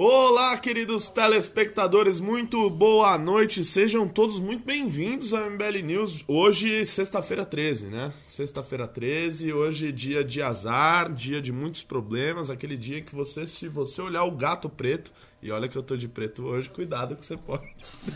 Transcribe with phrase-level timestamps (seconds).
[0.00, 3.64] Olá, queridos telespectadores, muito boa noite.
[3.64, 6.24] Sejam todos muito bem-vindos ao MBL News.
[6.28, 8.12] Hoje, sexta-feira 13, né?
[8.24, 13.66] Sexta-feira 13, hoje dia de azar, dia de muitos problemas, aquele dia que você, se
[13.66, 15.10] você olhar o gato preto,
[15.42, 17.66] e olha que eu tô de preto hoje, cuidado que você pode.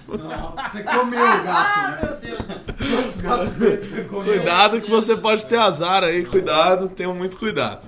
[0.07, 2.62] Não, você comeu o gato, né?
[2.79, 4.35] Quantos gatos pretos você comeu?
[4.35, 7.85] Cuidado que você pode ter azar aí, cuidado, tenham muito cuidado.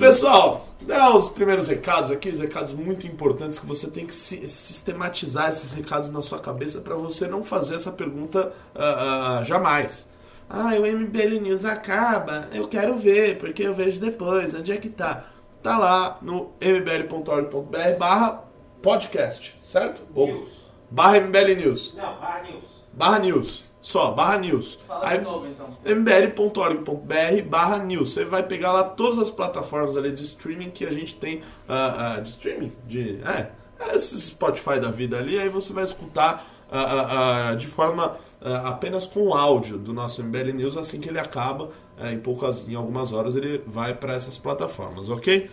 [0.00, 4.48] Pessoal, dá os primeiros recados aqui, os recados muito importantes que você tem que si-
[4.48, 10.06] sistematizar esses recados na sua cabeça para você não fazer essa pergunta ah, ah, jamais.
[10.48, 14.88] Ah, o MBL News acaba, eu quero ver, porque eu vejo depois, onde é que
[14.90, 15.24] tá?
[15.62, 18.44] Tá lá no mbl.org.br barra
[18.82, 20.02] podcast, certo?
[20.14, 20.66] News.
[20.90, 21.94] barra MBL News.
[21.96, 22.64] Não, barra news.
[22.92, 23.64] Barra News.
[23.84, 24.78] Só, barra news.
[24.88, 25.76] Fala Aí- de novo então.
[25.84, 28.12] mbl.org.br barra news.
[28.14, 31.42] Você vai pegar lá todas as plataformas ali de streaming que a gente tem.
[31.68, 32.72] ah, ah, de streaming?
[32.86, 33.20] De.
[33.22, 33.50] É.
[33.94, 38.16] Esse Spotify da vida ali, aí você vai escutar ah, de forma
[38.64, 41.68] apenas com áudio do nosso MBL News assim que ele acaba.
[41.98, 45.48] eh, em poucas, em algumas horas ele vai para essas plataformas, ok?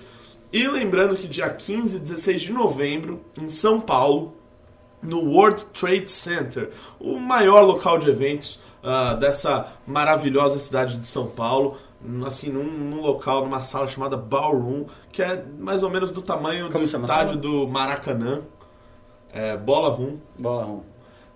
[0.53, 4.33] E lembrando que dia 15 e 16 de novembro, em São Paulo,
[5.01, 11.27] no World Trade Center, o maior local de eventos ah, dessa maravilhosa cidade de São
[11.27, 11.77] Paulo,
[12.25, 16.69] assim, num, num local, numa sala chamada Ballroom, que é mais ou menos do tamanho
[16.71, 18.41] Como do estádio do Maracanã,
[19.31, 20.81] é, Bola Room, Bola Rom.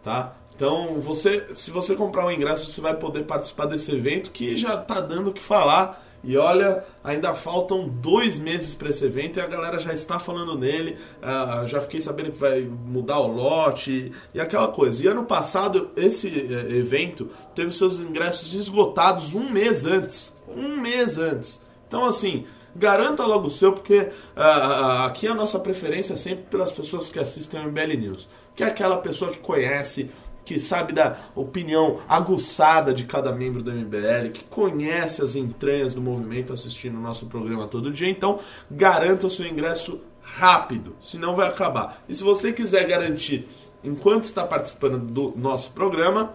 [0.03, 0.33] tá?
[0.55, 4.77] Então, você, se você comprar um ingresso, você vai poder participar desse evento que já
[4.77, 6.01] tá dando o que falar.
[6.25, 10.57] E olha, ainda faltam dois meses para esse evento e a galera já está falando
[10.57, 10.97] nele.
[11.21, 15.03] Ah, já fiquei sabendo que vai mudar o lote e, e aquela coisa.
[15.03, 20.35] E ano passado, esse eh, evento teve seus ingressos esgotados um mês antes.
[20.47, 21.61] Um mês antes.
[21.87, 26.71] Então, assim, garanta logo o seu, porque ah, aqui a nossa preferência é sempre pelas
[26.71, 28.27] pessoas que assistem ao MBL News.
[28.55, 30.09] Que é aquela pessoa que conhece,
[30.45, 36.01] que sabe da opinião aguçada de cada membro do MBL, que conhece as entranhas do
[36.01, 38.09] movimento assistindo o nosso programa todo dia.
[38.09, 42.01] Então, garanta o seu ingresso rápido, senão vai acabar.
[42.07, 43.47] E se você quiser garantir
[43.83, 46.33] enquanto está participando do nosso programa,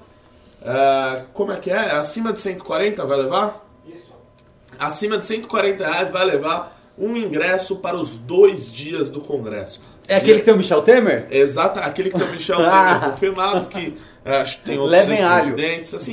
[0.63, 1.93] ah, como é que é?
[1.93, 3.67] Acima de 140 vai levar?
[3.87, 4.13] Isso.
[4.79, 9.81] acima de 140 reais vai levar um ingresso para os dois dias do Congresso.
[10.11, 11.29] É aquele que tem o Michel Temer?
[11.31, 15.17] Exato, aquele que tem o Michel Temer confirmado, que é, acho que tem outros Levem
[15.19, 15.55] seis alho.
[15.55, 15.95] presidentes.
[15.95, 16.13] Assim,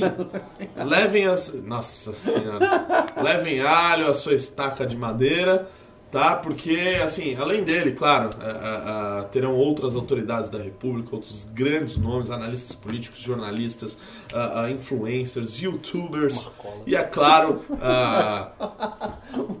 [0.76, 1.52] levem as.
[1.62, 2.86] Nossa senhora.
[3.20, 5.68] levem alho, a sua estaca de madeira,
[6.10, 6.36] tá?
[6.36, 11.96] Porque, assim, além dele, claro, é, é, é, terão outras autoridades da República, outros grandes
[11.96, 13.98] nomes, analistas políticos, jornalistas,
[14.32, 16.50] é, é, influencers, youtubers.
[16.86, 17.62] E, é claro.
[17.70, 18.48] é,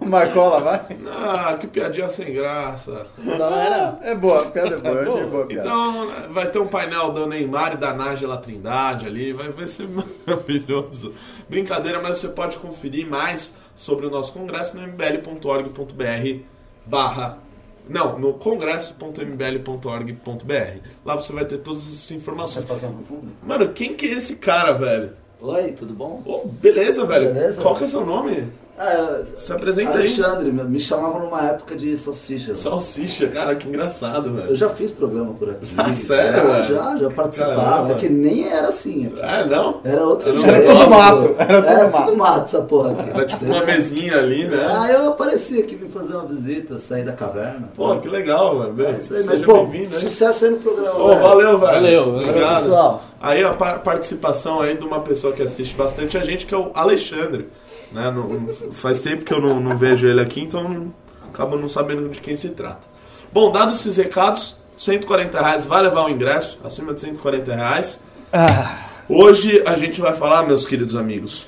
[0.06, 0.80] Marcola, vai?
[1.22, 3.06] ah, que piadinha sem graça.
[3.18, 3.98] Não era?
[4.02, 5.68] É boa, a piada é boa, achei boa a piada.
[5.68, 9.86] Então, vai ter um painel da Neymar e da Nájila Trindade ali, vai, vai ser
[10.26, 11.12] maravilhoso.
[11.48, 16.40] Brincadeira, mas você pode conferir mais sobre o nosso congresso no mbl.org.br
[16.84, 17.38] barra...
[17.88, 20.88] Não, no congresso.mbl.org.br.
[21.06, 22.66] Lá você vai ter todas essas informações.
[23.42, 25.12] Mano, quem que é esse cara, velho?
[25.40, 26.22] Oi, tudo bom?
[26.26, 27.32] Ô, beleza, velho.
[27.32, 27.62] Beleza.
[27.62, 28.52] Qual que é seu nome?
[28.78, 29.96] Ah, Se apresenta aí.
[29.98, 32.54] Alexandre, me me chamavam numa época de salsicha.
[32.54, 34.54] Salsicha, cara, que engraçado, Eu velho.
[34.54, 35.66] já fiz programa por aqui.
[35.76, 36.74] Ah, sério, Já, velho?
[36.74, 37.92] já, já participava.
[37.92, 39.06] É que nem era assim.
[39.06, 39.20] aqui.
[39.20, 39.80] É, não?
[39.84, 42.04] Era outro Era tudo mato, era tudo Era mato.
[42.06, 43.10] tudo mato essa porra aqui.
[43.10, 44.58] Era tipo uma mesinha ali, né?
[44.70, 47.70] Ah, eu apareci aqui, vim fazer uma visita, sair da caverna.
[47.74, 48.88] Pô, que legal, velho.
[48.88, 50.98] É isso aí, Seja pô, bem-vindo, sucesso aí no programa.
[50.98, 51.20] Ô, velho.
[51.22, 51.72] valeu, velho.
[51.72, 52.62] Valeu, valeu, Obrigado.
[52.62, 53.02] pessoal.
[53.20, 56.56] Aí a par- participação aí de uma pessoa que assiste bastante a gente, que é
[56.56, 57.48] o Alexandre.
[57.92, 58.10] Né?
[58.10, 60.94] Não- faz tempo que eu não, não vejo ele aqui, então não,
[61.28, 62.86] acabo não sabendo de quem se trata.
[63.32, 68.00] Bom, dados esses recados, 140 reais vai levar o ingresso, acima de 140 reais.
[69.08, 71.46] Hoje a gente vai falar, meus queridos amigos,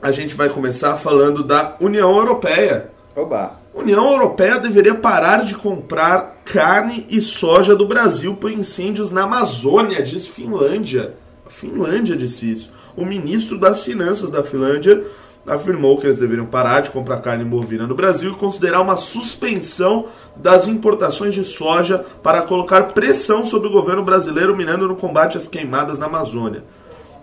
[0.00, 2.90] a gente vai começar falando da União Europeia.
[3.14, 3.60] Oba.
[3.74, 10.02] União Europeia deveria parar de comprar carne e soja do Brasil por incêndios na Amazônia,
[10.02, 11.14] diz Finlândia.
[11.46, 12.72] A Finlândia disse isso.
[12.96, 15.04] O ministro das Finanças da Finlândia
[15.46, 20.06] afirmou que eles deveriam parar de comprar carne bovina no Brasil e considerar uma suspensão
[20.36, 25.48] das importações de soja para colocar pressão sobre o governo brasileiro minando no combate às
[25.48, 26.64] queimadas na Amazônia.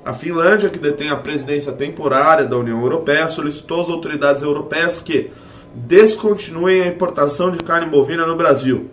[0.04, 5.30] A Finlândia, que detém a presidência temporária da União Europeia, solicitou às autoridades europeias que
[5.75, 8.90] descontinuem a importação de carne bovina no Brasil.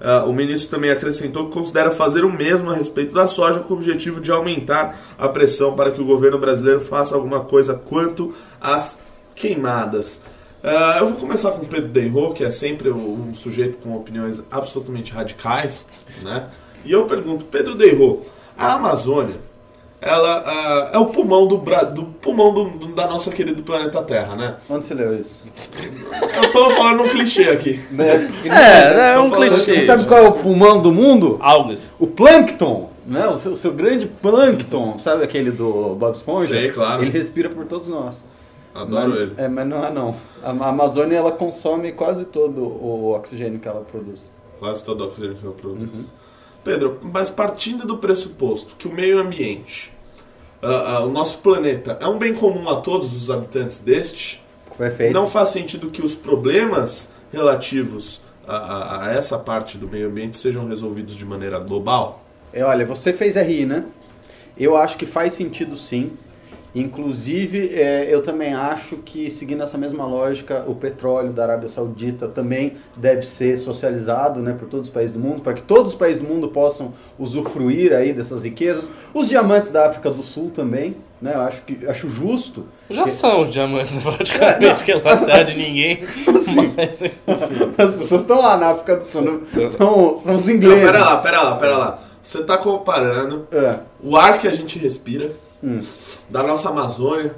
[0.00, 3.74] Ah, o ministro também acrescentou que considera fazer o mesmo a respeito da soja, com
[3.74, 8.34] o objetivo de aumentar a pressão para que o governo brasileiro faça alguma coisa quanto
[8.60, 9.00] às
[9.34, 10.20] queimadas.
[10.62, 14.42] Uh, eu vou começar com o Pedro Deirro, que é sempre um sujeito com opiniões
[14.50, 15.86] absolutamente radicais,
[16.22, 16.48] né?
[16.84, 18.22] E eu pergunto, Pedro Deirro,
[18.56, 19.36] a Amazônia,
[20.00, 20.42] ela
[20.92, 24.56] uh, é o pulmão do, do pulmão do, do, da nossa querida planeta Terra, né?
[24.70, 25.44] Onde você leu isso?
[26.42, 27.80] Eu tô falando um clichê aqui.
[27.98, 29.74] É, é, é um clichê.
[29.74, 31.36] Você sabe qual é o pulmão do mundo?
[31.40, 31.92] Algas.
[31.98, 32.90] O plâncton.
[33.04, 33.26] Né?
[33.26, 36.48] O, seu, o seu grande plâncton, sabe aquele do Bob Esponja?
[36.48, 37.02] Sei, claro.
[37.02, 38.24] Ele respira por todos nós.
[38.74, 39.34] Adoro mas, ele.
[39.38, 40.14] É, mas não é não.
[40.42, 44.30] A Amazônia ela consome quase todo o oxigênio que ela produz.
[44.58, 45.92] Quase todo o oxigênio que ela produz.
[45.94, 46.04] Uhum.
[46.64, 49.92] Pedro, mas partindo do pressuposto que o meio ambiente,
[50.62, 54.42] uh, uh, o nosso planeta, é um bem comum a todos os habitantes deste,
[54.76, 55.12] Perfeito.
[55.12, 60.36] não faz sentido que os problemas relativos a, a, a essa parte do meio ambiente
[60.36, 62.24] sejam resolvidos de maneira global?
[62.52, 63.84] É, olha, você fez RI, né?
[64.56, 66.12] Eu acho que faz sentido sim.
[66.74, 72.28] Inclusive, é, eu também acho que, seguindo essa mesma lógica, o petróleo da Arábia Saudita
[72.28, 75.98] também deve ser socializado né, por todos os países do mundo, para que todos os
[75.98, 78.90] países do mundo possam usufruir aí dessas riquezas.
[79.14, 82.66] Os diamantes da África do Sul também, né, eu acho, que, acho justo.
[82.90, 83.10] Já que...
[83.10, 86.04] são os diamantes, praticamente, é, que é lá terra de ninguém.
[86.28, 87.02] Assim, mas...
[87.78, 90.84] As pessoas estão lá na África do Sul, são, são os ingleses.
[90.84, 91.98] Não, pera lá, pera lá, pera lá.
[92.22, 93.76] Você está comparando é.
[94.02, 95.32] o ar que a gente respira
[95.62, 95.80] hum.
[96.30, 97.34] Da nossa Amazônia,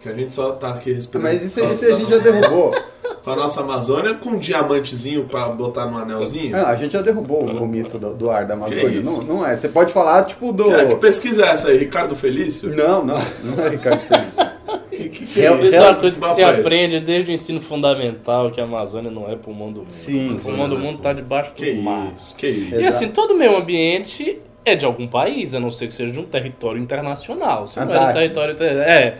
[0.00, 1.28] que a gente só tá aqui respirando.
[1.28, 2.72] Mas isso, isso a gente já derrubou.
[3.24, 6.52] Com a nossa Amazônia, com um diamantezinho para botar no anelzinho.
[6.52, 9.02] Não, a gente já derrubou o, mito do, do, ar da Amazônia.
[9.02, 9.54] Não, não é.
[9.54, 10.64] Você pode falar, tipo, do.
[10.64, 11.76] Que, que pesquisa é essa aí?
[11.76, 12.74] Ricardo Felício?
[12.74, 13.18] Não, não.
[13.44, 14.42] Não é Ricardo Felício.
[14.90, 18.50] que, que, que é, isso é uma coisa que se aprende desde o ensino fundamental,
[18.50, 19.90] que a Amazônia não é pulmão do mundo.
[19.90, 20.36] Sim.
[20.36, 22.12] O pulmão do mundo está debaixo que do mar.
[22.16, 22.74] Isso, que isso.
[22.76, 26.12] E assim, todo o meio ambiente é de algum país, a não ser que seja
[26.12, 27.66] de um território internacional.
[27.66, 28.54] Se não é território.
[28.62, 29.18] É.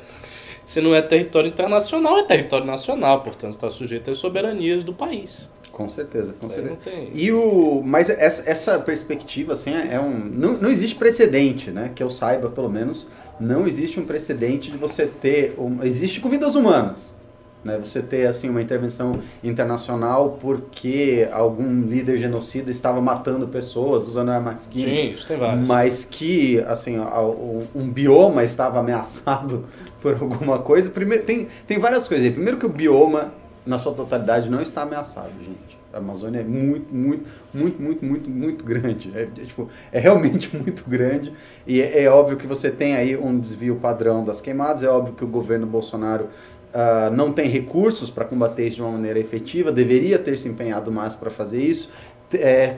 [0.64, 5.48] Se não é território internacional, é território nacional, portanto está sujeito às soberanias do país.
[5.72, 6.78] Com certeza, com certeza.
[7.14, 11.90] E o, mas essa, essa perspectiva assim é um, não, não existe precedente, né?
[11.94, 13.08] Que eu saiba, pelo menos,
[13.40, 17.14] não existe um precedente de você ter, um, existe com vidas humanas,
[17.64, 17.78] né?
[17.78, 24.66] Você ter assim uma intervenção internacional porque algum líder genocida estava matando pessoas usando armas
[24.66, 24.92] químicas.
[24.92, 25.68] Sim, isso tem vários.
[25.68, 26.96] Mas que assim
[27.74, 29.66] um bioma estava ameaçado
[30.00, 30.90] por alguma coisa.
[30.90, 32.26] Primeiro tem tem várias coisas.
[32.26, 32.32] Aí.
[32.32, 33.32] Primeiro que o bioma
[33.64, 35.78] na sua totalidade não está ameaçado, gente.
[35.92, 39.10] A Amazônia é muito, muito, muito, muito, muito, muito grande.
[39.14, 41.32] É, é tipo, é realmente muito grande.
[41.66, 44.82] E é, é, óbvio que você tem aí um desvio padrão das queimadas.
[44.82, 46.28] É óbvio que o governo Bolsonaro
[46.74, 50.90] uh, não tem recursos para combater isso de uma maneira efetiva, deveria ter se empenhado
[50.90, 51.88] mais para fazer isso.
[52.32, 52.76] É,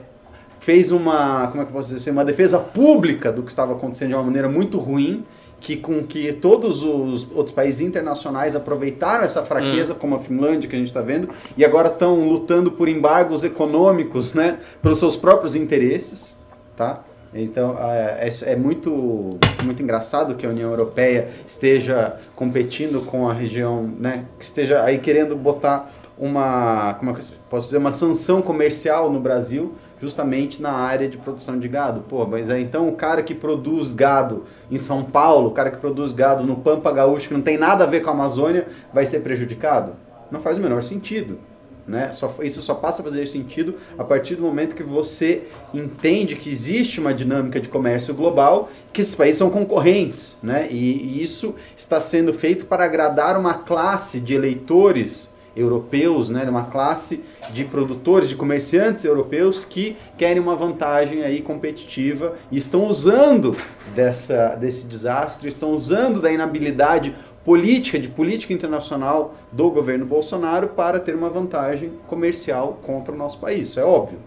[0.59, 4.09] fez uma, como é que eu posso dizer, uma defesa pública do que estava acontecendo
[4.09, 5.25] de uma maneira muito ruim,
[5.59, 9.97] que com que todos os outros países internacionais aproveitaram essa fraqueza, hum.
[9.99, 14.33] como a Finlândia que a gente está vendo, e agora estão lutando por embargos econômicos,
[14.33, 16.35] né, pelos seus próprios interesses,
[16.75, 17.03] tá?
[17.33, 23.33] Então é, é, é, muito, muito engraçado que a União Europeia esteja competindo com a
[23.33, 24.25] região, né?
[24.37, 29.11] Que esteja aí querendo botar uma, como é que eu posso dizer, uma sanção comercial
[29.11, 32.01] no Brasil, justamente na área de produção de gado.
[32.01, 35.77] Pô, mas é, então o cara que produz gado em São Paulo, o cara que
[35.77, 39.05] produz gado no Pampa Gaúcho, que não tem nada a ver com a Amazônia, vai
[39.05, 39.93] ser prejudicado?
[40.29, 41.39] Não faz o menor sentido.
[41.87, 42.11] Né?
[42.13, 46.49] Só, isso só passa a fazer sentido a partir do momento que você entende que
[46.49, 50.37] existe uma dinâmica de comércio global, que esses países são concorrentes.
[50.41, 50.67] Né?
[50.71, 56.65] E, e isso está sendo feito para agradar uma classe de eleitores europeus, né, uma
[56.65, 63.55] classe de produtores, de comerciantes europeus que querem uma vantagem aí competitiva e estão usando
[63.93, 70.99] dessa, desse desastre, estão usando da inabilidade política, de política internacional do governo Bolsonaro para
[70.99, 73.69] ter uma vantagem comercial contra o nosso país.
[73.69, 74.19] Isso é óbvio.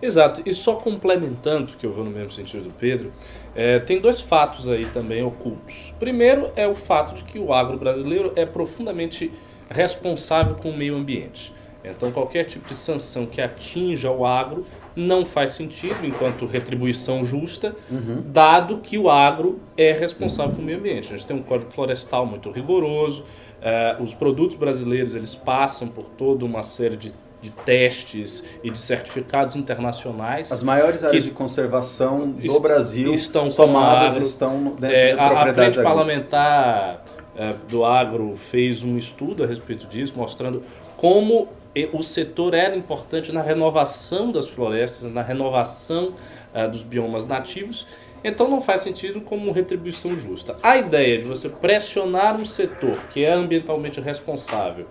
[0.00, 0.42] Exato.
[0.44, 3.10] E só complementando, porque eu vou no mesmo sentido do Pedro,
[3.54, 5.94] é, tem dois fatos aí também ocultos.
[5.98, 9.32] Primeiro é o fato de que o agro brasileiro é profundamente
[9.70, 11.52] responsável com o meio ambiente.
[11.90, 14.64] Então, qualquer tipo de sanção que atinja o agro
[14.94, 18.22] não faz sentido enquanto retribuição justa, uhum.
[18.26, 21.12] dado que o agro é responsável pelo meio ambiente.
[21.12, 26.04] A gente tem um código florestal muito rigoroso, uh, os produtos brasileiros eles passam por
[26.04, 30.50] toda uma série de, de testes e de certificados internacionais.
[30.50, 35.50] As maiores áreas de conservação do Brasil estão somadas, agro, estão dentro é, da propriedade
[35.50, 40.62] A Frente Parlamentar uh, do Agro fez um estudo a respeito disso, mostrando
[40.96, 41.48] como
[41.92, 46.14] o setor era importante na renovação das florestas, na renovação
[46.54, 47.86] uh, dos biomas nativos,
[48.24, 50.56] então não faz sentido como retribuição justa.
[50.62, 54.86] A ideia de você pressionar um setor que é ambientalmente responsável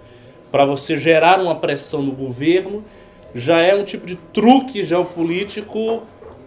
[0.51, 2.83] para você gerar uma pressão no governo,
[3.33, 6.03] já é um tipo de truque geopolítico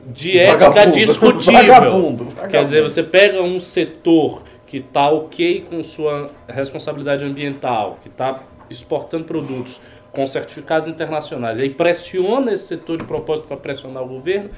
[0.06, 0.96] de ética Vagabundo.
[0.96, 1.52] discutível.
[1.60, 2.48] Vagabundo, vagabundo.
[2.50, 8.42] Quer dizer, você pega um setor que está ok com sua responsabilidade ambiental, que está
[8.70, 9.80] exportando produtos
[10.12, 14.50] com certificados internacionais, e aí pressiona esse setor de propósito para pressionar o governo,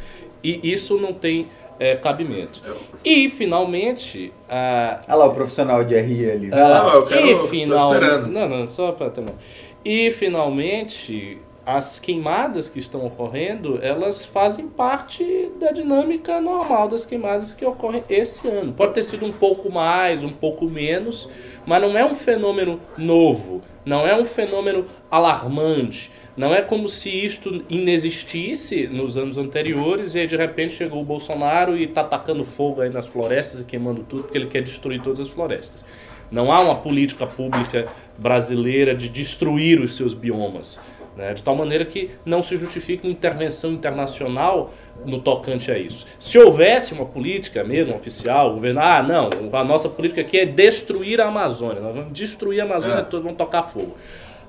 [0.42, 2.60] e isso não tem é, cabimento.
[3.04, 6.50] E, finalmente, a, Olha lá o profissional de RI ali.
[6.52, 6.84] ah, lá.
[6.84, 7.92] Não, eu quero- e final...
[7.92, 8.26] esperando.
[8.28, 9.38] Não, não, só para terminar.
[9.82, 17.54] E finalmente, as queimadas que estão ocorrendo, elas fazem parte da dinâmica normal das queimadas
[17.54, 18.72] que ocorrem esse ano.
[18.72, 21.28] Pode ter sido um pouco mais, um pouco menos,
[21.64, 26.10] mas não é um fenômeno novo, não é um fenômeno alarmante.
[26.36, 31.04] Não é como se isto inexistisse nos anos anteriores e aí de repente chegou o
[31.04, 35.02] Bolsonaro e está atacando fogo aí nas florestas e queimando tudo porque ele quer destruir
[35.02, 35.84] todas as florestas.
[36.30, 40.80] Não há uma política pública brasileira de destruir os seus biomas.
[41.16, 41.34] Né?
[41.34, 44.72] De tal maneira que não se justifica uma intervenção internacional
[45.04, 46.06] no tocante a isso.
[46.18, 50.44] Se houvesse uma política mesmo oficial, o governo, ah, não, a nossa política aqui é
[50.46, 53.02] destruir a Amazônia, nós vamos destruir a Amazônia É.
[53.02, 53.96] toda, vamos tocar fogo.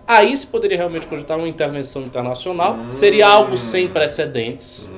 [0.08, 4.90] Aí se poderia realmente cogitar uma intervenção internacional, seria algo sem precedentes,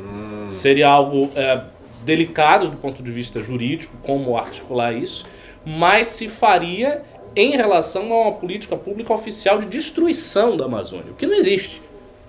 [0.48, 1.62] seria algo é,
[2.04, 5.26] delicado do ponto de vista jurídico, como articular isso,
[5.66, 7.04] mas se faria
[7.36, 11.82] em relação a uma política pública oficial de destruição da Amazônia, o que não existe.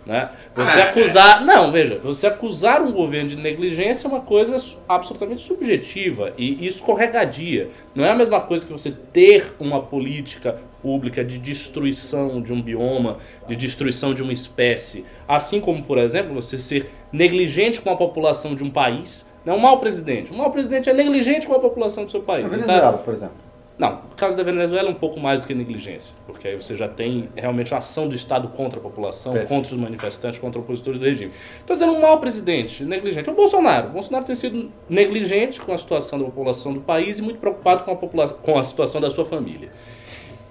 [0.07, 0.29] Né?
[0.55, 1.45] Você Ah, acusar.
[1.47, 4.57] Não, veja, você acusar um governo de negligência é uma coisa
[4.87, 7.71] absolutamente subjetiva e escorregadia.
[7.95, 12.61] Não é a mesma coisa que você ter uma política pública de destruição de um
[12.61, 13.17] bioma,
[13.49, 15.07] de destruição de uma espécie.
[15.27, 19.25] Assim como, por exemplo, você ser negligente com a população de um país.
[19.43, 20.31] Não é um mau presidente.
[20.33, 22.45] Um mau presidente é negligente com a população do seu país.
[22.53, 23.37] Ele tá- Venezuela, por exemplo.
[23.77, 26.77] Não, no caso da Venezuela é um pouco mais do que negligência, porque aí você
[26.77, 29.49] já tem realmente uma ação do Estado contra a população, Perfeito.
[29.49, 31.33] contra os manifestantes, contra opositores do regime.
[31.59, 33.29] Estou dizendo um mau presidente, negligente.
[33.29, 33.89] O Bolsonaro.
[33.89, 37.83] O Bolsonaro tem sido negligente com a situação da população do país e muito preocupado
[37.83, 39.71] com a, população, com a situação da sua família.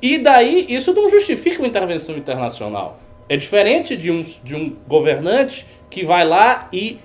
[0.01, 2.99] E daí, isso não justifica uma intervenção internacional.
[3.29, 6.99] É diferente de um, de um governante que vai lá e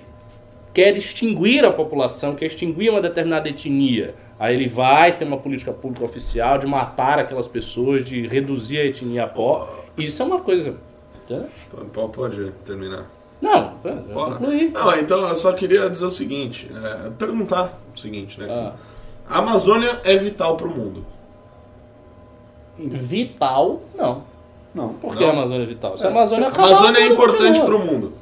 [0.79, 4.15] quer extinguir a população, quer extinguir uma determinada etnia.
[4.39, 8.85] Aí ele vai ter uma política pública oficial de matar aquelas pessoas, de reduzir a
[8.85, 9.67] etnia a pó.
[9.97, 10.77] Isso é uma coisa.
[11.25, 11.49] Entendeu?
[11.91, 13.05] Pode, pode terminar.
[13.41, 13.73] Não,
[14.13, 14.69] Pode.
[14.69, 18.47] Não, então eu só queria dizer o seguinte, é, perguntar o seguinte, né?
[18.49, 18.73] Ah.
[19.29, 21.05] A Amazônia é vital para o mundo.
[22.77, 24.23] Vital, não.
[24.73, 24.93] Não.
[24.93, 25.29] Por que Não.
[25.29, 25.97] a Amazônia é vital?
[25.97, 28.13] Se a Amazônia A Amazônia é importante para o mundo.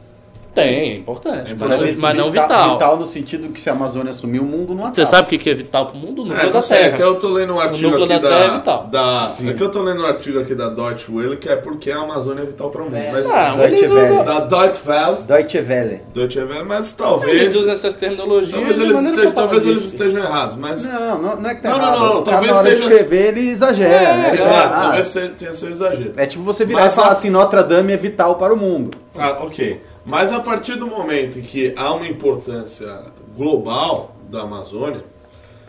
[0.62, 1.98] Tem, é importante, É mas, não, importante.
[1.98, 2.74] mas não vital.
[2.74, 4.96] Vital no sentido que se a Amazônia sumir, o mundo não acaba.
[4.96, 6.24] Você sabe o que é vital pro mundo?
[6.24, 6.98] O núcleo É, da não sei, é Terra.
[6.98, 8.88] que eu tô lendo um artigo aqui da Terra é da, vital.
[8.92, 11.92] da é que eu tô lendo um artigo aqui da Deutsche Welle que é porque
[11.92, 12.98] a Amazônia é vital para o mundo.
[13.12, 14.24] Mas, Não, Deutsche eles Welle.
[14.24, 16.02] da Deutsche Welle, Deutsche Welle.
[16.14, 20.56] Deutsche Welle, mas eles talvez usam essas terminologias talvez eles estejam, talvez eles estejam errados,
[20.56, 22.00] mas Não, não, não é que tá Não, não, errado.
[22.00, 23.90] não, não, O cara, talvez na hora esteja- escrever, ele exagera.
[24.18, 24.30] né?
[24.34, 26.14] Ele exato, fala, talvez tenha seu exagero.
[26.18, 28.98] É tipo você virar e falar assim, Notre Dame é vital para o mundo.
[29.18, 29.82] Ah, ok.
[30.08, 33.02] Mas a partir do momento em que há uma importância
[33.38, 35.04] global da Amazônia,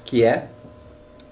[0.04, 0.46] Que é?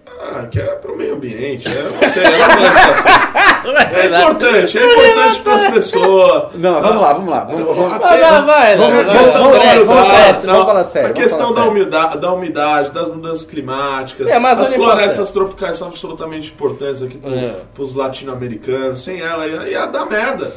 [0.08, 3.36] ah, que é para o meio ambiente, eu não sei, dessa-
[3.66, 6.52] É importante, é importante para as pessoas.
[6.54, 7.44] Não, vamos lá, vamos lá.
[7.44, 8.30] Vamos, vamos, Vai, vai, vai.
[8.30, 12.18] Vamos- vai, vamos- vai, questão vai, vamos- vamos- vamos falar sério, a questão da umidade,
[12.18, 17.54] da umidade, das mudanças climáticas, É, as é florestas tropicais são absolutamente importantes aqui É.
[17.74, 19.02] para os latino-americanos.
[19.02, 20.52] Sem ela ia, ia dar merda.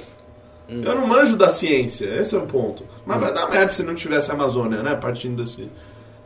[0.69, 0.81] Hum.
[0.83, 2.83] Eu não manjo da ciência, esse é o ponto.
[3.05, 4.95] Mas vai dar merda se não tivesse a Amazônia, né?
[4.95, 5.69] Partindo desse,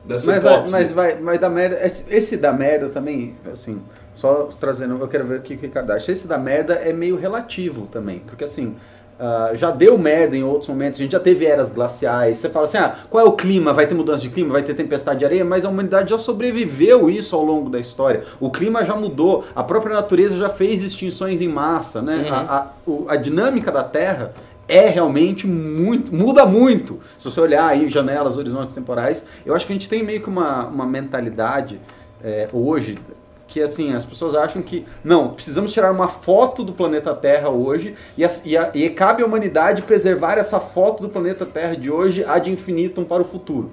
[0.04, 0.72] dessa Mas, vai, hipótese.
[0.72, 1.86] mas vai, vai dar merda.
[1.86, 3.82] Esse, esse da merda também, assim,
[4.14, 6.12] só trazendo, eu quero ver o que o Ricardo acha.
[6.12, 8.76] Esse da merda é meio relativo também, porque assim,
[9.20, 12.38] ah, já deu merda em outros momentos, a gente já teve eras glaciais.
[12.38, 13.72] Você fala assim, ah, qual é o clima?
[13.74, 17.10] Vai ter mudança de clima, vai ter tempestade de areia, mas a humanidade já sobreviveu
[17.10, 18.24] isso ao longo da história.
[18.40, 22.26] O clima já mudou, a própria natureza já fez extinções em massa, né?
[22.28, 22.34] Uhum.
[22.34, 24.34] A, a, o- a dinâmica da Terra
[24.68, 27.00] é realmente muito, muda muito.
[27.18, 30.30] Se você olhar aí janelas, horizontes temporais, eu acho que a gente tem meio que
[30.30, 31.80] uma, uma mentalidade
[32.24, 32.98] é, hoje
[33.54, 37.94] que assim, as pessoas acham que não, precisamos tirar uma foto do planeta Terra hoje
[38.18, 41.92] e, as- e a- e cabe à humanidade preservar essa foto do planeta Terra de
[41.92, 43.70] hoje ad infinitum para o futuro.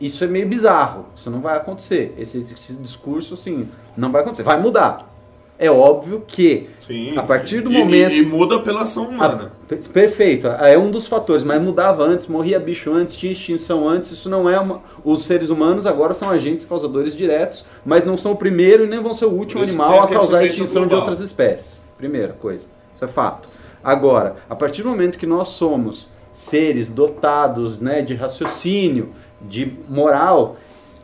[0.00, 2.12] Isso é meio bizarro, isso não vai acontecer.
[2.18, 4.42] Esse, esse discurso, assim, não vai acontecer.
[4.42, 5.13] Vai mudar.
[5.56, 7.16] É óbvio que Sim.
[7.16, 9.52] a partir do E- momento- E, e muda pela ação humana.
[9.68, 14.10] per- perfeito, é um dos fatores, mas mudava antes, morria bicho antes, tinha extinção antes,
[14.10, 14.82] isso não é uma.
[15.04, 19.00] Os seres humanos agora são agentes causadores diretos, mas não são o primeiro e nem
[19.00, 20.98] vão ser o último animal a causar a extinção de global.
[21.08, 21.80] outras espécies.
[21.96, 23.48] Primeira coisa, isso é fato.
[23.82, 30.56] Agora, a partir do momento que nós somos seres dotados né, de raciocínio, de moral,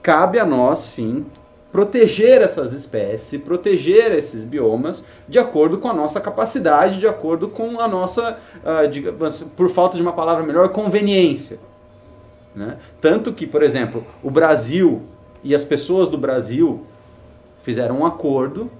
[0.03, 1.25] cabe a nós sim
[1.73, 7.81] proteger essas espécies, proteger esses biomas de acordo com a nossa capacidade, de acordo com
[7.81, 11.59] a nossa, ah, digamos, por falta de uma palavra melhor, conveniência.
[12.55, 12.77] Né?
[13.01, 15.03] Tanto que, por exemplo, o Brasil
[15.45, 16.85] e as pessoas do Brasil
[17.63, 18.71] fizeram um acordo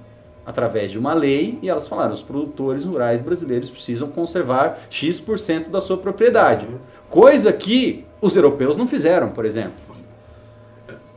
[0.45, 5.81] através de uma lei e elas falaram: os produtores rurais brasileiros precisam conservar X% da
[5.81, 6.67] sua propriedade.
[7.09, 9.79] Coisa que os europeus não fizeram, por exemplo.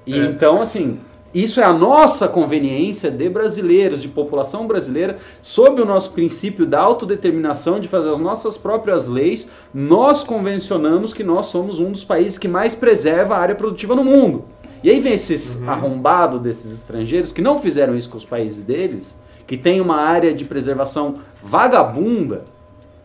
[0.06, 0.25] E É.
[0.25, 1.00] então, assim,
[1.34, 6.80] isso é a nossa conveniência de brasileiros, de população brasileira, sob o nosso princípio da
[6.80, 12.38] autodeterminação, de fazer as nossas próprias leis, nós convencionamos que nós somos um dos países
[12.38, 14.46] que mais preserva a área produtiva no mundo.
[14.84, 19.18] E aí vem esses arrombados desses estrangeiros que não fizeram isso com os países deles,
[19.48, 22.44] que tem uma área de preservação vagabunda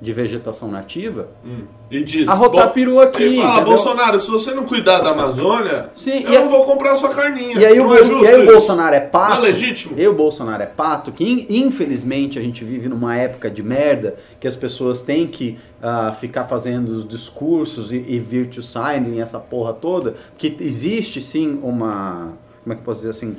[0.00, 1.62] de vegetação nativa, Hum.
[1.90, 2.28] E diz.
[2.28, 3.64] Arrotar "Bom, peru aqui, Ele fala?
[3.64, 7.08] Bolsonaro, se você não cuidar da Amazônia, Sim, eu e a- não vou comprar sua
[7.08, 7.58] carninha.
[7.58, 8.46] E aí, o, é justo e aí o?
[8.52, 9.30] Bolsonaro é pato.
[9.30, 9.94] Não é legítimo?
[9.98, 14.16] E o Bolsonaro é pato, que in- infelizmente a gente vive numa época de merda,
[14.38, 19.40] que as pessoas têm que ah, ficar fazendo os discursos e, e virtue signaling, essa
[19.40, 22.34] porra toda, que existe sim uma.
[22.62, 23.36] Como é que eu posso dizer assim?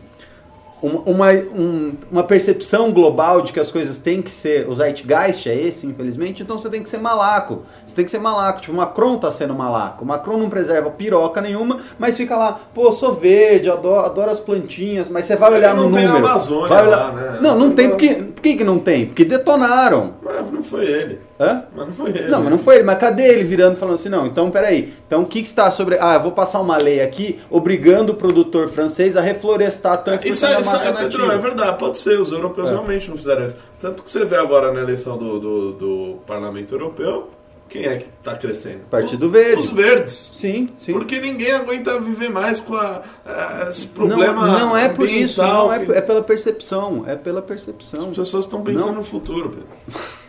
[0.81, 4.67] Uma, uma, um- uma percepção global de que as coisas têm que ser.
[4.69, 7.63] O Zeitgeist é esse, infelizmente, então você tem que ser malaco.
[7.85, 8.61] Você tem que ser malaco.
[8.61, 10.03] Tipo, o Macron tá sendo malaco.
[10.05, 14.39] O Macron não preserva piroca nenhuma, mas fica lá, pô, sou verde, adoro, adoro as
[14.39, 16.25] plantinhas, mas você vai olhar Porque no não tem a número.
[16.27, 16.97] Amazônia vai olhar...
[16.97, 17.37] lá, né?
[17.41, 17.89] Não, não tem.
[17.89, 19.05] Por que, por que, que não tem?
[19.07, 20.13] Porque detonaram.
[20.23, 21.19] Mas não foi ele.
[21.39, 21.63] Hã?
[21.73, 22.27] Mas não foi ele.
[22.27, 22.83] Não, mas não foi ele.
[22.83, 24.93] Mas cadê ele virando e falando assim, não, então peraí.
[25.07, 25.97] Então o que, que está sobre...
[25.99, 30.45] Ah, eu vou passar uma lei aqui obrigando o produtor francês a reflorestar tanto Isso,
[30.45, 32.19] é, isso é, Pedro, é verdade, pode ser.
[32.19, 32.73] Os europeus É.
[32.73, 33.55] realmente não fizeram isso.
[33.79, 37.29] Tanto que você vê agora na eleição do, do, do Parlamento Europeu,
[37.69, 38.79] quem é que está crescendo?
[38.89, 39.61] Partido Verde.
[39.61, 40.31] Os verdes.
[40.33, 40.91] Sim, sim.
[40.91, 44.45] Porque ninguém aguenta viver mais com a, a- esse Não, problema.
[44.59, 48.09] não é por isso, não é, é pela percepção, é pela percepção.
[48.09, 48.93] As pessoas estão pensando Não.
[48.95, 49.67] no futuro, Pedro.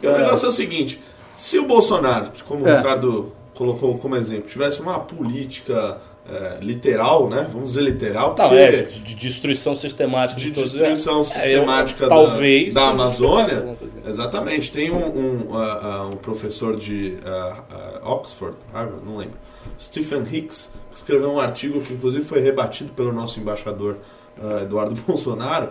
[0.00, 1.00] Porque o negócio é o seguinte:
[1.34, 2.76] se o Bolsonaro, como o É.
[2.76, 5.98] Ricardo colocou como exemplo, tivesse uma política
[6.30, 7.48] é, literal, né?
[7.52, 11.24] Vamos dizer literal, porque Não, é, de, de destruição sistemática de de, todos destruição é,
[11.24, 13.76] sistemática eu- da, talvez da Amazônia.
[13.78, 13.98] coisa.
[14.06, 14.70] Exatamente.
[14.70, 15.06] Tem um,
[15.50, 19.38] um, ah, um professor de ah, ah, Oxford, Harvard, não lembro,
[19.80, 23.96] Stephen Hicks, que escreveu um artigo que inclusive foi rebatido pelo nosso embaixador
[24.40, 25.70] ah, Eduardo Bolsonaro,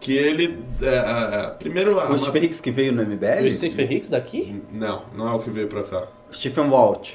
[0.00, 3.46] que ele é, ah, ah, primeiro a O Stephen Hicks que veio no MBL?
[3.46, 4.62] O Stephen Hicks daqui?
[4.72, 6.06] não, não é o que veio pra cá.
[6.32, 7.10] Stephen Walt.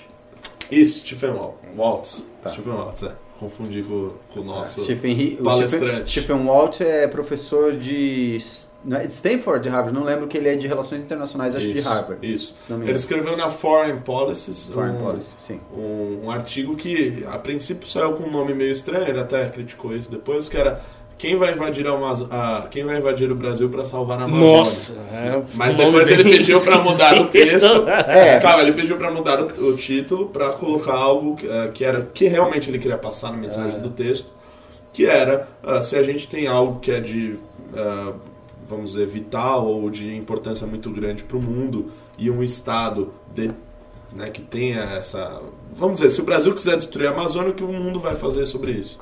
[0.70, 2.26] Isso, Stephen Wal- Waltz.
[2.42, 2.50] Tá.
[2.50, 3.12] Stephen Waltz, é.
[3.40, 4.84] Confundi com, com o nosso.
[4.84, 6.12] Stephen, o palestrante.
[6.12, 8.38] Stephen, Walt é professor de,
[8.86, 11.66] não é de Stanford, de Harvard, não lembro que ele é de Relações Internacionais, acho
[11.66, 12.34] que de Isso, Harvard.
[12.34, 12.56] Isso.
[12.70, 15.60] Ele escreveu na Foreign Policies Foreign um, Policy, sim.
[15.76, 19.96] um, um artigo que a princípio saiu com um nome meio estranho, ele até criticou
[19.96, 20.80] isso depois, que era
[21.22, 24.58] quem vai invadir, a Amazo- a, quem vai invadir o Brasil para salvar a Amazônia.
[24.58, 24.94] Nossa!
[25.14, 27.68] é, Mas depois ele pediu pra mudar o texto.
[28.08, 28.40] É.
[28.62, 32.28] Ele pediu pra mudar o, o título pra colocar algo que, eh, que era que
[32.28, 33.80] realmente ele queria passar na mensagem É.
[33.80, 34.28] do texto,
[34.92, 37.36] que era ah, se a gente tem algo que é de
[37.78, 38.14] ah,
[38.68, 43.52] vamos dizer vital ou de importância muito grande para o mundo e um estado de,
[44.14, 45.40] né, que tenha essa
[45.76, 48.46] vamos dizer se o Brasil quiser destruir a Amazônia o que o mundo vai fazer
[48.46, 49.00] sobre isso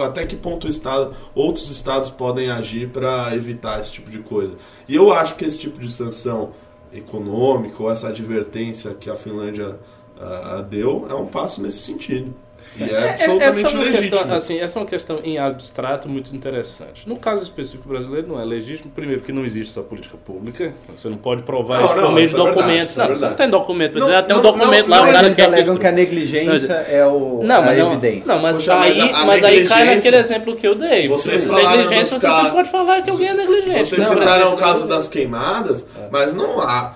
[0.00, 4.54] até que ponto o estado outros estados podem agir para evitar esse tipo de coisa.
[4.88, 6.50] E eu acho que esse tipo de sanção
[6.92, 9.78] econômica ou essa advertência que a Finlândia
[10.20, 12.34] ah, deu é um passo nesse sentido
[12.76, 15.38] e é, É, essa absolutamente é uma legítimo questão, assim, essa é uma questão em
[15.38, 17.08] abstrato muito interessante.
[17.08, 18.90] No caso específico brasileiro, não é legítimo.
[18.94, 20.72] Primeiro, que não existe essa política pública.
[20.96, 22.96] Você não pode provar Não, isso não, por meio de é verdade, documentos.
[22.96, 23.98] é não, você não tem documento.
[23.98, 27.40] Não, Não, tem um documento lá, não, Mas eles alegam que a negligência é o,
[27.42, 28.34] Não, a mas evidência.
[28.34, 31.08] não, mas Poxa, mas aí, a- a mas aí cai naquele exemplo que eu dei.
[31.08, 33.86] Vocês negligência, você pode falar que alguém é negligente.
[33.86, 36.94] Vocês citaram o mas- caso das queimadas, mas não há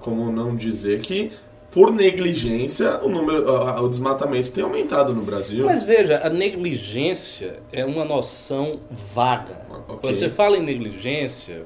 [0.00, 1.32] como não dizer que
[1.72, 3.50] por negligência o número
[3.82, 5.64] o desmatamento tem aumentado no Brasil.
[5.64, 9.62] Mas veja, a negligência é uma noção vaga.
[9.70, 9.98] Ok.
[10.02, 11.64] Quando você fala em negligência,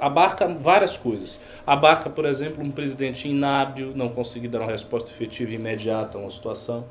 [0.00, 1.38] abarca várias coisas.
[1.66, 6.20] Abarca, por exemplo, um presidente inábil, não conseguir dar uma resposta efetiva e imediata a
[6.22, 6.86] uma situação.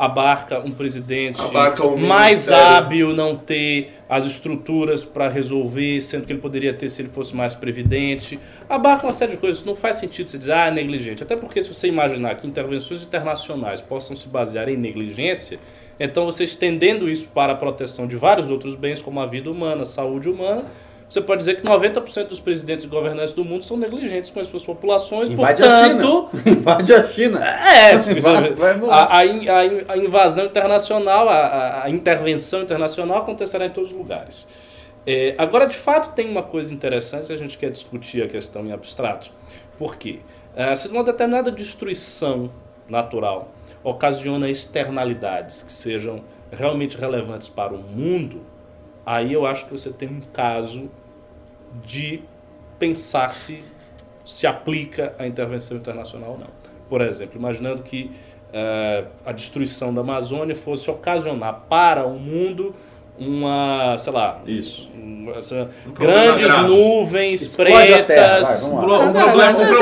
[0.00, 2.64] Abarca um presidente Abarca o mais ministério.
[2.64, 7.36] hábil não ter as estruturas para resolver, sendo que ele poderia ter se ele fosse
[7.36, 8.40] mais previdente.
[8.66, 9.62] Abarca uma série de coisas.
[9.62, 11.22] Não faz sentido você dizer, ah, é negligente.
[11.22, 15.58] Até porque se você imaginar que intervenções internacionais possam se basear em negligência,
[15.98, 19.82] então você estendendo isso para a proteção de vários outros bens, como a vida humana,
[19.82, 20.64] a saúde humana,
[21.10, 24.46] você pode dizer que 90% dos presidentes e governantes do mundo são negligentes com as
[24.48, 26.28] suas populações, Invade portanto...
[26.32, 26.50] a China.
[26.60, 27.44] Invade a China.
[27.48, 28.92] É, Vai- vai morrer.
[28.92, 29.48] a, a a in-
[29.88, 34.46] a invasão internacional, a, a- a intervenção internacional acontecerá em todos os lugares.
[35.06, 38.64] É, agora, de fato, tem uma coisa interessante se a gente quer discutir a questão
[38.64, 39.32] em abstrato.
[39.78, 40.20] Por quê?
[40.54, 42.50] É, se uma determinada destruição
[42.88, 43.50] natural
[43.82, 48.42] ocasiona externalidades que sejam realmente relevantes para o mundo,
[49.04, 50.90] aí eu acho que você tem um caso
[51.84, 52.22] de
[52.78, 53.62] pensar se
[54.24, 56.46] se aplica a intervenção internacional ou não.
[56.88, 58.12] Por exemplo, imaginando que
[58.52, 62.74] eh, a destruição da Amazônia fosse ocasionar para o mundo
[63.20, 64.88] uma, sei lá, Isso.
[64.96, 66.68] um- Um grandes grave.
[66.68, 68.62] nuvens Explode a vai, pretas.
[68.64, 69.62] Um, problema, um grave.
[69.62, 69.72] isso-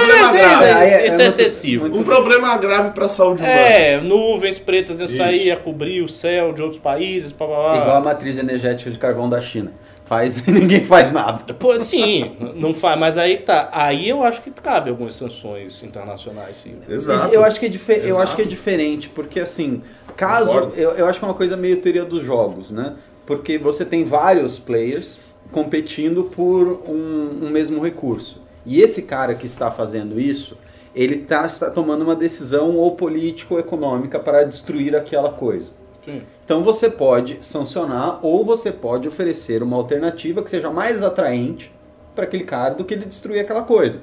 [0.85, 1.87] é- é é excessivo.
[1.87, 3.57] Um problema grave para a saúde humana.
[3.57, 5.17] É, nuvens pretas iam Isso.
[5.17, 7.77] sair, ia cobrir o céu de outros países, blá, blá, blá.
[7.79, 9.73] Igual a matriz energética de carvão da China.
[10.05, 11.53] Faz e ninguém faz nada.
[11.55, 13.69] Pô, sim, não faz, mas aí que tá.
[13.73, 16.77] Aí eu acho que cabe algumas sanções internacionais, sim.
[16.89, 17.33] Exato.
[17.33, 18.23] Eu acho que é, dife- eu Exato.
[18.23, 19.83] acho que é diferente, porque assim,
[20.17, 20.73] caso.
[20.75, 22.95] Eu, eu acho que é uma coisa meio teoria dos jogos, né?
[23.29, 25.19] Porque você tem vários players
[25.53, 28.41] competindo por um, um mesmo recurso.
[28.65, 30.57] E esse cara que está fazendo isso,
[30.95, 35.73] ele tá, está tomando uma decisão ou política ou econômica para destruir aquela coisa.
[36.03, 36.23] Sim.
[36.43, 41.71] Então você pode sancionar ou você pode oferecer uma alternativa que seja mais atraente
[42.15, 44.01] para aquele cara do que ele destruir aquela coisa.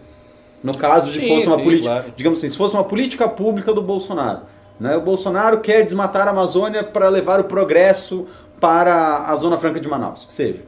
[0.63, 2.13] No caso de Sim, fosse uma sim, política, claro.
[2.15, 4.41] digamos assim, se fosse uma política pública do Bolsonaro,
[4.79, 4.95] né?
[4.97, 8.27] O Bolsonaro quer desmatar a Amazônia para levar o progresso
[8.59, 10.63] para a Zona Franca de Manaus, que seja.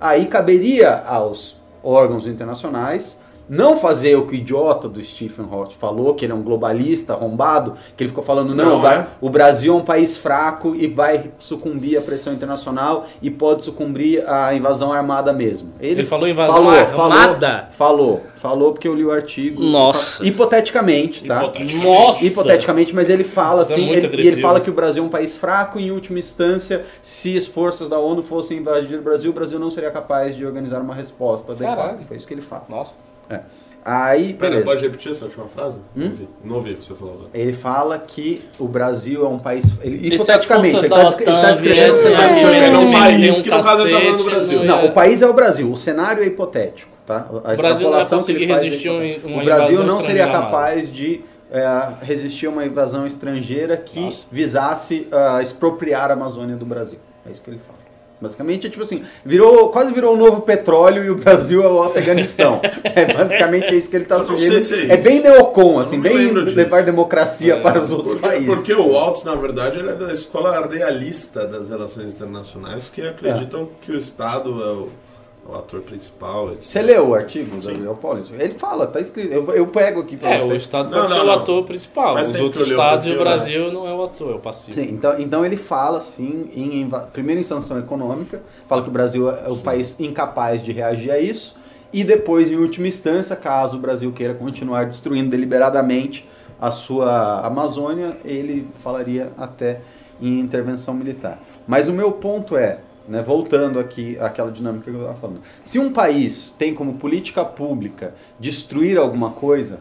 [0.00, 6.14] Aí caberia aos órgãos internacionais não fazer o que o idiota do Stephen Hawking falou,
[6.14, 9.06] que ele é um globalista arrombado, que ele ficou falando, não, Não, é.
[9.20, 14.28] o Brasil é um país fraco e vai sucumbir à pressão internacional e pode sucumbir
[14.28, 15.70] à invasão armada mesmo.
[15.80, 17.68] Ele falou invasão armada?
[17.72, 19.62] Falou, falou, falou porque eu li o artigo.
[19.62, 20.24] Nossa.
[20.26, 21.42] Hipoteticamente, tá?
[21.42, 21.86] Hipoteticamente.
[21.86, 22.26] Nossa!
[22.26, 25.02] Hipoteticamente, mas ele fala Isso é assim, muito ele, e ele fala que o Brasil
[25.02, 28.98] é um país fraco e em última instância, se as forças da ONU fossem invadir
[28.98, 31.76] o Brasil, o Brasil não seria capaz de organizar uma resposta adequada.
[31.76, 32.04] Caralho.
[32.04, 32.64] Foi isso que ele fala.
[32.68, 32.92] Nossa.
[33.30, 33.40] É.
[33.88, 34.66] Aí, Pera, beleza.
[34.66, 35.78] pode repetir essa última frase?
[35.96, 36.10] Hum?
[36.42, 36.72] Não ouvi.
[36.72, 37.30] O que você falou agora.
[37.32, 39.72] Ele fala que o Brasil é um país.
[39.80, 42.02] Ele, hipoteticamente, ele da tá, tá descrevendo.
[42.02, 43.16] tá aqui descrevendo meter um país.
[43.20, 44.64] país que no caso ele tá cacete, Brasil.
[44.64, 45.70] não o país é o Brasil.
[45.70, 47.28] O cenário é hipotético, tá?
[47.44, 50.92] A O Brasil não ia conseguir é resistir um- uma O Brasil não seria capaz
[50.92, 51.20] de
[51.52, 51.62] é,
[52.02, 54.26] resistir a uma invasão estrangeira que Nossa.
[54.32, 56.98] visasse ah, expropriar a Amazônia do Brasil.
[57.24, 57.78] É isso que ele fala.
[58.20, 61.82] Basicamente é tipo assim, virou, quase virou um novo petróleo e o Brasil é o
[61.82, 62.60] Afeganistão.
[62.82, 64.62] é basicamente isso que ele está sugerindo.
[64.62, 68.46] se é É, bem neocon, assim, bem levar democracia É, para os outros Porque, países.
[68.46, 73.68] porque o Altos, na verdade, ele é da escola realista das relações internacionais, que acreditam
[73.82, 75.05] que o Estado é o, é
[75.48, 76.62] o ator principal, etc.
[76.62, 78.24] Você leu o artigo do Leopoldo?
[78.38, 79.32] Ele fala, tá escrito.
[79.32, 80.52] Eu, eu pego aqui para É, você.
[80.52, 81.32] o Estado Não, pode não, ser o não.
[81.34, 82.14] ator principal.
[82.14, 83.18] Faz Os outros o estados e o né?
[83.20, 84.80] Brasil não é o ator, é o passivo.
[84.80, 86.88] Sim, então, então ele fala assim, em
[87.36, 91.56] em sanção econômica, fala que o Brasil é o país incapaz de reagir a isso,
[91.92, 96.26] e depois, em última instância, caso o Brasil queira continuar destruindo deliberadamente
[96.60, 99.80] a sua Amazônia, ele falaria até
[100.20, 101.38] em intervenção militar.
[101.66, 102.78] Mas o meu ponto é,
[103.08, 107.44] né, voltando aqui àquela dinâmica que eu estava falando, se um país tem como política
[107.44, 109.78] pública destruir alguma coisa,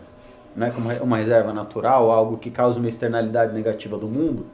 [0.56, 4.46] né, como uma reserva natural, algo que causa uma externalidade negativa do mundo,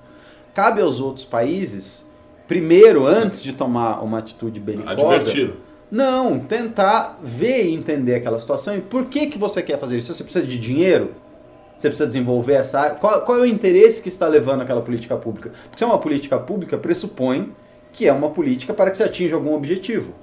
[0.54, 2.06] cabe aos outros países,
[2.48, 5.56] primeiro, antes de tomar uma atitude belicosa, Advertido.
[5.90, 10.14] não, tentar ver e entender aquela situação e por que, que você quer fazer isso.
[10.14, 11.12] Você precisa de dinheiro?
[11.78, 12.96] Você precisa desenvolver essa área?
[12.96, 15.52] Qual, qual é o interesse que está levando aquela política pública?
[15.64, 17.52] Porque se é uma política pública, pressupõe
[17.94, 20.14] que é uma política para que se atinja algum objetivo.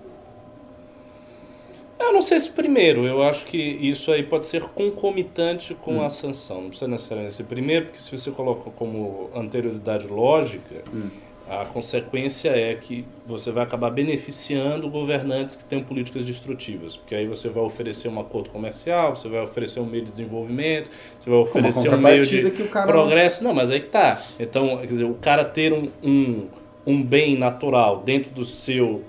[2.00, 6.04] Eu não sei se primeiro, eu acho que isso aí pode ser concomitante com Hum.
[6.04, 6.62] a sanção.
[6.62, 11.08] Não precisa necessariamente ser primeiro, porque se você coloca como anterioridade lógica, Hum.
[11.50, 16.96] a consequência é que você vai acabar beneficiando governantes que têm políticas destrutivas.
[16.96, 20.90] Porque aí você vai oferecer um acordo comercial, você vai oferecer um meio de desenvolvimento,
[21.18, 22.42] você vai oferecer um meio de
[22.86, 23.42] progresso.
[23.42, 24.22] Não, mas aí que tá.
[24.38, 26.46] Então, quer dizer, o cara ter um, um,
[26.86, 29.04] um bem natural dentro do seu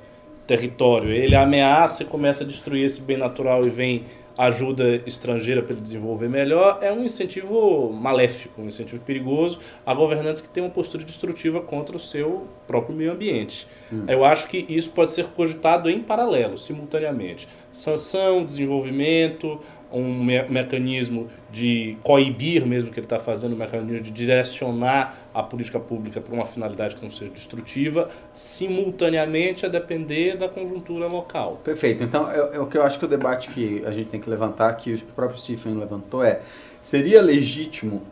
[0.45, 4.05] território, ele ameaça e começa a destruir esse bem natural e vem
[4.37, 10.41] ajuda estrangeira para ele desenvolver melhor, é um incentivo maléfico, um incentivo perigoso a governantes
[10.41, 13.67] que têm uma postura destrutiva contra o seu próprio meio ambiente.
[14.07, 17.47] Eu acho que isso pode ser cogitado em paralelo, simultaneamente.
[17.71, 19.59] Sanção, desenvolvimento,
[19.91, 25.41] um me- mecanismo de coibir mesmo que ele está fazendo, um mecanismo de direcionar a
[25.41, 31.59] política pública para uma finalidade que não seja destrutiva, simultaneamente a depender da conjuntura local.
[31.63, 32.03] Perfeito.
[32.03, 34.29] Então, é, é o que eu acho que o debate que a gente tem que
[34.29, 36.41] levantar, que o próprio Stephen levantou, é:
[36.81, 38.03] seria legítimo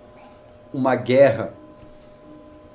[0.74, 1.54] uma guerra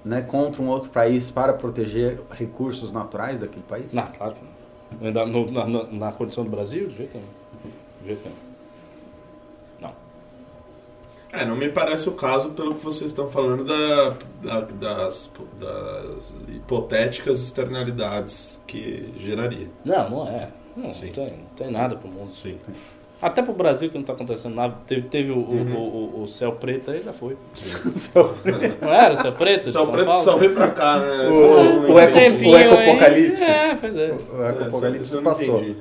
[0.05, 3.93] né, contra um outro país para proteger recursos naturais daquele país?
[3.93, 4.41] Não, claro que
[5.01, 5.11] não.
[5.13, 7.29] Na, no- na, na, na condição do Brasil, de jeito nenhum.
[8.01, 8.53] De jeito nenhum.
[11.35, 14.11] É, não me parece o caso pelo que vocês estão falando da,
[14.43, 19.71] da- das, das hipotéticas externalidades que geraria.
[19.83, 20.51] Não, não é.
[20.77, 21.11] Não, Sim.
[21.11, 22.35] tem, não tem nada pro mundo.
[22.35, 22.59] Sim.
[23.23, 24.75] Até pro Brasil que não tá acontecendo nada.
[24.85, 25.75] Teve, teve o, Uhum.
[25.77, 27.37] o, o, o céu preto aí, já foi.
[27.95, 28.35] Céu
[28.83, 29.71] Não era o céu preto?
[29.71, 30.19] São Preto Paulo?
[30.19, 31.29] que só veio pra cá, né?
[31.29, 31.33] O-
[31.87, 33.43] eu o eco- o ecopocalipse.
[33.45, 34.07] É, pois é.
[34.13, 35.59] O É, eu não passou.
[35.61, 35.77] entendi.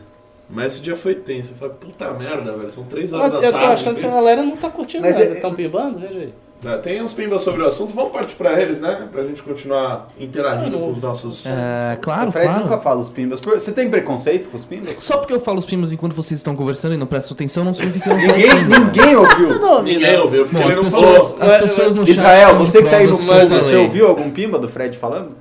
[0.53, 1.53] Mas esse dia foi tenso.
[1.53, 2.69] Eu falei, puta merda, velho.
[2.71, 3.73] São três Eu, horas da eu tô tarde.
[3.73, 5.25] achando que a galera não tá curtindo Mas nada.
[5.25, 6.33] é- Estão pimbando, veja aí.
[6.63, 7.93] É, Tem uns pimbas sobre o assunto.
[7.93, 9.07] Vamos partir pra eles, né?
[9.11, 10.85] Pra gente continuar interagindo não.
[10.85, 11.45] com os nossos...
[11.45, 12.63] É, o claro, Fred claro.
[12.63, 13.39] nunca fala os pimbas.
[13.39, 14.95] Você tem preconceito com os pimbas?
[14.99, 17.73] Só porque eu falo os primos enquanto vocês estão conversando e não prestam atenção, não
[17.73, 19.81] significa que eu não Ninguém, ninguém ouviu.
[19.83, 21.55] Ninguém ouviu, porque Bom, ele não pessoas, falou.
[21.55, 24.67] as pessoas no Israel, você que tá aí no fundo, você ouviu algum pimba do
[24.67, 25.35] Fred falando?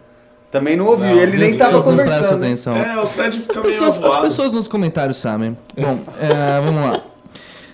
[0.51, 2.45] Também não ouviu, Não, ele nem tava não conversando.
[2.45, 2.77] atenção.
[2.77, 5.57] É, o Fred fica As meio pessoas, as pessoas nos comentários sabem.
[5.79, 7.03] Bom, é, vamos lá.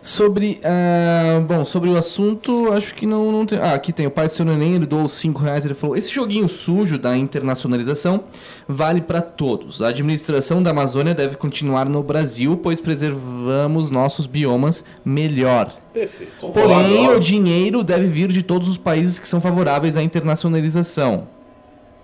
[0.07, 3.59] Sobre, ah, bom, sobre o assunto, acho que não, não tem...
[3.59, 6.15] Ah, aqui tem, o pai do seu neném, ele doou 5 reais, ele falou, esse
[6.15, 8.23] joguinho sujo da internacionalização
[8.69, 9.83] vale para todos.
[9.83, 15.73] A administração da Amazônia deve continuar no Brasil, pois preservamos nossos biomas melhor.
[15.93, 16.53] Perfeito.
[16.53, 21.27] Porém, o dinheiro deve vir de todos os países que são favoráveis à internacionalização.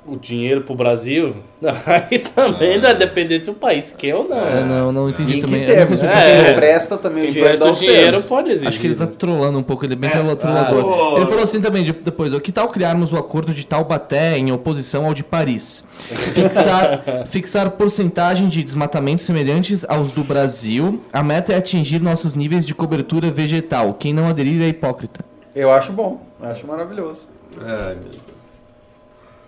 [0.05, 1.37] O dinheiro pro Brasil,
[1.87, 4.37] aí também vai depender se o país quer ou não.
[4.37, 5.65] É, não, não entendi também.
[5.65, 6.01] Termos?
[6.01, 8.27] se É, Quem não presta também Quem pode presta dar o os dinheiro termos.
[8.27, 8.69] pode exigir.
[8.69, 11.15] Acho que ele tá trolando um pouco, ele é bem É, trollador.
[11.15, 14.37] ah, ele falou assim também de- depois, ó, que tal criarmos o acordo de Taubaté
[14.37, 15.85] em oposição ao de Paris?
[16.33, 21.01] Fixar, fixar porcentagem de desmatamento semelhantes aos do Brasil.
[21.12, 23.95] A meta é atingir nossos níveis de cobertura vegetal.
[23.95, 25.25] Quem não aderir é hipócrita.
[25.55, 27.29] Eu acho bom, eu acho maravilhoso.
[27.61, 28.33] Ai, meu Deus.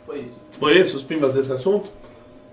[0.06, 0.43] Foi isso.
[0.58, 1.90] Foi isso os pimbas desse assunto?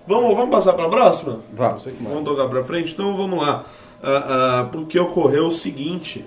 [0.06, 1.40] Vamos, vamos passar pra próxima?
[1.52, 1.86] Vamos.
[2.00, 2.92] Vamos tocar pra frente?
[2.92, 3.64] Então vamos lá.
[4.02, 4.24] Ah,
[4.60, 6.24] ah, porque ocorreu o seguinte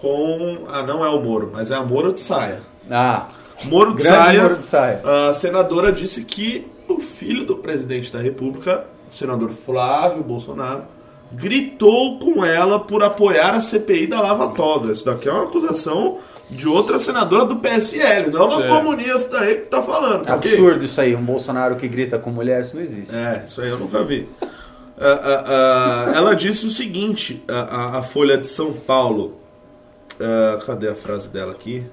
[0.00, 0.64] com.
[0.68, 2.62] Ah, não é o Moro, mas é a Moro de Saia.
[2.90, 3.28] Ah,
[3.64, 5.00] Moro de Saia, Moro de Saia.
[5.28, 10.84] a senadora disse que o filho do presidente da República, o senador Flávio Bolsonaro,
[11.32, 14.92] gritou com ela por apoiar a CPI da Lava Toga.
[14.92, 16.18] Isso daqui é uma acusação
[16.52, 18.68] de outra senadora do PSL, não uma É.
[18.68, 20.52] comunista aí que tá falando, tá ok?
[20.52, 23.14] Absurdo isso aí, um Bolsonaro que grita com mulher, isso não existe.
[23.14, 24.28] É, isso aí eu nunca vi.
[25.04, 25.44] Ah, ah,
[26.08, 27.54] ah, ela disse o seguinte, a,
[27.96, 29.40] a- a Folha de São Paulo.
[30.20, 31.84] Ah, cadê a frase dela aqui?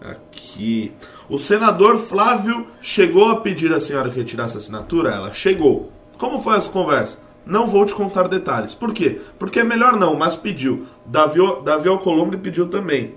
[0.00, 0.92] Aqui.
[1.30, 5.10] O senador Flávio chegou a pedir à senhora que retirasse a assinatura?
[5.10, 5.90] Ela chegou.
[6.18, 7.18] Como foi essa conversa?
[7.46, 8.74] Não vou te contar detalhes.
[8.74, 9.20] Por quê?
[9.38, 10.86] Porque é melhor não, mas pediu.
[11.06, 13.14] Davi, Davi Alcolumbre pediu também.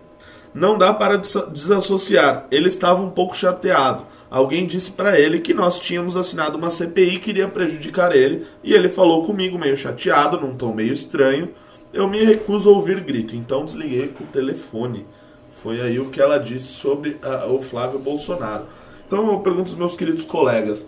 [0.55, 2.45] Não dá para des- desassociar.
[2.49, 4.05] Ele estava um pouco chateado.
[4.31, 8.73] Alguém disse para ele que nós tínhamos assinado uma CPI que iria prejudicar ele, e
[8.73, 11.49] ele falou comigo meio chateado, num tom meio estranho.
[11.93, 15.05] Eu me recuso a ouvir grito, então desliguei o telefone.
[15.51, 18.63] Foi aí o que ela disse sobre ah, o Flávio Bolsonaro.
[19.05, 20.85] Então eu pergunto aos meus queridos colegas: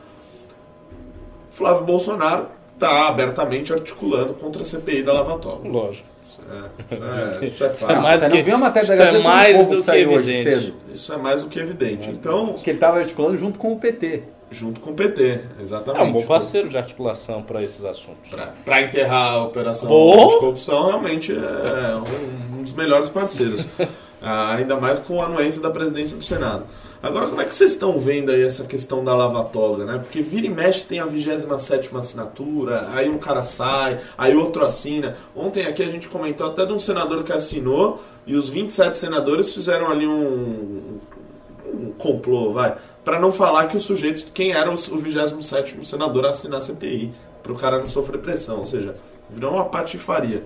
[1.51, 5.35] Flávio Bolsonaro está abertamente articulando contra a CPI da Lava.
[5.65, 6.07] Lógico.
[6.29, 9.11] Isso é, isso é, isso é é mais do que, viu a matéria isso é
[9.13, 10.73] do mais Povo do que que evidente.
[10.93, 12.09] Isso é mais do que evidente.
[12.09, 14.23] Então, Que ele estava articulando junto com o PT.
[14.51, 16.03] junto com o PT, É exatamente.
[16.05, 18.31] um bom parceiro de articulação para esses assuntos.
[18.65, 20.27] Pra enterrar a operação Boa.
[20.33, 21.95] de corrupção, realmente é
[22.55, 23.65] um, um dos melhores parceiros.
[24.19, 26.63] Ah, ainda mais com a anuência da presidência do Senado.
[27.01, 29.99] Agora, como é que vocês estão vendo aí essa questão da lava-toga, né?
[29.99, 35.15] Porque vira e mexe tem a 27 assinatura, aí um cara sai, aí outro assina.
[35.35, 39.53] Ontem aqui a gente comentou até de um senador que assinou e os 27 senadores
[39.53, 40.99] fizeram ali um,
[41.71, 46.25] um complô, vai, para não falar que o sujeito, quem era o, o 27 senador
[46.25, 48.95] assinar a CPI, para o cara não sofrer pressão, ou seja,
[49.29, 50.43] virou uma patifaria.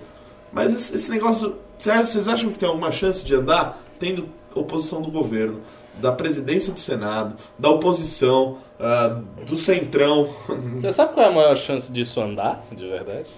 [0.52, 5.10] Mas esse, esse negócio, vocês acham que tem alguma chance de andar tendo oposição do
[5.10, 5.60] governo,
[6.00, 10.24] da presidência do Senado, da oposição, ah, do centrão?
[10.80, 13.30] Você sabe qual é a maior chance disso andar, de verdade?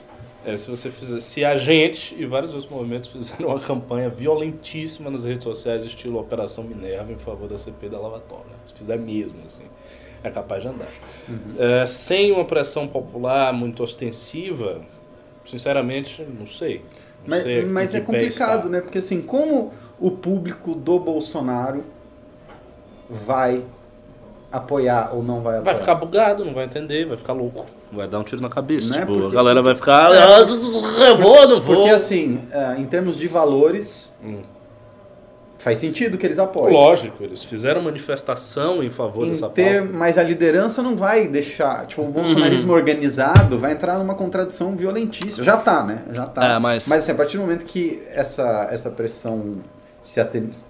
[0.46, 5.10] É se você fizer, se a gente e vários outros movimentos fizeram uma campanha violentíssima
[5.10, 8.44] nas redes sociais, estilo Operação Minerva, em favor da CP da Lava Toga.
[8.66, 9.64] Se fizer mesmo, assim,
[10.22, 10.88] é capaz de andar.
[11.58, 14.82] É, sem uma pressão popular muito ostensiva,
[15.46, 16.78] sinceramente, não sei.
[17.22, 18.68] Não Mas, sei mas é complicado, está.
[18.68, 18.80] né?
[18.82, 21.84] Porque assim, como o público do Bolsonaro
[23.08, 23.62] vai
[24.52, 25.62] apoiar ou não vai apoiar?
[25.62, 27.66] Vai ficar bugado, não vai entender, vai ficar louco.
[27.92, 28.88] Vai dar um tiro na cabeça.
[28.88, 30.10] Não é tipo, porque- a galera vai ficar.
[30.10, 30.40] "Ah,
[31.08, 31.76] Eu vou, não vou.
[31.76, 34.38] Porque assim, é, em termos de valores, Hum.
[35.58, 36.74] faz sentido que eles apoiem.
[36.74, 39.96] Lógico, eles fizeram manifestação em favor Em dessa ter, pauta.
[39.96, 41.86] mas a liderança não vai deixar.
[41.86, 42.76] Tipo, o bolsonarismo Uhum.
[42.78, 45.42] organizado vai entrar numa contradição violentíssima.
[45.44, 46.02] Já tá, né?
[46.12, 46.44] Já tá.
[46.44, 49.56] É, mas- assim, a partir do momento que essa, essa pressão
[50.00, 50.20] se,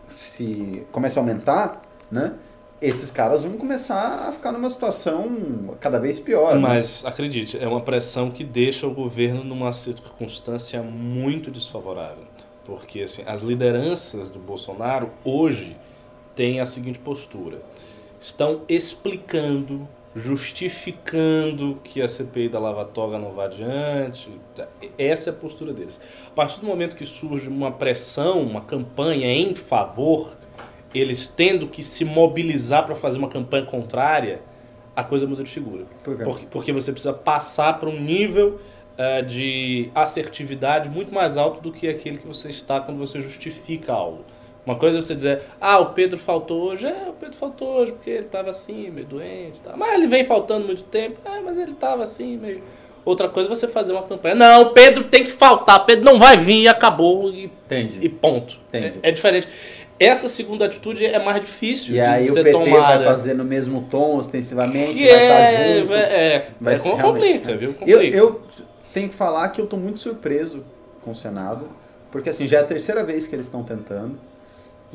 [0.09, 2.35] se começa a aumentar, né?
[2.83, 6.55] Esses caras vão começar a ficar numa situação cada vez pior.
[6.55, 6.61] né?
[6.61, 12.25] Mas acredite, é uma pressão que deixa o governo numa circunstância muito desfavorável.
[12.65, 15.77] Porque assim, as lideranças do Bolsonaro hoje
[16.35, 17.63] têm a seguinte postura:
[18.21, 24.31] estão explicando, justificando que a CPI da Lava Toga não vai adiante.
[24.99, 26.01] Essa é a postura deles.
[26.27, 30.31] A partir do momento que surge uma pressão, uma campanha em favor,
[30.95, 34.41] eles tendo que se mobilizar para fazer uma campanha contrária,
[34.95, 35.85] a coisa muda de figura.
[36.03, 36.17] Por?
[36.19, 38.61] Porque, porque você precisa passar para um nível
[38.97, 43.93] eh, de assertividade muito mais alto do que aquele que você está quando você justifica
[43.93, 44.25] algo.
[44.65, 46.87] Uma coisa é você dizer, ah, o Pedro faltou hoje.
[46.87, 49.59] É, o Pedro faltou hoje porque ele estava assim, meio doente.
[49.63, 49.75] Tá.
[49.77, 51.19] Mas ele vem faltando muito tempo.
[51.25, 52.63] É, mas ele estava assim, meio...
[53.05, 54.35] Outra coisa é você fazer uma campanha.
[54.35, 55.85] Não, o Pedro tem que faltar.
[55.85, 57.31] Pedro não vai vir e acabou.
[57.31, 57.99] E Entendi.
[58.01, 58.59] e ponto.
[58.69, 59.01] Entendi.
[59.03, 59.47] É, é diferente.
[59.99, 62.99] Essa segunda atitude é mais difícil E de aí o ser PT tomada.
[62.99, 65.25] vai fazer no mesmo tom, ostensivamente, que vai é,
[65.69, 65.89] estar junto.
[65.89, 67.69] vai- é, Vai é ser complica, viu?
[67.71, 68.17] Eu, Complica.
[68.17, 68.43] eu
[68.93, 70.65] tenho que falar que eu tô muito surpreso
[71.03, 71.67] com o Senado,
[72.11, 74.17] porque assim, já é a terceira vez que eles estão tentando.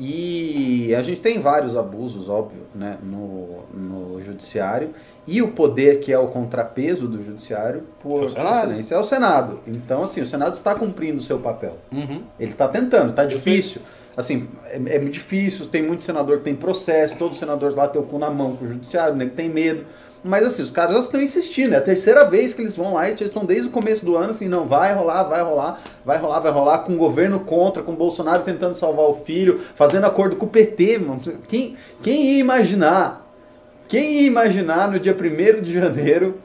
[0.02, 4.94] E a gente tem vários abusos, óbvio, né, no, no judiciário.
[5.26, 9.04] E o poder que é o contrapeso do judiciário por É o excelência é o
[9.04, 9.60] Senado.
[9.66, 11.76] Então, assim, o Senado está cumprindo o seu papel.
[11.92, 12.22] Uhum.
[12.38, 13.82] Ele está tentando, está difícil.
[14.16, 18.00] Assim, é, é muito difícil, tem muito senador que tem processo, todo senador lá tem
[18.00, 19.84] o cu na mão com o judiciário, né, que tem medo.
[20.22, 23.08] Mas assim, os caras já estão insistindo, é a terceira vez que eles vão lá
[23.08, 26.18] e eles estão desde o começo do ano assim, não, vai rolar, vai rolar, vai
[26.18, 30.04] rolar, vai rolar, com o governo contra, com o Bolsonaro tentando salvar o filho, fazendo
[30.04, 31.20] acordo com o PT, mano.
[31.48, 33.26] Quem, quem ia imaginar?
[33.88, 36.38] Quem ia imaginar no dia 1 de janeiro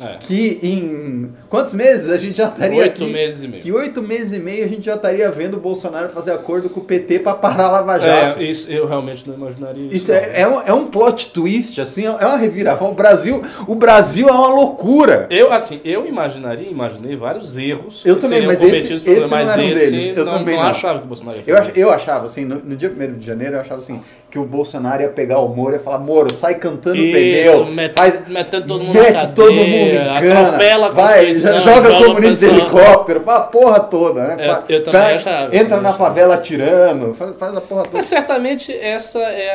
[0.00, 0.16] É.
[0.18, 3.12] que em quantos meses a gente já estaria Oito aqui?
[3.12, 3.62] meses e meio.
[3.62, 6.80] Que oito meses e meio a gente já estaria vendo o Bolsonaro fazer acordo com
[6.80, 8.40] o PT para parar a Lava Jato.
[8.40, 9.96] É, isso eu realmente não imaginaria isso.
[9.96, 12.92] Isso é, é, um, é um plot twist, assim, é uma reviravolta.
[12.92, 15.26] O Brasil, o Brasil é uma loucura.
[15.28, 19.62] Eu, assim, eu imaginaria, imaginei vários erros Eu também, mas esse- esse mas não era
[19.62, 20.16] um esse deles.
[20.16, 20.70] Eu não, também não não.
[20.70, 23.18] achava que o Bolsonaro ia Eu, fazer ach- eu achava, assim, no, no dia 1
[23.18, 26.32] de janeiro, eu achava assim, que o Bolsonaro ia pegar o Moro e falar, Moro,
[26.32, 30.46] sai cantando Isso, pneu, met- faz, metendo todo mundo mete na todo mundo em cana,
[30.48, 34.36] atropela a vai, joga joga comunista de helicóptero, faz a porra toda, né?
[34.48, 37.96] Eu- Faz- eu também vai- achava, Entra na favela atirando, faz, faz a porra toda.
[37.96, 39.50] Mas certamente essa é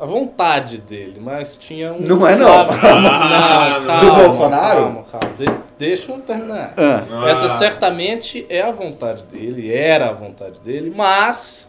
[0.00, 2.00] a, a vontade dele, mas tinha um.
[2.00, 2.48] Não é, não.
[2.72, 2.80] Flávio-
[3.12, 4.80] Ah, não, do calma, Bolsonaro?
[4.82, 5.34] Calma, calma.
[5.38, 6.74] De- deixa eu terminar.
[6.76, 7.28] Ah.
[7.30, 11.68] Essa certamente é a vontade dele, era a vontade dele, mas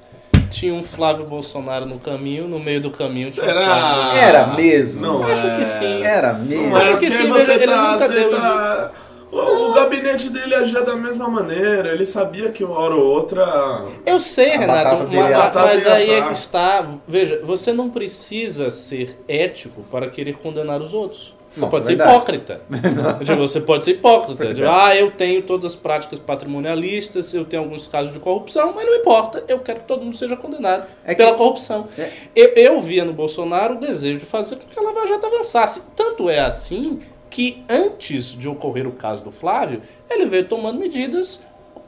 [0.54, 3.54] tinha um Flávio Bolsonaro no caminho, no meio do caminho um Será?
[3.66, 5.02] Flávio Era mesmo.
[5.02, 5.58] Não Acho é.
[5.58, 6.04] que sim.
[6.04, 6.76] Era mesmo.
[6.78, 8.92] Acho que sim, você ele tá, nunca você deu tá-
[9.32, 11.90] O, o gabinete dele agia da mesma maneira.
[11.90, 13.44] Ele sabia que uma hora ou outra.
[14.06, 15.66] Eu sei, A Renato, batata ma- dele ma- assar.
[15.66, 16.88] mas aí é que está.
[17.08, 21.34] Veja, você não precisa ser ético para querer condenar os outros.
[21.54, 22.62] Você Não, pode é ser hipócrita.
[23.24, 24.54] Tipo, você pode ser hipócrita.
[24.54, 28.86] Tipo, ah, eu tenho todas as práticas patrimonialistas, eu tenho alguns casos de corrupção, mas
[28.86, 31.88] não importa, eu quero que todo mundo seja condenado É que- pela corrupção.
[31.98, 32.12] É.
[32.36, 35.84] Eu, eu via no Bolsonaro o desejo de fazer com que a Lava Jato avançasse.
[35.96, 41.42] Tanto é assim que antes de ocorrer o caso do Flávio, ele veio tomando medidas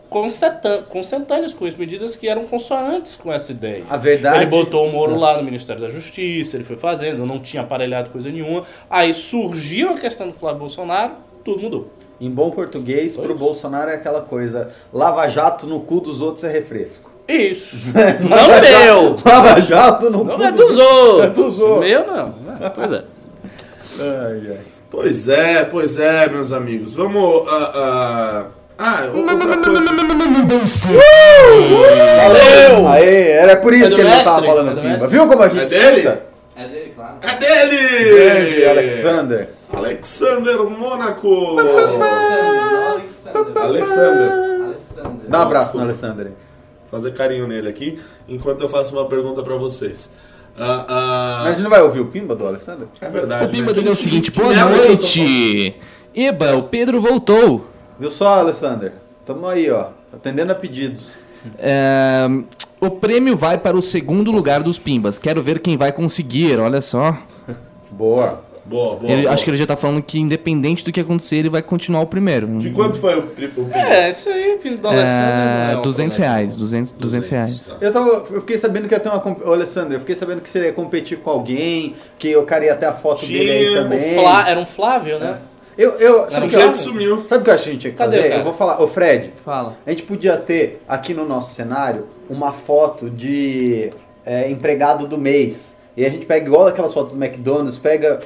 [0.10, 3.84] consentâneas com isso, medidas que eram consoantes com essa ideia.
[3.90, 4.38] A verdade.
[4.38, 8.10] Ele botou o Moro lá no Ministério da Justiça, ele foi fazendo, não tinha aparelhado
[8.10, 8.64] coisa nenhuma.
[8.90, 11.14] Aí surgiu a questão do Flávio Bolsonaro,
[11.44, 11.90] tudo mudou.
[12.20, 13.44] Em bom português, Foi pro isso.
[13.44, 17.12] Bolsonaro é aquela coisa: lava jato no cu dos outros é refresco.
[17.28, 17.76] Isso.
[18.30, 19.16] Lava não jato- meu!
[19.26, 21.24] Lava jato no Não cu é dos outros!
[21.26, 21.90] É dos outros.
[21.90, 22.36] Meu não.
[22.62, 23.04] É, Pois é.
[24.00, 24.60] Ai, ai.
[24.92, 26.94] Pois é, pois é, meus amigos.
[26.94, 27.48] Vamos.
[27.50, 28.46] ah, ah,
[28.78, 31.02] ah, coisa.
[32.18, 32.88] Valeu!
[32.88, 35.08] Aê, era por isso É que ele não tava falando É pimba.
[35.08, 35.98] Viu como a gente É dele?
[36.00, 36.24] escuta?
[36.58, 37.16] É dele, claro.
[37.22, 38.14] É dele!
[38.14, 39.50] Grande Alexander.
[39.74, 41.60] Alexander Mônaco!
[42.94, 44.32] Alexander, Alexander.
[44.66, 45.30] Alexander.
[45.30, 46.32] Dá um abraço no Alexander.
[46.90, 50.10] Fazer carinho nele aqui, enquanto eu faço uma pergunta pra vocês.
[50.58, 52.88] Mas a gente não vai ouvir o pimba do Alexander?
[53.02, 53.46] é verdade.
[53.46, 53.74] O pimba né?
[53.74, 55.76] dele é o seguinte, boa que noite!
[56.14, 57.75] Eba, o Pedro voltou.
[58.00, 58.94] Viu só, Alexander?
[59.26, 59.88] Tamo aí, ó.
[60.14, 61.18] Atendendo a pedidos.
[61.58, 62.24] É,
[62.80, 65.18] o prêmio vai para o segundo lugar dos Pimbas.
[65.20, 67.18] Quero ver quem vai conseguir, olha só.
[67.92, 68.44] Boa.
[68.68, 69.12] Boa, boa.
[69.12, 69.34] Ele- boa.
[69.34, 72.08] acho que ele já tá falando que independente do que acontecer, ele vai continuar o
[72.08, 72.48] primeiro.
[72.58, 73.20] De quanto foi o,
[73.58, 73.70] o?
[73.72, 75.12] É, isso aí, vindo do Alessandro.
[75.12, 76.34] É, é uma 200 promessa.
[76.36, 77.60] reais, 200, 200 reais.
[77.60, 77.76] Tá.
[77.80, 79.22] Eu, tava, eu fiquei sabendo que ia ter uma.
[79.46, 82.76] Ô, Alessandro, eu fiquei sabendo que você ia competir com alguém, que o cara ia
[82.76, 84.16] ter a foto Tinha dele aí também.
[84.16, 85.38] Flá- era um Flávio, né?
[85.78, 87.26] Eu, eu, sabe o que eu- sumiu.
[87.28, 88.30] Sabe o que eu acho que a gente tinha que Cadê, fazer?
[88.30, 88.42] cara?
[88.42, 89.78] Eu vou falar, ô Fred, Fala.
[89.86, 93.92] a gente podia ter aqui no nosso cenário uma foto de
[94.26, 95.76] é, empregado do mês.
[95.98, 98.20] E a gente pega igual aquelas fotos do McDonald's, pega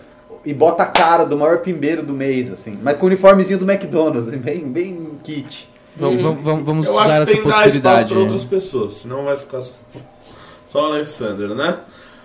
[0.46, 2.78] e bota a cara do maior pimbeiro do mês, assim.
[2.82, 5.68] Mas com o uniformezinho do McDonald's, assim, bem, bem kit.
[5.98, 8.10] Vamos, vamos- vamos, vamos Eu estudar acho que essa tem que dar espaço possibilidade.
[8.10, 9.74] para outras pessoas, senão vai ficar só,
[10.68, 11.78] só o Alexander, né?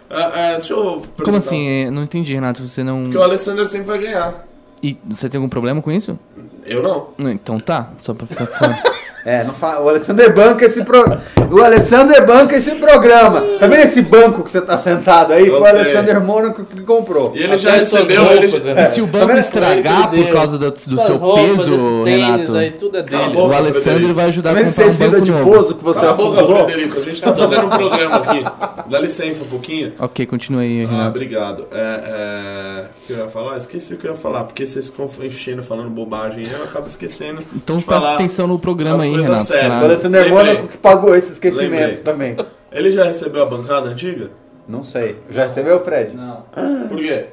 [0.09, 1.25] Ah, ah, deixa eu perguntar.
[1.25, 1.67] Como assim?
[1.69, 2.67] É, Não entendi, Renato.
[2.67, 3.03] Você não.
[3.03, 4.47] Porque o Alexander sempre vai ganhar.
[4.85, 6.19] E você tem algum problema com isso?
[6.67, 7.31] Eu não.
[7.31, 8.75] Então tá, só pra ficar claro.
[9.25, 9.81] É, não fa...
[9.81, 11.03] o Alessander banca esse pro...
[11.51, 13.41] O Alessander banca esse programa.
[13.59, 15.47] Tá vendo esse banco que você tá sentado aí?
[15.47, 15.81] Eu Foi o sei.
[15.81, 17.33] Alessander Mônaco que comprou.
[17.35, 18.25] E ele Até já recebeu.
[18.25, 18.75] roupas, ele...
[18.75, 18.83] né?
[18.83, 19.39] E se o Tá banco vendo?
[19.39, 23.29] estragar por causa do, do seu roupas, peso, Renato, aí, tudo é dele.
[23.29, 23.39] boca.
[23.49, 25.75] o Alessandro vai ajudar Tá a comprar esse um banco tecido novo.
[25.75, 26.45] que você Cala a boca?
[26.67, 26.99] Frederico.
[26.99, 28.45] A gente tá fazendo um programa aqui.
[28.91, 29.93] Dá licença um pouquinho.
[29.99, 31.09] Ok, continua aí, Ah, Renato.
[31.09, 31.67] obrigado.
[31.73, 33.57] É, é, O que eu ia falar?
[33.57, 37.43] Esqueci o que eu ia falar, porque vocês ficam enchendo, falando bobagem, eu acabo esquecendo.
[37.55, 39.83] Então de presta atenção no programa aí, coisas Renato.
[39.85, 40.05] sérias.
[40.05, 40.29] O claro.
[40.31, 42.35] Mônaco que pagou esses esquecimentos Lembrei.
[42.35, 42.37] também.
[42.73, 44.31] Ele já recebeu a bancada antiga?
[44.69, 45.17] Não sei.
[45.31, 46.15] Já recebeu, Fred?
[46.15, 46.43] Não.
[46.89, 47.27] Por quê?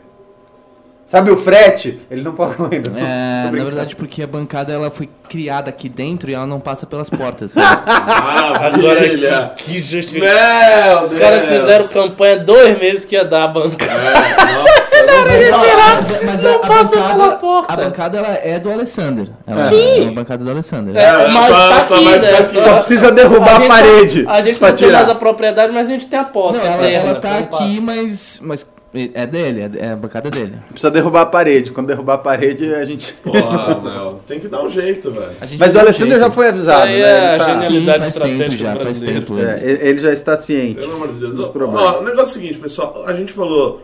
[1.12, 2.00] Sabe o frete?
[2.10, 2.90] Ele não pagou ainda.
[2.90, 2.98] não.
[2.98, 6.86] É, na verdade, porque a bancada ela foi criada aqui dentro e ela não passa
[6.86, 7.54] pelas portas.
[7.58, 9.52] Agora Maravilha!
[9.58, 10.94] que, que justificação.
[10.94, 13.84] Meu Os caras fizeram campanha dois meses que ia dar a banca.
[13.84, 17.74] É, nossa, mas mas não a, a passa pela bancada, porta.
[17.74, 19.28] a bancada ela é do Alessander.
[19.47, 20.06] Ela Sim.
[20.06, 20.95] É a bancada do Alessander.
[20.95, 22.38] É, É, mas só- tá só aqui, vai né?
[22.38, 22.64] aqui.
[22.64, 24.26] Só precisa derrubar a, gente- parede.
[24.28, 25.10] A gente não tem mais tirar.
[25.10, 26.58] a propriedade, mas a gente tem a posse.
[26.60, 27.64] Não, ela, ela tá então passa.
[27.64, 30.54] aqui, mas, mas é dele, é, é a bancada dele.
[30.70, 31.72] Precisa derrubar a parede.
[31.72, 33.14] Quando derrubar a parede, a gente.
[33.24, 35.32] Porra, tem que dar um jeito, velho.
[35.39, 36.22] A Mas o um Alessandro jeito.
[36.26, 37.08] já foi avisado, Isso aí né?
[37.08, 38.06] é Ele, a tá- genialidade.
[38.06, 39.34] Sim, faz tempo já, faz tempo.
[39.39, 41.36] É, ele já está ciente Pelo amor de Deus.
[41.36, 41.82] dos Ó, problemas.
[41.82, 43.04] ó, o negócio é o seguinte, pessoal.
[43.08, 43.82] A gente falou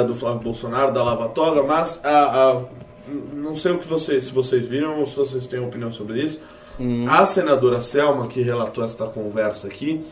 [0.00, 2.62] é, do Flávio Bolsonaro, da Lava Toga, mas a, a-
[3.32, 6.38] não sei o que vocês, se vocês viram ou se vocês têm opinião sobre isso.
[7.08, 10.04] A senadora Selma, que relatou esta conversa aqui,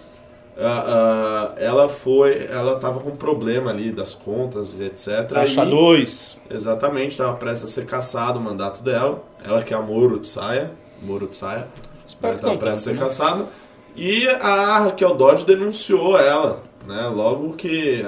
[0.59, 2.47] ah, ah, ela foi.
[2.51, 5.27] Ela tava com um problema ali das contas, etc.
[5.29, 6.37] Taxa e- 2.
[6.51, 9.23] Exatamente, estava prestes a ser cassado o mandato dela.
[9.43, 10.71] Ela que é a Moro de Saia.
[11.03, 11.67] Moro de Saia.
[12.07, 12.99] Estava prestes a ser né?
[12.99, 13.47] caçada.
[13.97, 17.09] E a Raquel Dodge denunciou ela, né?
[17.09, 18.05] Logo que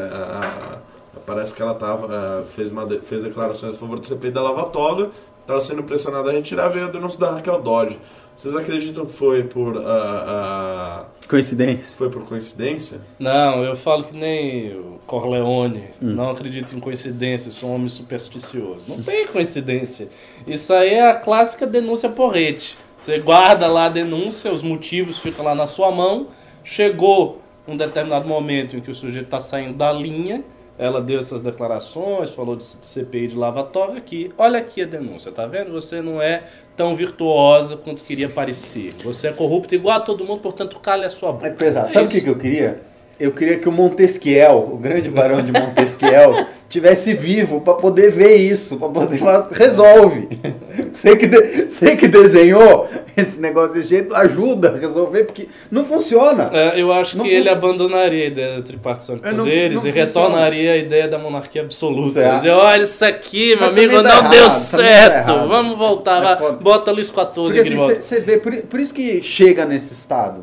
[1.26, 4.42] parece que ela tava, ah, fez, uma de- fez declarações a favor do CPI da
[4.42, 5.10] Lava Toga,
[5.40, 7.98] estava sendo pressionada a retirar, veio a denúncia da Raquel Dodge.
[8.36, 9.84] Vocês acreditam que foi por, ah,
[10.28, 11.96] ah, Coincidência.
[11.96, 13.00] foi por coincidência?
[13.18, 15.84] Não, eu falo que nem o Corleone.
[16.00, 18.84] Não acredito em coincidência, sou um homem supersticioso.
[18.88, 20.08] Não tem coincidência.
[20.46, 22.76] Isso aí é a clássica denúncia porrete.
[22.98, 26.28] Você guarda lá a denúncia, os motivos ficam lá na sua mão.
[26.64, 30.42] Chegou um determinado momento em que o sujeito está saindo da linha,
[30.82, 34.32] ela deu essas declarações, falou de CPI de lava-toga aqui.
[34.36, 35.70] Olha aqui a denúncia, tá vendo?
[35.72, 36.44] Você não é
[36.76, 38.92] tão virtuosa quanto queria parecer.
[39.04, 41.46] Você é corrupto igual a todo mundo, portanto, cale a sua boca.
[41.46, 41.90] É pesado.
[41.90, 42.91] Sabe o que, que eu queria?
[43.20, 48.34] Eu queria que o Montesquiel, o grande barão de Montesquiel, tivesse vivo para poder ver
[48.36, 50.28] isso, para poder falar, resolve.
[50.92, 55.84] Você que, de- você que desenhou esse negócio desse jeito, ajuda a resolver, porque não
[55.84, 56.48] funciona.
[56.52, 59.44] É, eu acho Não que ele func- abandonaria a ideia da tripartição de É, não-
[59.44, 60.06] poderes não e funciona.
[60.06, 62.20] retornaria a ideia da monarquia absoluta.
[62.20, 62.36] Certo.
[62.36, 65.32] Dizer, olha isso aqui, meu amigo, não deu errado, dá certo.
[65.46, 66.56] Vamos voltar, É foda.
[66.56, 70.42] bota Luiz XIV Porque de assim, você vê, por, por isso que chega nesse estado,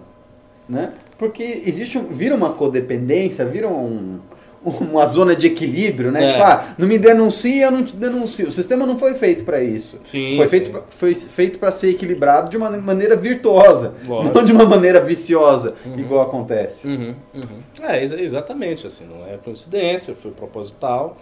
[0.68, 0.90] né?
[1.20, 4.20] Porque existe um, vira uma codependência, vira um,
[4.64, 6.24] uma zona de equilíbrio, né?
[6.24, 6.32] É.
[6.32, 8.48] Tipo, ah, não me denuncia, eu não te denuncio.
[8.48, 10.00] O sistema não foi feito para isso.
[10.02, 10.50] Sim, foi sim.
[10.50, 14.34] feito pra, foi feito para ser equilibrado de uma maneira virtuosa, Lógico.
[14.34, 16.88] não de uma maneira viciosa, igual acontece.
[16.88, 17.60] Uhum, uhum.
[17.86, 21.18] É, exa- exatamente, assim, não é coincidência, foi proposital.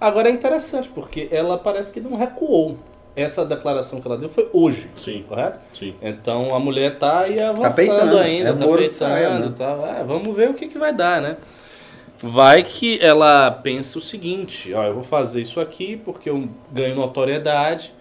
[0.00, 2.76] Agora é interessante, porque ela parece que não recuou.
[3.14, 5.58] Essa declaração que ela deu foi hoje, Sim, correto?
[5.72, 5.94] sim.
[6.00, 9.46] Então a mulher tá aí avançando peitando, ainda, é tá de saia, peitando né?
[9.48, 9.86] e tal.
[9.86, 11.36] É, vamos ver o que, que vai dar, né?
[12.22, 16.94] Vai que ela pensa o seguinte, ó, eu vou fazer isso aqui porque eu ganho
[16.94, 17.92] notoriedade.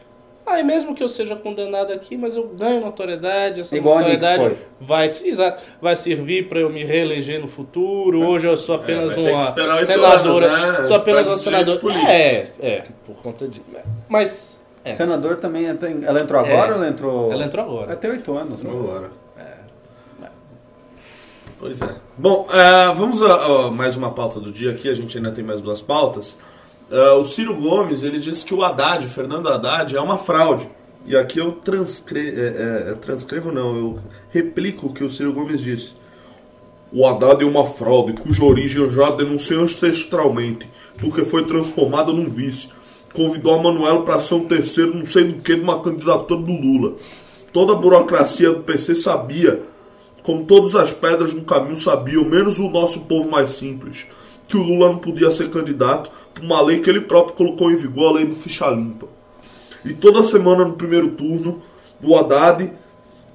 [0.45, 4.57] Aí mesmo que eu seja condenado aqui, mas eu ganho notoriedade, essa Igual notoriedade foi.
[4.79, 8.21] vai, exato, vai servir para eu me reeleger no futuro.
[8.21, 10.85] Hoje eu sou apenas vai ter que uma senadora, anos, né?
[10.85, 11.93] sou apenas uma senadora.
[12.07, 13.61] É, é, por conta de,
[14.07, 16.71] mas é, Senador também, tem- ela entrou agora É.
[16.71, 17.31] ou ela entrou...
[17.31, 17.93] ela entrou agora.
[17.93, 18.69] Até oito anos, né?
[18.69, 19.21] Agora.
[21.59, 21.95] Pois é.
[22.17, 25.43] Bom, é, vamos a, a mais uma pauta do dia aqui, a gente ainda tem
[25.43, 26.37] mais duas pautas.
[26.89, 30.67] É, o Ciro Gomes, ele disse que o Haddad, Fernando Haddad, é uma fraude.
[31.05, 33.99] E aqui eu transcre é, é, transcrevo, não, eu
[34.31, 35.95] replico o que o Ciro Gomes disse.
[36.91, 40.67] O Haddad é uma fraude cuja origem eu já denunciei ancestralmente,
[40.99, 42.69] porque foi transformado num vice.
[43.13, 46.51] Convidou a Manuela para ser um terceiro, não sei do que, de uma candidatura do
[46.51, 46.95] Lula.
[47.51, 49.61] Toda a burocracia do PC sabia,
[50.23, 54.07] como todas as pedras no caminho sabiam, menos o nosso povo mais simples,
[54.47, 57.75] que o Lula não podia ser candidato por uma lei que ele próprio colocou em
[57.75, 59.07] vigor, a lei do ficha limpa.
[59.83, 61.61] E toda semana no primeiro turno,
[62.01, 62.71] o Haddad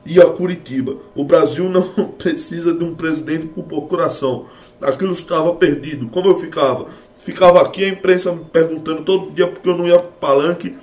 [0.06, 0.96] ia a Curitiba.
[1.14, 1.82] O Brasil não
[2.16, 4.46] precisa de um presidente por procuração.
[4.80, 6.08] Aquilo estava perdido.
[6.08, 6.86] Como eu ficava?
[7.18, 10.76] Ficava aqui a imprensa me perguntando todo dia porque eu não ia pro palanque.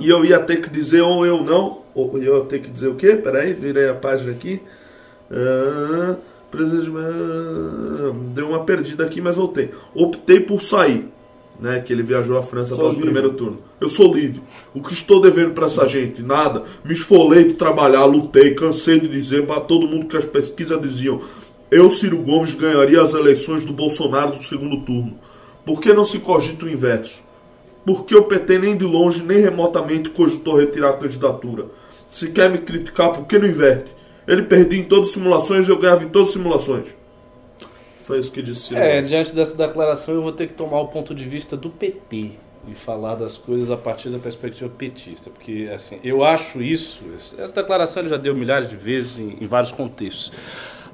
[0.00, 1.82] E eu ia ter que dizer ou eu não.
[1.94, 3.16] Ou eu ia ter que dizer o quê?
[3.16, 4.62] Peraí, virei a página aqui.
[5.30, 6.16] Ah,
[6.54, 9.70] ah, Deu uma perdida aqui, mas voltei.
[9.94, 11.08] Optei por sair.
[11.60, 13.58] Né, que ele viajou à França para o primeiro turno.
[13.80, 14.40] Eu sou livre.
[14.72, 16.22] O que estou devendo para essa gente?
[16.22, 16.62] Nada.
[16.84, 21.20] Me esfolei para trabalhar, lutei, cansei de dizer para todo mundo que as pesquisas diziam.
[21.70, 25.18] Eu, Ciro Gomes, ganharia as eleições do Bolsonaro no segundo turno.
[25.66, 27.22] Por que não se cogita o inverso?
[27.84, 31.66] Porque o PT nem de longe, nem remotamente cogitou retirar a candidatura.
[32.10, 33.94] Se quer me criticar, por que não inverte?
[34.26, 36.96] Ele perdia em todas as simulações e eu ganhava em todas as simulações.
[38.00, 40.88] Foi isso que disse Ciro É, diante dessa declaração eu vou ter que tomar o
[40.88, 42.30] ponto de vista do PT
[42.66, 47.54] e falar das coisas a partir da perspectiva petista, porque assim, eu acho isso, essa
[47.54, 50.32] declaração ele já deu milhares de vezes em, em vários contextos.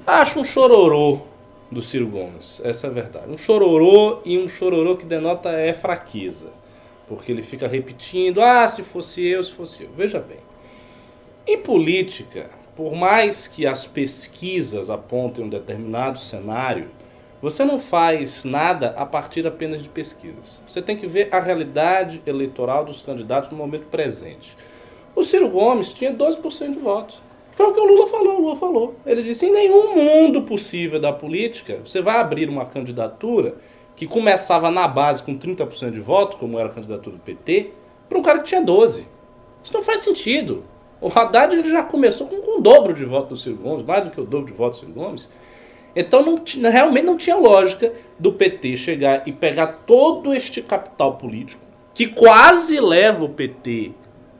[0.07, 1.21] Acho um chororô
[1.71, 3.31] do Ciro Gomes, essa é a verdade.
[3.31, 6.49] Um chororô e um chororô que denota é fraqueza,
[7.07, 9.89] porque ele fica repetindo, ah, se fosse eu, se fosse eu.
[9.97, 10.37] Veja bem,
[11.47, 16.91] em política, por mais que as pesquisas apontem um determinado cenário,
[17.41, 20.61] você não faz nada a partir apenas de pesquisas.
[20.67, 24.55] Você tem que ver a realidade eleitoral dos candidatos no momento presente.
[25.15, 27.24] O Ciro Gomes tinha 12% de votos.
[27.55, 28.95] Foi o que o Lula falou, o Lula falou.
[29.05, 33.55] Ele disse, em nenhum mundo possível da política, você vai abrir uma candidatura
[33.95, 37.71] que começava na base com 30% de voto, como era a candidatura do PT,
[38.09, 39.07] para um cara que tinha 12.
[39.63, 40.65] Isso não faz sentido.
[40.99, 44.03] O Haddad ele já começou com, com o dobro de voto do Ciro Gomes, mais
[44.03, 45.29] do que o dobro de voto do Ciro Gomes.
[45.95, 51.61] Então não realmente não tinha lógica do PT chegar e pegar todo este capital político
[51.93, 53.93] que quase leva o PT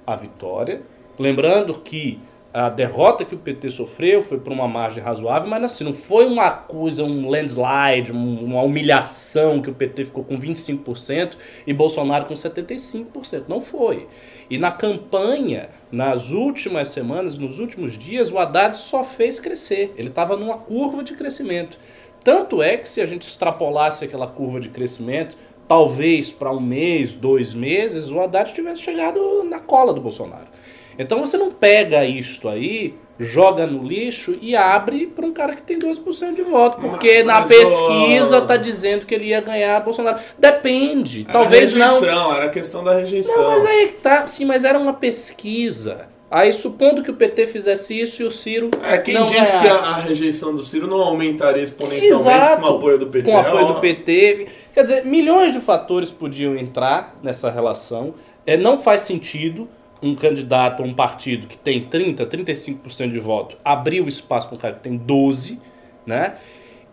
[0.06, 0.82] à vitória.
[1.18, 2.20] Lembrando que
[2.58, 6.26] a derrota que o PT sofreu foi por uma margem razoável, mas assim, não foi
[6.26, 11.38] uma coisa, um landslide, um- uma humilhação que o PT ficou com 25%
[11.68, 13.50] e Bolsonaro com 75%.
[13.50, 14.08] Não foi.
[14.50, 19.94] E na campanha, nas últimas semanas, nos últimos dias, o Haddad só fez crescer.
[19.98, 21.78] Ele estava numa curva de crescimento.
[22.24, 25.36] Tanto é que se a gente extrapolasse aquela curva de crescimento,
[25.68, 30.55] talvez para um mês, dois meses, o Haddad tivesse chegado na cola do Bolsonaro.
[30.98, 35.62] Então você não pega isto aí, joga no lixo e abre para um cara que
[35.62, 36.80] tem 2% de voto.
[36.82, 40.20] Porque Mas, na mas, pesquisa ô- tá dizendo que ele ia ganhar Bolsonaro.
[40.38, 41.26] Depende.
[41.26, 41.94] Talvez não.
[42.00, 43.36] rejeição, Era a questão da rejeição.
[43.38, 44.28] Não, mas aí é que tá.
[44.28, 46.10] Sim, mas era uma pesquisa.
[46.30, 48.70] Aí supondo que o PT fizesse isso e o Ciro.
[48.84, 52.62] É, quem não disse que a, a rejeição do Ciro não aumentaria exponencialmente Exato.
[52.62, 53.32] com o apoio do PT?
[53.32, 54.48] Com o apoio É do PT.
[54.74, 58.16] Quer dizer, milhões de fatores podiam entrar nessa relação.
[58.46, 59.68] É, não faz sentido
[60.08, 64.58] um candidato ou um partido que tem 30, 35% de voto abrir o espaço para
[64.58, 65.60] um cara que tem 12,
[66.06, 66.38] né?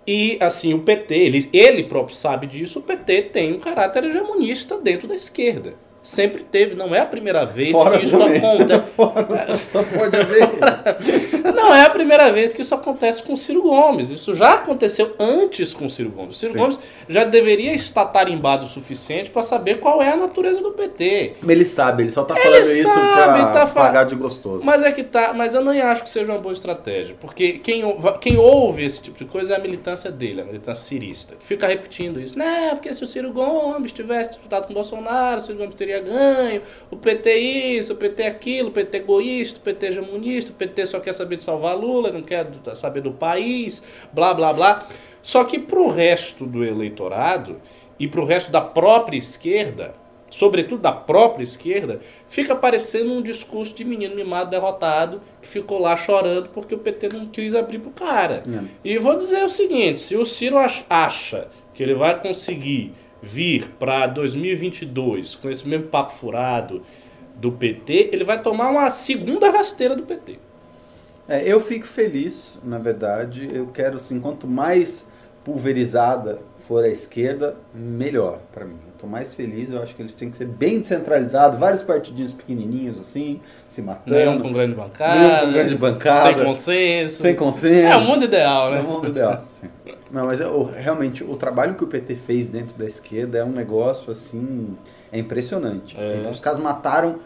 [0.07, 4.79] E assim, o PT, ele, ele próprio sabe disso, o PT tem um caráter hegemonista
[4.79, 5.75] dentro da esquerda.
[6.03, 8.39] Sempre teve, não é a primeira vez Fora que isso também.
[8.39, 9.69] acontece.
[9.71, 10.49] Só pode haver.
[11.55, 14.11] Não é a primeira vez que isso acontece com o Ciro Gomes.
[14.11, 16.37] Isso já aconteceu antes com o Ciro Gomes.
[16.37, 16.59] O Ciro Sim.
[16.59, 21.35] Gomes já deveria estar tarimbado o suficiente para saber qual é a natureza do PT.
[21.47, 24.65] Ele sabe, ele só tá Ele falando isso pra tá fa- pagar de gostoso.
[24.65, 27.83] Mas é que tá, mas eu nem acho que seja uma boa estratégia, porque quem,
[28.21, 31.67] quem ouve esse tipo de coisa é a militância dele, a militância cirista, que fica
[31.69, 32.37] repetindo isso.
[32.37, 35.92] Não, porque se o Ciro Gomes tivesse disputado com o Bolsonaro, o Ciro Gomes teria
[36.01, 40.87] ganho, o PT isso, o PT aquilo, o PT egoísta, o PT hegemonista, o PT
[40.87, 43.83] só quer saber de salvar Lula, não quer saber do país,
[44.13, 44.87] blá blá blá.
[45.21, 47.59] Só que pro resto do eleitorado
[47.99, 49.95] e pro resto da própria esquerda,
[50.29, 55.95] sobretudo da própria esquerda, fica parecendo um discurso de menino mimado derrotado que ficou lá
[55.97, 58.43] chorando porque o PT não quis abrir pro cara.
[58.49, 58.65] É.
[58.85, 63.69] E vou dizer o seguinte, se o Ciro ach- acha que ele vai conseguir vir
[63.79, 66.83] para 2022 com esse mesmo papo furado
[67.37, 70.39] do PT, ele vai tomar uma segunda rasteira do PT.
[71.29, 73.49] É, eu fico feliz, na verdade.
[73.53, 75.07] Eu quero, assim, quanto mais
[75.45, 78.77] pulverizada for a esquerda, melhor para mim.
[78.87, 82.33] Eu tô mais feliz, eu acho que eles têm que ser bem descentralizados, vários partidinhos
[82.33, 84.17] pequenininhos, assim, se matando.
[84.17, 85.19] Nenhum com grande bancada.
[85.19, 86.35] Nenhum com grande bancada.
[86.37, 87.23] Sem consenso.
[87.23, 87.93] Sem consenso.
[87.93, 88.81] É o mundo ideal, É né?
[88.81, 89.45] o mundo ideal.
[89.51, 89.69] sim.
[90.13, 93.45] Não, mas é, o- realmente o trabalho que o PT fez dentro da esquerda é
[93.45, 94.77] um negócio assim,
[95.11, 95.97] é impressionante.
[95.99, 96.29] É.
[96.31, 97.17] Os caras mataram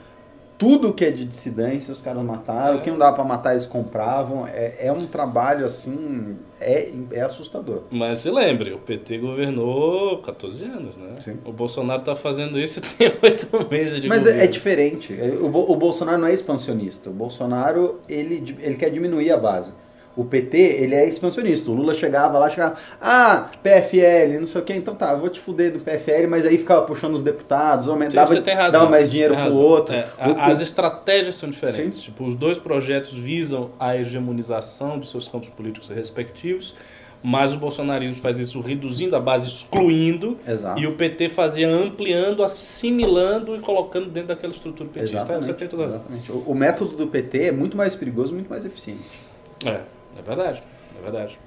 [0.59, 2.79] tudo que é de dissidência, os caras mataram.
[2.79, 4.47] O que não dava pra matar, eles compravam.
[4.47, 7.83] É, é um trabalho assim, é, é assustador.
[7.91, 11.17] Mas se lembre, o PT governou 14 anos, né?
[11.23, 11.37] Sim.
[11.45, 14.53] O Bolsonaro tá fazendo isso e tem 8 meses de Mas é, é governo.
[14.53, 15.15] diferente.
[15.21, 17.11] É, O, Bo- o Bolsonaro não é expansionista.
[17.11, 19.73] O Bolsonaro, ele, ele quer diminuir a base.
[20.17, 21.71] O PT, ele é expansionista.
[21.71, 25.39] O Lula chegava lá, chegava, ah, PFL, não sei o quê, então tá, vou te
[25.39, 28.81] fuder do PFL, mas aí ficava puxando os deputados, Sim, aumentava, tem razão.
[28.81, 29.95] dava mais dinheiro pro outro.
[29.95, 31.99] É, O- as estratégias são diferentes.
[31.99, 32.05] Sim.
[32.07, 36.75] Tipo, os dois projetos visam a hegemonização dos seus campos políticos respectivos,
[37.23, 40.81] mas o bolsonarismo faz isso reduzindo a base, excluindo, Exato.
[40.81, 45.17] e o PT fazia ampliando, assimilando e colocando dentro daquela estrutura petista.
[45.19, 46.01] Exatamente, Você tem toda a razão.
[46.01, 46.33] exatamente.
[46.33, 49.03] O, o método do PT é muito mais perigoso, muito mais eficiente.
[49.65, 49.81] É,
[50.19, 50.63] é verdade,
[50.99, 51.39] é verdade.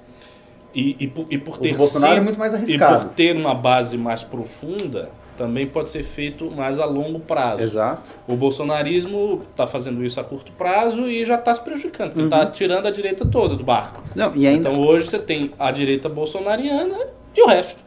[0.74, 3.08] E, e, por, e por O ter do Bolsonaro é muito mais E por arriscado.
[3.16, 7.62] ter uma base mais profunda, também pode ser feito mais a longo prazo.
[7.62, 8.14] Exato.
[8.28, 12.46] O bolsonarismo está fazendo isso a curto prazo e já está se prejudicando, porque está
[12.46, 14.02] tirando a direita toda do barco.
[14.14, 16.96] Não, e ainda, Então hoje você tem a direita bolsonariana
[17.34, 17.82] e o resto.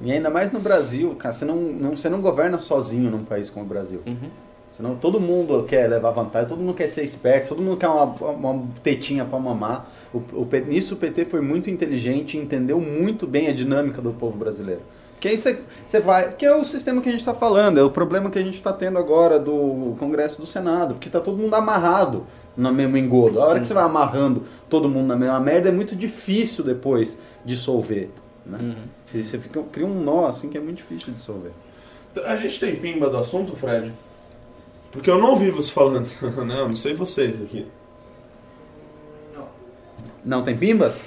[0.00, 3.48] e ainda mais no Brasil, cara, você não, não, você não governa sozinho num país
[3.50, 4.00] como o Brasil.
[4.06, 4.30] Uhum.
[4.72, 8.04] Senão todo mundo quer levar vantagem, todo mundo quer ser esperto, todo mundo quer uma,
[8.04, 9.88] uma tetinha pra mamar.
[10.32, 14.12] O, o, nisso o PT foi muito inteligente e entendeu muito bem a dinâmica do
[14.12, 14.82] povo brasileiro.
[15.20, 16.32] Que aí você você vai.
[16.32, 18.54] Que é o sistema que a gente está falando, é o problema que a gente
[18.54, 23.40] está tendo agora do Congresso do Senado, porque tá todo mundo amarrado no mesmo engodo.
[23.40, 27.18] A hora que você vai amarrando todo mundo na mesma merda, é muito difícil depois
[27.44, 28.10] dissolver.
[28.44, 28.76] Né?
[29.12, 31.52] Você fica, cria um nó assim que é muito difícil de dissolver.
[32.24, 33.92] A gente tem pimba do assunto, Fred?
[34.90, 36.10] Porque eu não ouvi você falando.
[36.46, 37.66] não, não sei vocês aqui.
[40.26, 41.06] Não tem pimbas?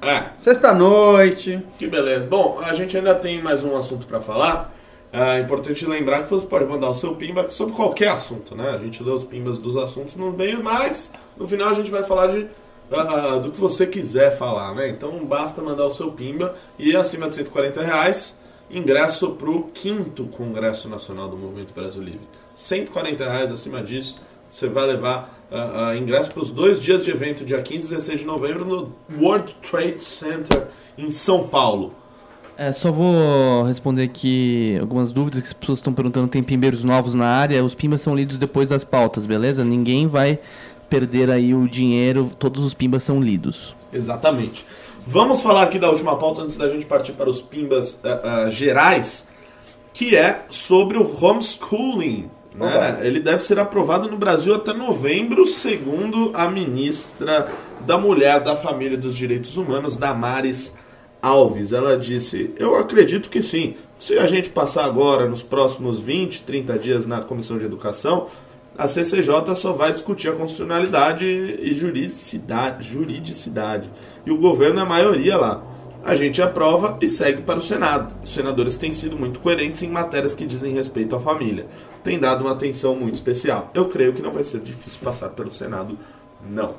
[0.00, 1.62] É, Sexta-noite.
[1.78, 2.26] que beleza.
[2.26, 4.74] Bom, a gente ainda tem mais um assunto pra falar.
[5.12, 8.70] É importante lembrar que você pode mandar o seu pimba sobre qualquer assunto, né?
[8.70, 12.02] A gente dá os pimbas dos assuntos no meio, mas no final a gente vai
[12.02, 12.46] falar de
[12.90, 14.88] ah, do que você quiser falar, né?
[14.88, 18.38] Então basta mandar o seu pimba e acima de 140 reais,
[18.70, 22.26] ingresso pro quinto Congresso Nacional do Movimento Brasil Livre.
[22.54, 24.16] 140 reais acima disso,
[24.52, 27.88] você vai levar ah, ah, ingresso para os dois dias de evento, dia 15 e
[27.96, 31.94] 16 de novembro, no World Trade Center em São Paulo.
[32.56, 36.28] É, só vou responder aqui algumas dúvidas que as pessoas estão perguntando.
[36.28, 37.64] Tem pimbeiros novos na área.
[37.64, 39.64] Os pimbas são lidos depois das pautas, beleza?
[39.64, 40.38] Ninguém vai
[40.90, 42.30] perder aí o dinheiro.
[42.38, 43.74] Todos os pimbas são lidos.
[43.90, 44.66] Exatamente.
[45.06, 48.48] Vamos falar aqui da última pauta antes da gente partir para os pimbas ah, ah,
[48.50, 49.26] gerais,
[49.94, 52.30] que é sobre o homeschooling.
[52.54, 53.00] Né?
[53.02, 57.48] Ele deve ser aprovado no Brasil até novembro, segundo a ministra
[57.86, 60.76] da Mulher, da Família e dos Direitos Humanos, Damares
[61.20, 61.72] Alves.
[61.72, 63.74] Ela disse: Eu acredito que sim.
[63.98, 68.26] Se a gente passar agora, nos próximos 20, 30 dias na Comissão de Educação,
[68.76, 73.90] a CCJ só vai discutir a constitucionalidade e juridicidade, juridicidade.
[74.26, 75.62] E o governo é a maioria lá.
[76.04, 78.14] A gente aprova e segue para o Senado.
[78.22, 81.66] Os senadores têm sido muito coerentes em matérias que dizem respeito à família.
[82.02, 83.70] Tem dado uma atenção muito especial.
[83.72, 85.96] Eu creio que não vai ser difícil passar pelo Senado,
[86.48, 86.74] não.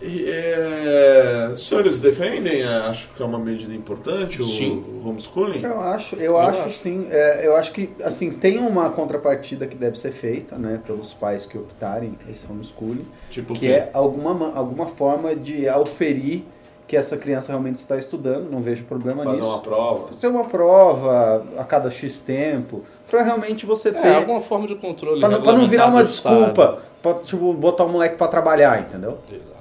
[0.00, 2.62] E, é, os senhores defendem?
[2.62, 4.84] é, Acho que é uma medida importante o, Sim.
[5.02, 5.62] o homeschooling?
[5.62, 7.06] Eu acho, eu, acho, sim.
[7.08, 11.46] É, eu acho que assim tem uma contrapartida que deve ser feita, né, pelos pais
[11.46, 16.44] que optarem esse homeschooling, Tipo que é alguma ma- alguma forma de auferir
[16.92, 18.50] que essa criança realmente está estudando.
[18.50, 19.48] Não vejo problema fazer nisso.
[19.48, 20.12] uma prova.
[20.12, 24.74] Ser uma prova a cada x tempo, para realmente você ter É, alguma forma de
[24.74, 25.18] controle.
[25.18, 29.16] Pra não, virar uma desculpa pra, tipo, botar o moleque pra trabalhar, entendeu?
[29.26, 29.51] Estado.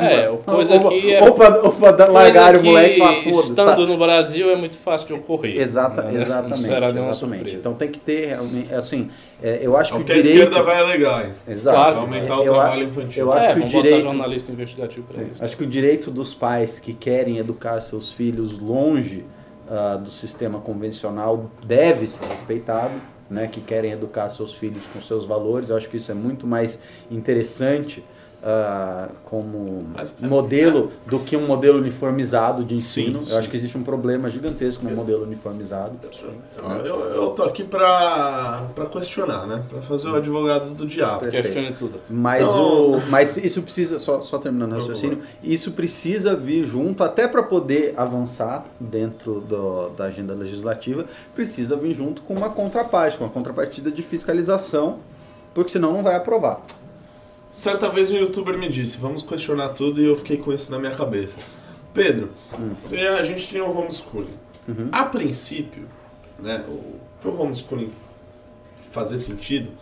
[0.00, 1.22] É, o coisa ou, que é.
[1.22, 3.50] ou pra, ou pra largar o que, moleque e falar, foda-se.
[3.50, 3.86] Estando tá?
[3.86, 5.56] no Brasil é muito fácil de ocorrer.
[5.60, 6.20] Exata, né?
[6.20, 6.50] exatamente.
[6.50, 7.56] Não será nenhuma exatamente.
[7.56, 9.10] Então tem que ter realmente, assim,
[9.42, 10.42] é, eu acho É o que o a direito...
[10.42, 11.26] esquerda vai alegar.
[11.26, 11.32] hein?
[11.46, 11.76] Exato.
[11.76, 13.24] Claro, Vai aumentar Eu o a- trabalho infantil.
[13.24, 14.02] Eu acho é, que o direito...
[14.02, 15.44] jornalista investigativo para isso.
[15.44, 19.24] Acho que o direito dos pais que querem educar seus filhos longe
[19.70, 22.94] ah, do sistema convencional deve ser respeitado,
[23.28, 23.46] né?
[23.52, 25.68] Que querem educar seus filhos com seus valores.
[25.68, 26.78] Eu acho que isso é muito mais
[27.10, 28.02] interessante
[28.42, 33.24] ah, como Mas- modelo do que um modelo uniformizado de ensino.
[33.24, 33.50] Sim, eu acho sim.
[33.50, 35.98] que existe um problema gigantesco no modelo uniformizado.
[36.84, 39.62] Eu, eu tô aqui pra, pra questionar, né?
[39.68, 41.20] Pra fazer o advogado do diabo.
[41.20, 41.44] Perfeito.
[41.46, 41.98] Questione tudo.
[42.10, 47.02] Mas, Então- o, mas isso precisa, só, só terminando o raciocínio, isso precisa vir junto,
[47.02, 53.18] até para poder avançar dentro do- da agenda legislativa, precisa vir junto com uma contraparte,
[53.18, 54.98] com uma contrapartida de fiscalização,
[55.54, 56.60] porque senão não vai aprovar.
[57.58, 60.78] Certa vez um youtuber me disse, vamos questionar tudo, e eu fiquei com isso na
[60.78, 61.36] minha cabeça.
[61.92, 62.30] Pedro,
[62.76, 64.38] se a gente tem o homeschooling,
[64.68, 64.90] Uhum.
[64.92, 65.88] a princípio,
[66.38, 66.64] né,
[67.20, 67.90] para o homeschooling
[68.92, 69.72] fazer sentido,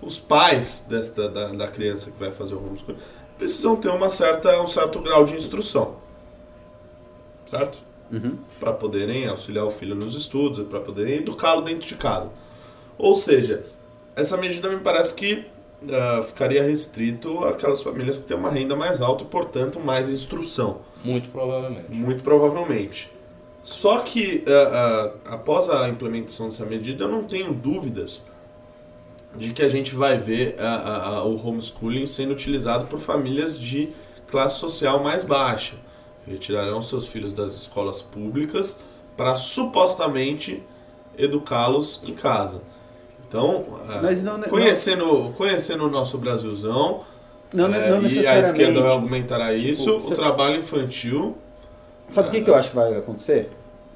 [0.00, 2.98] os pais desta, da, da criança que vai fazer o homeschooling
[3.36, 5.96] precisam ter uma certa, um certo grau de instrução.
[7.46, 7.82] Certo?
[8.10, 8.38] Uhum.
[8.58, 12.30] Para poderem auxiliar o filho nos estudos, para poderem educá-lo dentro de casa.
[12.96, 13.66] Ou seja,
[14.14, 15.44] essa medida me parece que
[15.90, 20.80] ah, ficaria restrito àquelas famílias que têm uma renda mais alta e, portanto, mais instrução.
[21.04, 21.90] Muito provavelmente.
[21.90, 23.10] Muito provavelmente.
[23.62, 28.22] Só que ah, ah, após a implementação dessa medida, eu não tenho dúvidas
[29.34, 30.56] de que a gente vai ver
[31.26, 33.90] o homeschooling sendo utilizado por famílias de
[34.30, 35.74] classe social mais baixa.
[36.26, 38.78] Retirarão seus filhos das escolas públicas
[39.14, 40.62] para supostamente
[41.18, 42.62] educá-los em casa.
[43.36, 43.64] Então,
[44.02, 47.02] Mas não, não- conhecendo, conhecendo o nosso Brasilzão,
[47.52, 51.36] Não, é, não e a esquerda argumentará Tipo, isso, você- o trabalho infantil
[52.08, 53.50] Sabe o que, que eu acho que vai acontecer?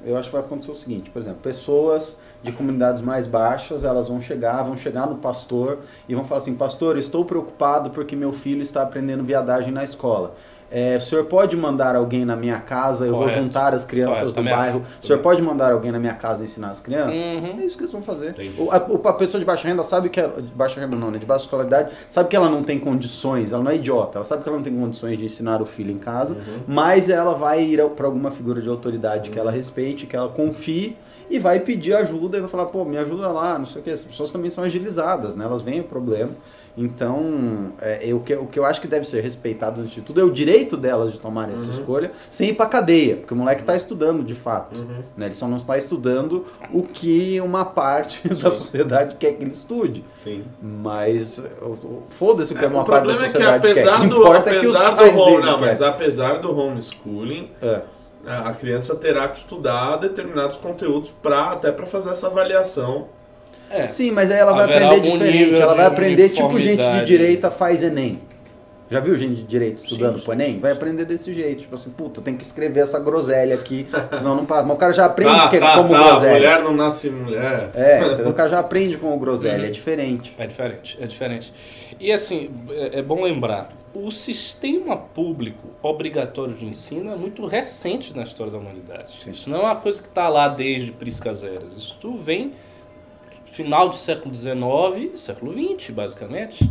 [0.05, 4.07] Eu acho que vai acontecer o seguinte, por exemplo, pessoas de comunidades mais baixas, elas
[4.09, 5.79] vão chegar, vão chegar no pastor
[6.09, 10.33] e vão falar assim, pastor, estou preocupado porque meu filho está aprendendo viadagem na escola.
[10.71, 13.33] É, o senhor pode mandar alguém na minha casa, eu Correto.
[13.33, 14.79] vou juntar as crianças Correto, do também bairro.
[14.79, 15.03] acho.
[15.03, 17.15] O senhor pode mandar alguém na minha casa ensinar as crianças?
[17.17, 17.59] Uhum.
[17.59, 18.33] É isso que eles vão fazer.
[18.57, 18.77] O, a,
[19.09, 21.17] a pessoa de baixa renda sabe que ela, de baixa renda não, né?
[21.17, 24.43] De baixa escolaridade, sabe que ela não tem condições, ela não é idiota, ela sabe
[24.43, 27.85] que ela não tem condições de ensinar o filho em casa, mas ela vai ir
[27.89, 30.95] para alguma figura de autoridade que ela respeite, que ela confie
[31.29, 33.89] e vai pedir ajuda e vai falar, pô, me ajuda lá, não sei o que.
[33.89, 35.45] As pessoas também são agilizadas, né?
[35.45, 36.31] Elas veem o problema.
[36.77, 40.01] Então, é, eu, o, que, o que eu acho que deve ser respeitado antes de
[40.01, 43.37] tudo é o direito delas de tomarem essa escolha sem ir pra cadeia, porque o
[43.37, 44.81] moleque está estudando de fato.
[45.17, 45.25] Né?
[45.27, 50.03] Ele só não está estudando o que uma parte da sociedade quer que ele estude.
[50.13, 50.43] Sim.
[50.61, 53.31] Mas o- o- foda-se o que é, É, uma o parte da problema é que
[53.33, 53.97] sociedade apesar quer.
[53.97, 57.81] O que do, importa é que do home, não, mas apesar do homeschooling, É.
[58.25, 63.07] a a criança terá que estudar determinados conteúdos para até para fazer essa avaliação.
[63.73, 63.85] É.
[63.85, 65.61] Sim, mas aí ela vai aprender diferente.
[65.61, 68.19] Ela vai aprender tipo gente de direita faz Enem.
[68.89, 70.59] Já viu gente de direito estudando Sim, pro Enem?
[70.59, 71.61] Vai aprender desse jeito.
[71.61, 73.87] Tipo assim, puta, tem que escrever essa groselha aqui,
[74.19, 74.63] senão não passa.
[74.63, 76.33] Mas o cara já aprende Tá, que- tá, como tá, groselha.
[76.33, 77.69] mulher não nasce mulher.
[77.73, 79.65] É, o cara já aprende como groselha, Uhum.
[79.65, 80.35] é diferente.
[80.37, 81.53] É diferente, é diferente.
[82.01, 88.13] E assim, é, é bom lembrar, o sistema público obrigatório de ensino é muito recente
[88.13, 89.13] na história da humanidade.
[89.25, 91.77] Isso não é uma coisa que está lá desde Priscas Eras.
[91.77, 92.51] Isso tudo vem
[93.51, 96.69] final do século XIX, século XX, basicamente.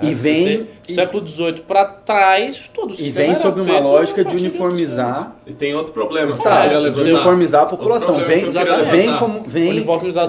[0.00, 0.12] E Né?
[0.12, 5.36] vem- você- século XVIII para trás, todo o E vem sob uma lógica de uniformizar
[5.46, 6.32] E tem outro problema.
[6.32, 8.16] que eu Tá, queria de uniformizar a população.
[8.20, 8.50] Vem,
[8.90, 9.84] vem como, vem,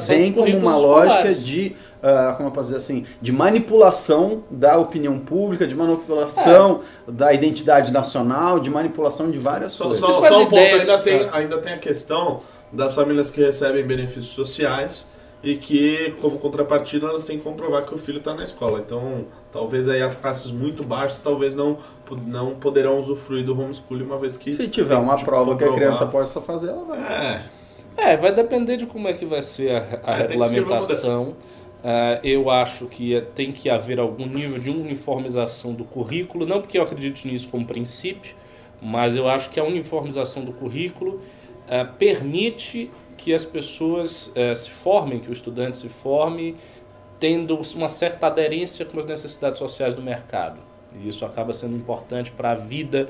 [0.08, 1.46] vem como uma lógica escolares.
[1.46, 7.34] de, ah, como eu posso dizer assim, de manipulação da opinião pública, de manipulação da
[7.34, 10.02] identidade nacional, de manipulação de várias Só, coisas.
[10.02, 11.38] só, faz só um ponto, ainda tem, cara.
[11.38, 12.42] ainda tem a questão
[12.72, 15.08] das famílias que recebem benefícios sociais
[15.44, 18.80] e que, como contrapartida, elas têm que comprovar que o filho está na escola.
[18.80, 21.78] Então, talvez aí as classes muito baixas talvez não,
[22.26, 24.54] não poderão usufruir do homeschooling, uma vez que...
[24.54, 27.00] Se tiver uma que prova que a criança possa fazer, ela vai.
[27.00, 27.42] É,
[27.96, 31.36] É, vai depender de como é que vai ser a, a É, regulamentação.
[31.84, 36.62] Ah, eu acho que é- tem que haver algum nível de uniformização do currículo, não
[36.62, 38.34] porque eu acredito nisso como princípio,
[38.82, 41.20] mas eu acho que a uniformização do currículo
[41.70, 42.90] ah, permite
[43.24, 46.58] que as pessoas eh, se formem, que o estudante se forme,
[47.18, 50.60] tendo uma certa aderência com as necessidades sociais do mercado.
[50.94, 53.08] E isso acaba sendo importante para a vida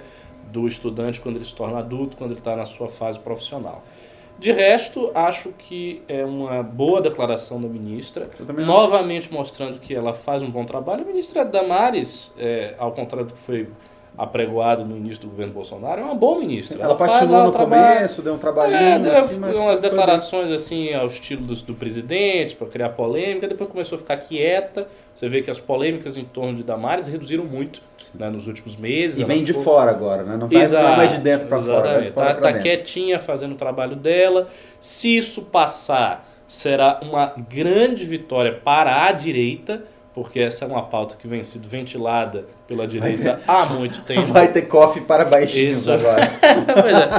[0.52, 3.84] do estudante quando ele se torna adulto, quando ele está na sua fase profissional.
[4.38, 10.44] De resto, acho que é uma boa declaração da ministra, novamente mostrando que ela faz
[10.44, 11.02] um bom trabalho.
[11.02, 13.68] A ministra Damares, é, ao contrário do que foi
[14.18, 16.82] apregoado no início do governo Bolsonaro, é uma boa ministra.
[16.82, 17.96] Ela o no trabalho.
[17.96, 21.74] começo, deu um trabalhinho É, deu assim, mas umas declarações assim ao estilo do, do
[21.74, 24.88] presidente para criar polêmica, depois começou a ficar quieta.
[25.16, 27.82] Você vê que as polêmicas em torno de Damares reduziram muito
[28.14, 29.18] né, nos últimos meses.
[29.18, 29.22] bem.
[29.22, 30.38] E Ela vem de ficou- fora agora, né?
[30.38, 33.54] Não vai não é mais de dentro para fora, de fora Tá, tá quietinha fazendo
[33.54, 34.48] o trabalho dela.
[34.80, 39.84] Se isso passar, será uma grande vitória para a direita,
[40.14, 44.28] porque essa é uma pauta que vem sendo ventilada pela direita há muito tempo.
[44.34, 45.92] Vai ter coffee para baixinhos Isso.
[45.92, 46.32] agora.
[46.82, 47.10] Pois é.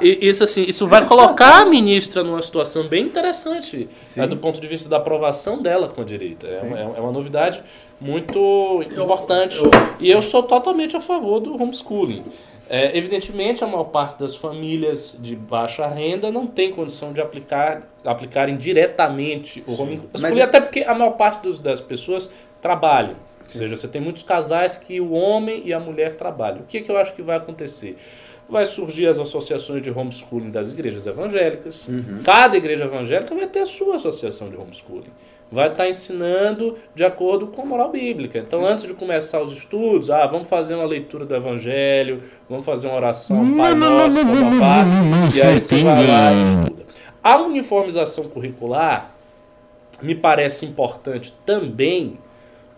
[0.00, 4.20] E isso assim, isso vai colocar a ministra numa situação bem interessante Sim.
[4.22, 6.46] é, do ponto de vista da aprovação dela com a direita.
[6.46, 7.62] É, uma, é uma novidade
[8.00, 9.56] muito importante.
[9.56, 12.22] eu- E eu sou totalmente a favor do homeschooling.
[12.68, 17.82] É, evidentemente, a maior parte das famílias de baixa renda não tem condição de aplicar,
[18.04, 23.16] aplicarem diretamente o homeschooling, Mas- até porque a maior parte dos, das pessoas trabalham.
[23.42, 26.60] Ou seja, você tem muitos casais que o homem e a mulher trabalham.
[26.60, 27.96] O que, que eu acho que vai acontecer?
[28.48, 31.88] Vai surgir as associações de homeschooling das igrejas evangélicas.
[32.24, 35.10] Cada igreja evangélica vai ter a sua associação de homeschooling.
[35.52, 38.38] Vai estar ensinando de acordo com a moral bíblica.
[38.38, 42.88] Então, antes de começar os estudos, ah, vamos fazer uma leitura do evangelho, vamos fazer
[42.88, 44.86] uma oração, Pai Nosso, papapá,
[45.36, 46.86] e aí você vai lá e estuda.
[47.22, 49.14] A uniformização curricular
[50.00, 52.18] me parece importante também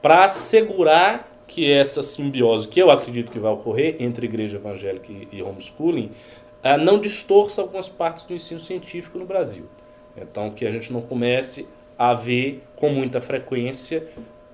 [0.03, 5.29] para assegurar que essa simbiose, que eu acredito que vai ocorrer entre igreja evangélica e,
[5.31, 6.11] e homeschooling,
[6.61, 9.67] ah, não distorça algumas partes do ensino científico no Brasil.
[10.17, 11.67] Então, que a gente não comece
[11.99, 14.07] a ver com muita frequência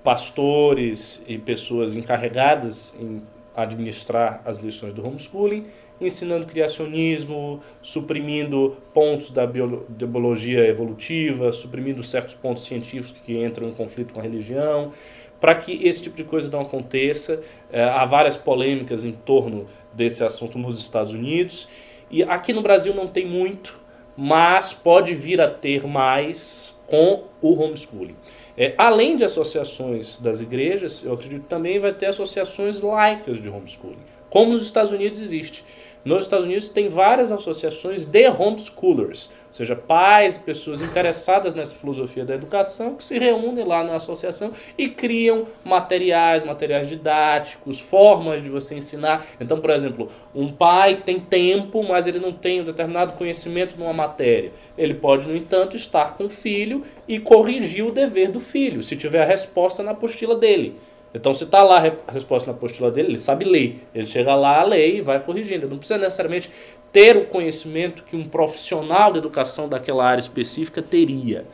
[0.03, 3.21] pastores e pessoas encarregadas em
[3.55, 5.65] administrar as lições do homeschooling,
[5.99, 13.69] ensinando criacionismo, suprimindo pontos da biolo- da biologia evolutiva, suprimindo certos pontos científicos que entram
[13.69, 14.91] em conflito com a religião.
[15.39, 20.23] Para que esse tipo de coisa não aconteça, eh, há várias polêmicas em torno desse
[20.23, 21.67] assunto nos Estados Unidos.
[22.09, 23.79] E aqui no Brasil não tem muito,
[24.17, 28.17] mas pode vir a ter mais com o homeschooling.
[28.57, 33.47] É, além de associações das igrejas, eu acredito que também vai ter associações laicas de
[33.47, 35.63] homeschooling, como nos Estados Unidos existe.
[36.03, 42.23] Nos Estados Unidos tem várias associações de homeschoolers, ou seja, pais, pessoas interessadas nessa filosofia
[42.23, 48.49] da educação, que se reúnem lá na associação e criam materiais, materiais didáticos, formas de
[48.49, 49.25] você ensinar.
[49.41, 53.91] Então, por exemplo, um pai tem tempo, mas ele não tem um determinado conhecimento numa
[53.91, 54.53] matéria.
[54.77, 58.95] Ele pode, no entanto, estar com o filho e corrigir o dever do filho, se
[58.95, 60.77] tiver a resposta na apostila dele.
[61.13, 63.85] Então, se está lá a re- a resposta na apostila dele, ele sabe ler.
[63.93, 65.65] Ele chega lá, lê e vai corrigindo.
[65.65, 66.49] Ele não precisa necessariamente
[66.91, 71.45] ter o conhecimento que um profissional de educação daquela área específica teria.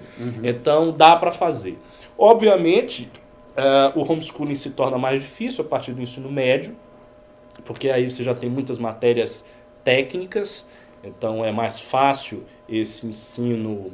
[0.43, 1.77] Então, dá para fazer.
[2.17, 3.09] Obviamente,
[3.55, 6.75] eh, o homeschooling se torna mais difícil a partir do ensino médio,
[7.65, 9.45] porque aí você já tem muitas matérias
[9.83, 10.65] técnicas,
[11.03, 13.91] então é mais fácil esse ensino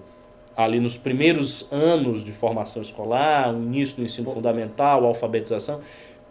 [0.56, 5.82] ali nos primeiros anos de formação escolar, o início do ensino fundamental, a alfabetização,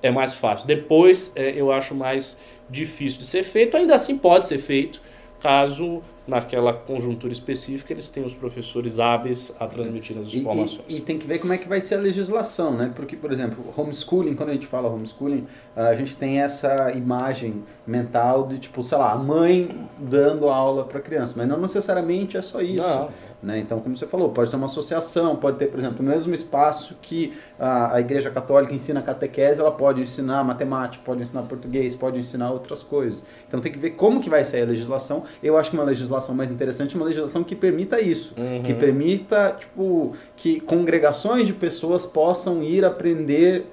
[0.02, 0.66] é mais fácil.
[0.66, 2.38] Depois é, eu acho mais
[2.72, 5.00] difícil de ser feito, ainda assim pode ser feito,
[5.40, 10.84] caso naquela conjuntura específica eles tenham os professores hábeis a transmitir as E, informações.
[10.88, 12.92] e- e tem que ver como é que vai ser a legislação, né?
[12.94, 15.44] Porque, por exemplo, homeschooling, quando a gente fala homeschooling,
[15.74, 19.68] a gente tem essa imagem mental de, tipo, sei lá, a mãe
[19.98, 22.86] dando aula para criança, mas não necessariamente é só isso.
[22.86, 23.08] Não.
[23.42, 23.58] Né?
[23.58, 26.96] Então, como você falou, pode ter uma associação, pode ter, por exemplo, o mesmo espaço
[27.02, 32.20] que a, a Igreja Católica ensina catequese, ela pode ensinar matemática, pode ensinar português, pode
[32.20, 33.24] ensinar outras coisas.
[33.48, 35.24] Então tem que ver como que vai sair a legislação.
[35.42, 38.62] Eu acho que uma legislação mais interessante é uma legislação que permita isso, Uhum.
[38.62, 43.66] que permita, tipo, que congregações de pessoas possam ir aprender,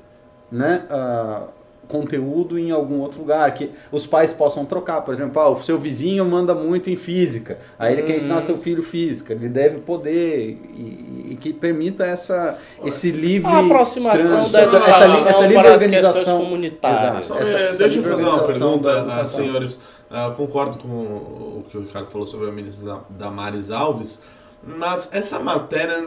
[0.51, 1.43] né, ah,
[1.89, 5.77] conteúdo em algum outro lugar, que os pais possam trocar, por exemplo, ah, o seu
[5.77, 10.57] vizinho manda muito em física, aí ele quer ensinar seu filho física, ele deve poder
[10.73, 15.27] e, e que permita essa esse livre A aproximação trans- da essa- essa educação li-
[15.29, 16.13] essa livre para as organização.
[16.13, 17.29] questões comunitárias.
[17.31, 19.43] Essa- é, essa deixa eu fazer uma pergunta, da ah, educação.
[19.43, 19.79] senhores.
[20.11, 24.19] Ah, eu concordo com o que o Ricardo falou sobre a ministra da- Damares Alves,
[24.63, 26.05] mas essa matéria,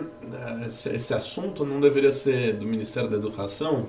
[0.66, 3.86] esse, esse assunto não deveria ser do Ministério da Educação?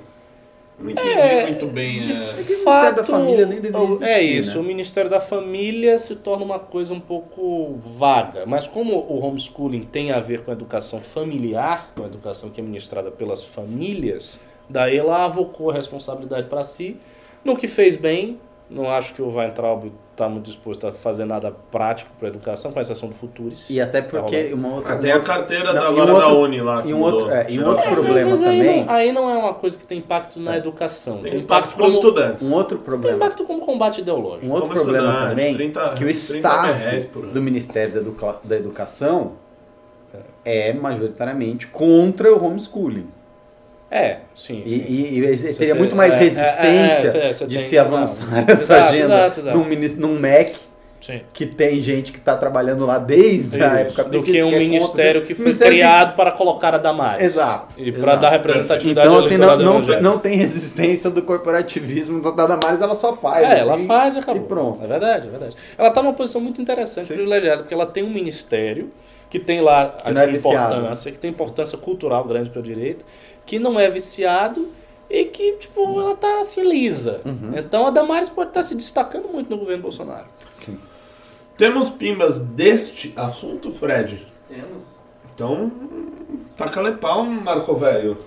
[0.80, 2.01] Não entendi É, muito bem.
[2.01, 2.15] de é.
[2.15, 4.59] Ministério da Família nem deveria É existir, isso, né?
[4.59, 8.45] o Ministério da Família se torna uma coisa um pouco vaga.
[8.45, 12.59] Mas como o homeschooling tem a ver com a educação familiar, com a educação que
[12.59, 16.97] é ministrada pelas famílias, daí ela avocou a responsabilidade para si,
[17.45, 18.39] no que fez bem.
[18.74, 22.71] Não acho que o Weintraub está muito disposto a fazer nada prático para a educação,
[22.71, 23.69] com exceção do Futuris.
[23.69, 24.55] E até Tá porque rolando.
[24.55, 26.84] uma outra tem um a outro- carteira Não, da, um agora da outro- Uni lá.
[26.86, 27.19] e um mudou.
[27.21, 29.53] outro- é, e um outro É, problema mas aí também- Não, aí não é uma
[29.53, 31.17] coisa que tem impacto na educação.
[31.17, 32.49] Tem impacto para os como, estudantes.
[32.49, 34.45] um outro Tem problema impacto como combate ideológico.
[34.45, 38.55] Um outro Como problema também, 30 que o 30 staff do Ministério da, Educa- da
[38.55, 39.34] Educação
[40.45, 43.07] é majoritariamente contra o homeschooling.
[43.95, 44.63] É, sim.
[44.65, 44.85] E, sim.
[44.89, 47.97] e, e teria tem- muito mais é, é, resistência é, é, de se razão.
[47.97, 49.57] avançar essa Exato, agenda exato, exato.
[49.57, 50.55] Num, num MEC
[50.99, 51.19] Sim.
[51.33, 54.47] que tem gente que está trabalhando lá desde a Isso, época do petista, que um
[54.47, 57.21] é contra- ministério que foi Ministério criado para colocar a Damares.
[57.21, 62.31] Exato, E para dar representatividade Então, assim, não, não, não tem resistência do corporativismo da
[62.47, 63.43] Damares, ela só faz.
[63.43, 64.41] É, ela assim, faz e acabou.
[64.41, 64.79] E pronto.
[64.83, 65.55] É verdade, é verdade.
[65.77, 67.13] Ela está numa posição muito interessante, Sim.
[67.15, 68.89] privilegiada, porque ela tem um ministério
[69.34, 70.75] que tem lá a não é sua viciado.
[70.75, 73.03] importância, que tem importância cultural grande para a direita,
[73.47, 74.71] que não é viciado
[75.09, 77.19] e que, tipo, ela tá assim lisa.
[77.25, 77.49] Uhum.
[77.55, 80.27] Então a Damares pode estar se destacando muito no governo Bolsonaro.
[81.57, 84.23] Temos pimbas deste assunto, Fred?
[84.47, 84.84] Temos.
[85.34, 85.71] Então,
[86.55, 88.19] taca-lhe pau, Marco Velho.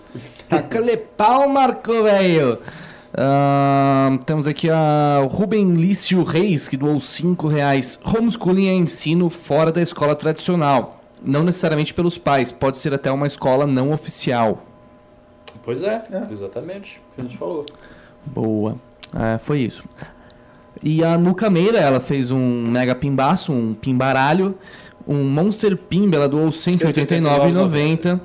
[0.48, 2.59] Taca-lhe pau, Marco Velho.
[3.18, 7.98] Ah, temos aqui a Rubem Lício Reis, que doou 5 reais.
[8.04, 11.00] Homeschooling é ensino fora da escola tradicional.
[11.22, 14.62] Não necessariamente pelos pais, pode ser até uma escola não oficial.
[15.62, 16.30] Pois é, É.
[16.30, 17.00] exatamente.
[17.14, 17.64] que a gente falou.
[18.26, 18.76] Boa.
[19.14, 19.82] É, foi isso.
[20.82, 24.54] E a Nuca Meira, ela fez um mega pimbaço, um pimbaralho,
[25.08, 28.20] um Monster Pimba, ela doou R$ 189,90.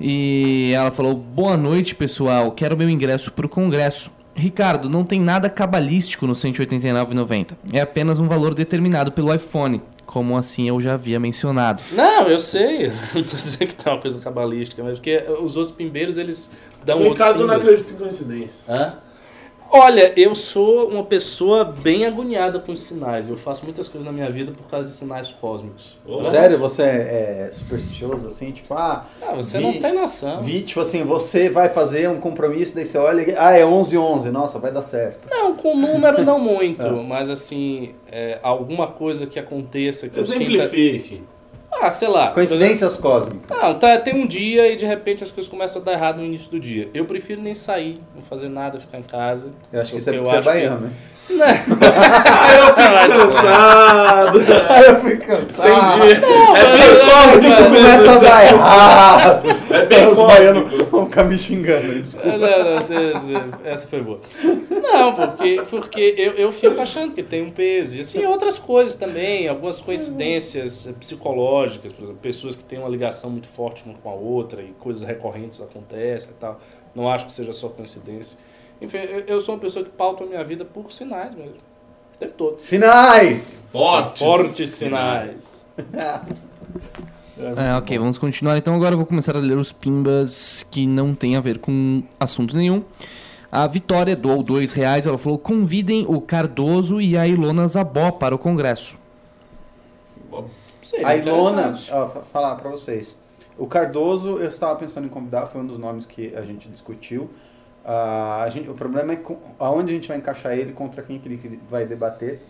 [0.00, 2.52] E ela falou: Boa noite, pessoal.
[2.52, 4.10] Quero meu ingresso pro congresso.
[4.34, 7.52] Ricardo, não tem nada cabalístico no R$ 189,90.
[7.72, 11.82] É apenas um valor determinado pelo iPhone, como assim eu já havia mencionado.
[11.92, 12.88] Não, eu sei.
[13.14, 16.50] Não tô dizendo que tá uma coisa cabalística, mas porque os outros pimbeiros, eles
[16.84, 18.72] dão o outros Ricardo não acredita em coincidência.
[18.72, 18.94] Hã?
[19.72, 23.28] Olha, eu sou uma pessoa bem agoniada com os sinais.
[23.28, 25.96] Eu faço muitas coisas na minha vida por causa de sinais cósmos.
[26.04, 30.40] Ô, Sério, você é supersticioso assim, tipo, ah, Ah, você Vi- não tem noção.
[30.42, 33.96] vi, tipo assim, você vai fazer um compromisso, daí você olha, e- ah, é 11
[33.96, 35.28] 11 nossa, vai dar certo.
[35.30, 40.68] Não, com número não muito, mas assim, é, alguma coisa que aconteça que eu sinta...
[41.72, 42.30] Ah, sei lá.
[42.32, 43.40] Coincidências cósmicas.
[43.50, 46.16] exemplo- Não, tá, tem um dia e de repente as coisas começam a dar errado
[46.18, 46.88] no início do dia.
[46.92, 49.50] Eu prefiro nem sair, não fazer nada, ficar em casa.
[49.72, 50.92] Eu acho que isso é porque você é baiano, né?
[51.40, 54.38] Aí eu fico cansado.
[54.68, 56.04] Aí eu fico cansado.
[56.04, 56.24] Entendi.
[56.56, 59.48] É bem cósmico Tudo começa a dar errado.
[59.70, 62.28] É bem Os baianos vão ficar me xingando, desculpa.
[62.28, 64.20] Ah, Não, não, você- você- essa foi boa.
[64.82, 67.96] Não, porque, porque eu, eu fico achando que tem um peso.
[67.96, 73.30] E assim, outras coisas também, algumas coincidências psicológicas, por exemplo, pessoas que têm uma ligação
[73.30, 76.58] muito forte uma com a outra e coisas recorrentes acontecem e tal.
[76.94, 78.36] Não acho que seja só coincidência.
[78.80, 81.54] Enfim, eu, sou uma pessoa que pauta a minha vida por sinais mesmo.
[82.14, 82.58] O tempo todo.
[82.60, 83.62] Sinais!
[83.70, 84.22] Fortes.
[84.22, 85.66] Fortes sinais.
[87.56, 88.56] É, ok, vamos continuar.
[88.58, 92.02] Então agora eu vou começar a ler os pimbas que não tem a ver com
[92.18, 92.84] assunto nenhum.
[93.50, 95.06] A Vitória doou dois reais.
[95.06, 98.96] Ela falou: convidem o Cardoso e a Ilona Zabó para o congresso.
[100.82, 103.18] Seria A Ilona, ó, fa- falar pra vocês.
[103.58, 107.30] O Cardoso, eu estava pensando em convidar, foi um dos nomes que a gente discutiu.
[107.84, 111.28] A gente, o problema é com, aonde a gente vai encaixar ele contra quem que
[111.28, 112.40] ele vai debater.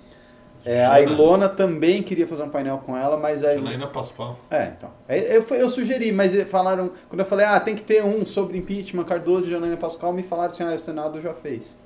[0.64, 1.00] É, a.
[1.00, 4.38] Ilona também queria fazer um painel com ela, mas a Janaína Pascoal.
[4.50, 4.90] É, então.
[5.08, 6.92] É, Eu, eu sugeri, mas falaram.
[7.08, 10.22] Quando eu falei, ah, tem que ter um sobre impeachment, Cardoso e Janaína Pascoal, me
[10.22, 11.76] falaram assim, ah, o Senado já fez.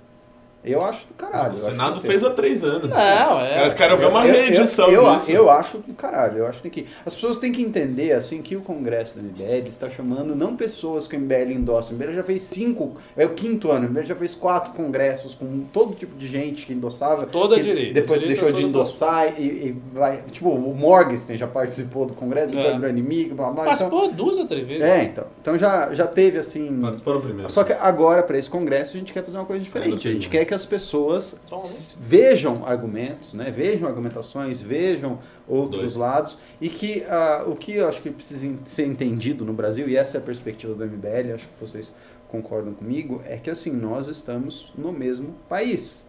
[0.65, 1.53] Eu acho do caralho.
[1.53, 2.89] o eu Senado fez há três anos.
[2.89, 3.53] Não, é.
[3.55, 5.31] Quero, quero ver uma Eu- eu- reedição eu, disso.
[5.33, 6.91] Eu, acho do caralho, eu acho que tem que.
[7.05, 11.07] As pessoas têm que entender assim que o Congresso do MBL está chamando não pessoas
[11.07, 11.93] que o MBL endossa.
[11.93, 15.35] O MBL já fez cinco, é o quinto ano, o MBL já fez quatro congressos
[15.35, 17.27] com todo tipo de gente que endossava.
[17.27, 17.95] Toda a que direita.
[17.95, 20.23] Depois A direita deixou de endossar e, e vai.
[20.33, 22.73] Tipo, o Morgenstern já participou do Congresso, depois É.
[22.75, 23.65] virou inimigo, blá blá.
[23.65, 24.83] Mas, Então, pô, duas ou três vezes.
[24.83, 25.25] é, então.
[25.43, 26.81] Então já, já teve assim.
[26.81, 27.51] Participou no primeiro.
[27.53, 29.91] Só que agora, para esse congresso, a gente quer fazer uma coisa É, diferente.
[29.91, 33.51] no A gente quer que as pessoas s- vejam argumentos, né?
[33.51, 35.97] vejam argumentações, vejam outros Dois.
[35.97, 36.39] lados.
[36.61, 40.17] E que ah, o que eu acho que precisa ser entendido no Brasil, e essa
[40.17, 41.93] é a perspectiva do MBL, acho que vocês
[42.29, 46.07] concordam comigo, é que assim, nós estamos no mesmo país.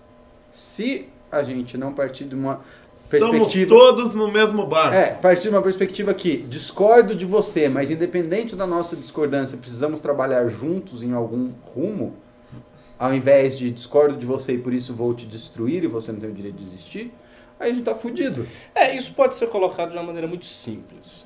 [0.51, 2.61] Se a gente não partir de uma
[3.11, 4.91] Estamos todos no mesmo bar.
[4.93, 10.01] É, partir de uma perspectiva que discordo de você, mas independente da nossa discordância, precisamos
[10.01, 12.13] trabalhar juntos em algum rumo,
[12.97, 16.19] ao invés de discordo de você e por isso vou te destruir e você não
[16.19, 17.13] tem o direito de existir,
[17.59, 18.47] aí a gente tá fudido.
[18.73, 21.25] É, isso pode ser colocado de uma maneira muito simples.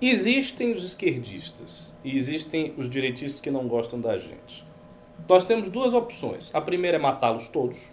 [0.00, 4.64] Existem os esquerdistas e existem os direitistas que não gostam da gente.
[5.28, 6.50] Nós temos duas opções.
[6.54, 7.88] A primeira é matá-los todos,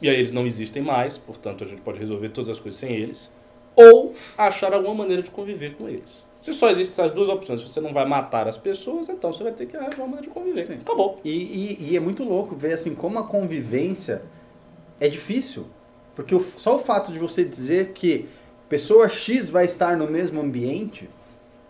[0.00, 2.92] e aí eles não existem mais, portanto a gente pode resolver todas as coisas sem
[2.92, 3.32] eles,
[3.74, 6.24] ou achar alguma maneira de conviver com eles.
[6.52, 9.52] Se só existem essas duas opções, você não vai matar as pessoas, então você vai
[9.52, 10.66] ter que arranjar uma maneira de conviver.
[10.66, 10.78] Sim.
[10.80, 11.20] Acabou.
[11.24, 14.22] E, e- e é muito louco ver assim como a convivência
[15.00, 15.66] é difícil.
[16.16, 18.28] Porque o- só o fato de você dizer que
[18.68, 21.08] pessoa X vai estar no mesmo ambiente,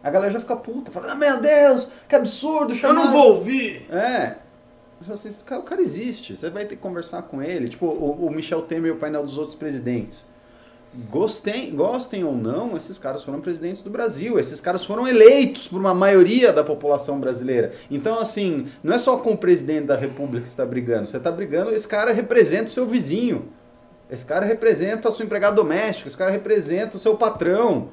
[0.02, 2.94] a galera já fica puta, fala, ah, meu Deus, que absurdo, Eu chamar...
[2.94, 3.86] não vou ouvir.
[3.92, 4.36] É.
[5.06, 7.68] Você- O cara existe, você vai ter que conversar com ele.
[7.68, 10.24] Tipo, o, o Michel Temer e o painel dos outros presidentes.
[11.10, 14.38] Gostem, gostem ou não, esses caras foram presidentes do Brasil.
[14.38, 17.72] Esses caras foram eleitos por uma maioria da população brasileira.
[17.90, 21.06] Então, assim, não é só com o presidente da república que está brigando.
[21.06, 23.48] Você está brigando, esse cara representa o seu vizinho.
[24.10, 26.08] Esse cara representa a sua empregada doméstica.
[26.08, 27.90] Esse cara representa o seu patrão.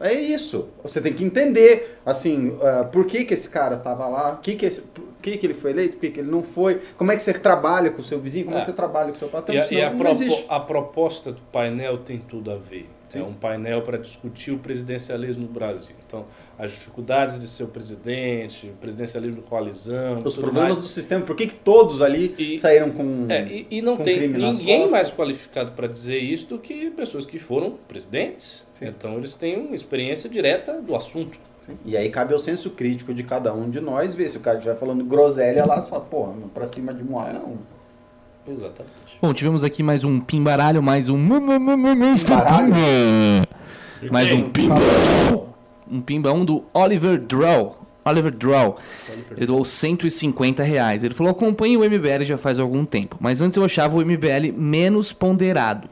[0.00, 0.68] É isso.
[0.82, 4.66] Você tem que entender, assim, ah, por que, que esse cara estava lá, que que
[4.66, 7.16] esse- por que, que ele foi eleito, por que, que ele não foi, como é
[7.16, 8.64] que você trabalha com o seu vizinho, como é, É.
[8.64, 9.54] que você trabalha com o seu patrão.
[9.56, 12.88] E, a, e a propo- a proposta do painel tem tudo a ver.
[13.08, 13.20] Sim.
[13.20, 15.94] É um painel para discutir o presidencialismo no Brasil.
[16.06, 16.26] Então,
[16.58, 20.78] as dificuldades de ser o presidente, o presidencialismo de coalizão, Os problemas mais.
[20.78, 23.26] do sistema, por que, que todos ali E- saíram com.
[23.28, 27.38] É, e, e não tem ninguém mais qualificado para dizer isso do que pessoas que
[27.38, 28.66] foram presidentes.
[28.80, 31.38] Então, eles têm uma experiência direta do assunto.
[31.84, 34.56] E aí cabe ao senso crítico de cada um de nós ver se o cara
[34.56, 37.58] estiver falando groselha lá, você fala, pô, pra cima de Moá, não.
[38.48, 38.92] Exatamente.
[39.20, 41.18] Bom, tivemos aqui mais um pimbaralho, mais um.
[41.28, 42.74] Pimbaralho?
[44.10, 44.76] Mais um pimba.
[45.90, 47.78] Um pimba, um do Oliver Drow.
[48.04, 48.78] Oliver Drow.
[49.36, 51.04] Ele doou 150 reais.
[51.04, 54.52] Ele falou: acompanho o MBL já faz algum tempo, mas antes eu achava o MBL
[54.56, 55.88] menos ponderado.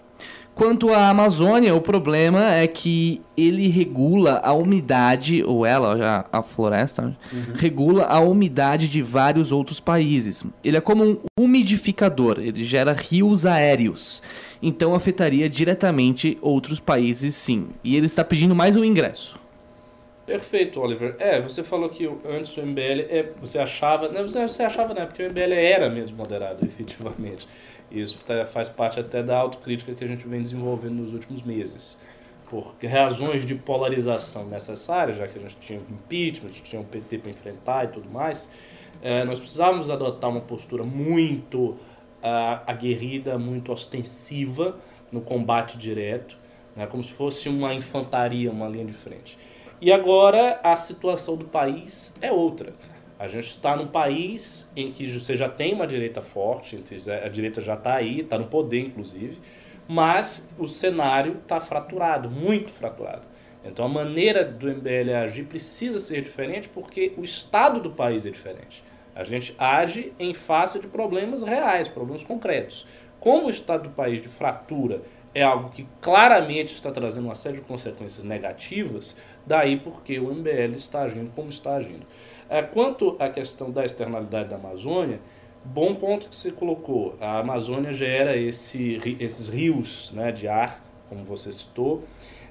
[0.57, 6.43] Quanto à Amazônia, o problema é que ele regula a umidade, ou ela, já a
[6.43, 7.15] floresta,
[7.57, 10.47] regula a umidade de vários outros países.
[10.65, 14.23] Ele é como um umidificador, ele gera rios aéreos.
[14.63, 17.69] Então afetaria diretamente outros países, sim.
[17.85, 19.39] E ele está pedindo mais um ingresso.
[20.25, 21.17] Perfeito, Oliver.
[21.21, 25.05] É, você falou que antes o MBL, é, você achava, não, você você achava, né,
[25.07, 27.47] porque o MBL era mesmo moderado, efetivamente.
[27.91, 31.99] Isso tá- faz parte até da autocrítica que a gente vem desenvolvendo nos últimos meses.
[32.51, 37.31] Por razões de polarização necessárias, já que a gente tinha impeachment, tinha o PT para
[37.31, 38.49] enfrentar e tudo mais,
[39.03, 41.77] eh, nós precisávamos adotar uma postura muito
[42.23, 44.77] ah, aguerrida, muito ostensiva
[45.13, 46.37] no combate direto,
[46.75, 49.39] né, como se fosse uma infantaria, uma linha de frente.
[49.81, 52.73] E agora a situação do país é outra.
[53.19, 56.79] A gente está num país em que você já tem uma direita forte,
[57.25, 59.39] a direita já está aí, está no poder inclusive,
[59.89, 63.23] mas o cenário está fraturado, muito fraturado.
[63.65, 68.31] Então a maneira do MBL agir precisa ser diferente porque o estado do país é
[68.31, 68.85] diferente.
[69.15, 72.87] A gente age em face de problemas reais, problemas concretos.
[73.19, 75.01] Como o estado do país de fratura
[75.35, 80.75] é algo que claramente está trazendo uma série de consequências negativas, daí porque o MBL
[80.77, 82.07] está agindo como está agindo.
[82.73, 85.21] Quanto à questão da externalidade da Amazônia,
[85.65, 87.17] bom ponto que você colocou.
[87.21, 92.03] A Amazônia gera esse, esses rios né, de ar, como você citou,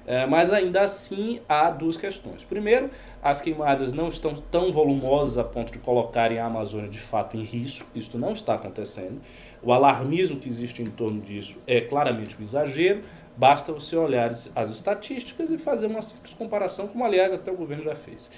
[0.06, 2.44] é, mas ainda assim há duas questões.
[2.44, 2.90] Primeiro,
[3.20, 7.42] as queimadas não estão tão volumosas a ponto de colocarem a Amazônia de fato em
[7.42, 9.20] risco, isso não está acontecendo.
[9.62, 13.00] O alarmismo que existe em torno disso é claramente um exagero,
[13.36, 17.82] basta você olhar as estatísticas e fazer uma simples comparação, como aliás até o governo
[17.82, 18.30] já fez.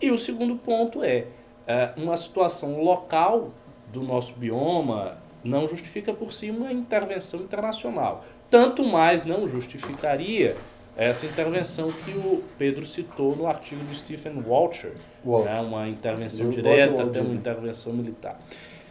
[0.00, 1.26] E o segundo ponto é,
[1.66, 3.50] é, uma situação local
[3.92, 8.24] do nosso bioma não justifica por si uma intervenção internacional.
[8.50, 10.56] Tanto mais não justificaria
[10.96, 14.92] essa intervenção que o Pedro citou no artigo do Stephen Walcher,
[15.24, 15.44] Waltz.
[15.44, 18.40] né, uma intervenção direta, até uma intervenção militar.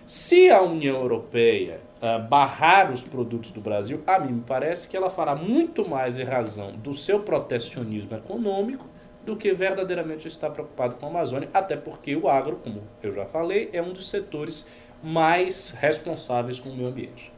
[0.06, 4.96] Se a União Europeia ah, barrar os produtos do Brasil, a mim me parece que
[4.96, 8.86] ela fará muito mais em razão do seu protecionismo econômico
[9.26, 13.26] do que verdadeiramente está preocupado com a Amazônia, até porque o agro, como eu já
[13.26, 14.66] falei, é um dos setores
[15.04, 17.32] mais responsáveis com o meio ambiente.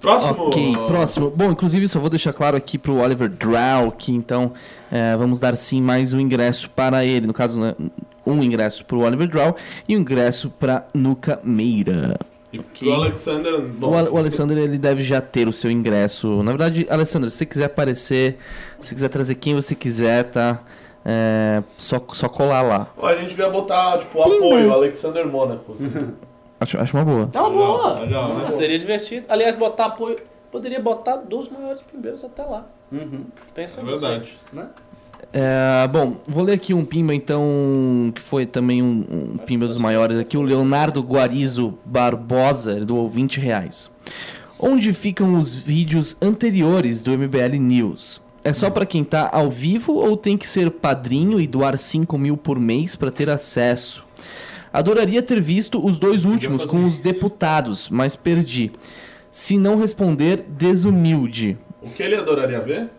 [0.00, 0.46] Próximo.
[0.46, 1.30] Ok, próximo.
[1.30, 4.52] Bom, inclusive só vou deixar claro aqui pro Oliver Drow que então
[4.92, 7.26] é, vamos dar sim mais um ingresso para ele.
[7.26, 7.74] No caso, né,
[8.24, 9.56] um ingresso pro Oliver Drow
[9.88, 12.16] e um ingresso para Nuca Meira.
[12.52, 12.88] E Ok.
[12.88, 13.60] o Alexander.
[13.60, 16.42] Bom, O, Al- o Alessandro ele deve já ter o seu ingresso.
[16.42, 18.38] Na verdade, Alessandro, se você quiser aparecer,
[18.80, 20.60] se quiser trazer quem você quiser, tá?
[21.04, 22.88] É, só, só colar lá.
[22.96, 25.72] Ó, a gente devia botar, tipo, apoio, Alexander Mônaco.
[25.74, 25.90] assim.
[26.60, 27.30] Acho, acho uma boa.
[27.32, 28.00] É uma boa!
[28.00, 28.44] legal, né?
[28.48, 29.26] Ah, seria divertido.
[29.28, 30.16] Aliás, botar apoio.
[30.50, 32.66] Poderia botar dos maiores primeiros até lá.
[32.90, 33.26] Uhum.
[33.54, 34.36] Pensa É nisso verdade.
[34.52, 34.68] aí, Né?
[35.32, 39.76] É, bom, vou ler aqui um pimba então, que foi também um, um pimba dos
[39.76, 43.90] maiores aqui, o Leonardo Guarizo Barbosa, doou 20 reais.
[44.58, 48.20] Onde ficam os vídeos anteriores do MBL News?
[48.42, 52.16] É só pra quem tá ao vivo ou tem que ser padrinho e doar 5
[52.16, 54.04] mil por mês pra ter acesso?
[54.72, 57.02] Adoraria ter visto os dois últimos com os isso.
[57.02, 58.70] deputados, mas perdi.
[59.30, 61.58] Se não responder, desumilde.
[61.82, 62.90] O que ele adoraria ver?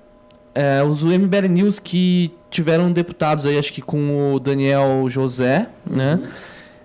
[0.53, 6.21] É, os MBL News que tiveram deputados aí, acho que com o Daniel José, né?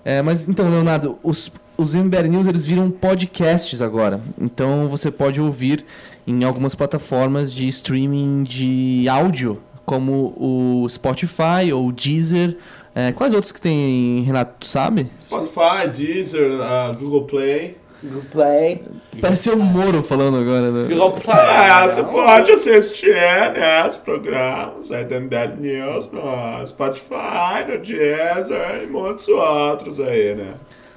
[0.05, 4.20] É, mas então, Leonardo, os, os MBR News eles viram podcasts agora.
[4.39, 5.85] Então você pode ouvir
[6.27, 12.57] em algumas plataformas de streaming de áudio, como o Spotify ou o Deezer.
[12.95, 15.09] É, quais outros que tem, Renato, tu sabe?
[15.19, 17.77] Spotify, Deezer, ah, Google Play.
[18.05, 18.85] Google Play.
[19.20, 20.89] Pareceu o Moro falando agora, né?
[20.89, 21.36] Google Play.
[21.36, 28.82] É, você pode assistir, né, os programas aí da MBL News no Spotify, no Deezer
[28.82, 30.55] e muitos outros aí, né?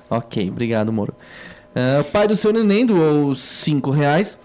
[0.09, 1.15] Ok, obrigado, Moro.
[1.99, 4.37] O pai do seu neném doou 5 reais.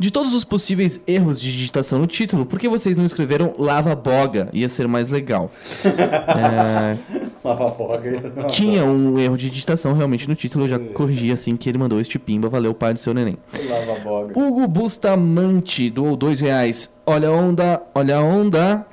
[0.00, 3.94] De todos os possíveis erros de digitação no título, por que vocês não escreveram lava
[3.94, 4.48] boga?
[4.50, 5.50] Ia ser mais legal.
[5.84, 6.96] É,
[7.44, 8.46] Lava boga.
[8.50, 12.00] tinha um erro de digitação realmente no título, eu já corrigi assim que ele mandou
[12.00, 12.48] este pimba.
[12.48, 13.36] Valeu, pai do seu neném.
[13.68, 14.38] Lava boga.
[14.38, 16.94] Hugo Bustamante doou dois reais.
[17.04, 18.86] Olha a onda, olha a onda.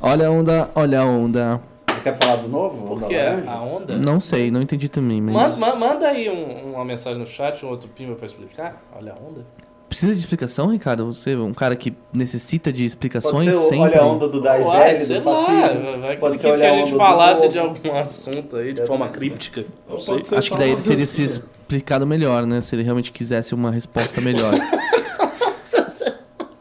[0.00, 1.60] Olha a onda, olha a onda.
[2.08, 2.86] Você quer falar do novo?
[2.86, 3.50] Por Da que laranja?
[3.50, 3.96] a onda?
[3.96, 5.34] Não sei, não entendi também, mas.
[5.34, 8.82] Manda, ma- manda aí um- uma mensagem no chat, um outro pimba pra explicar.
[8.96, 9.44] Olha a onda.
[9.88, 11.06] Precisa de explicação, Ricardo?
[11.06, 13.78] Você é um cara que necessita de Pode explicações ser o sempre.
[13.78, 16.48] Olha a onda do Dai Uai, Velho, sei do lá, vai que Pode ele ser
[16.48, 19.64] quis que a a gente falasse de algum assunto aí de forma críptica.
[19.88, 20.14] Não Ou sei.
[20.16, 22.60] pode ser Acho que daí ele teria se explicado melhor, né?
[22.60, 24.52] Se ele realmente quisesse uma resposta melhor.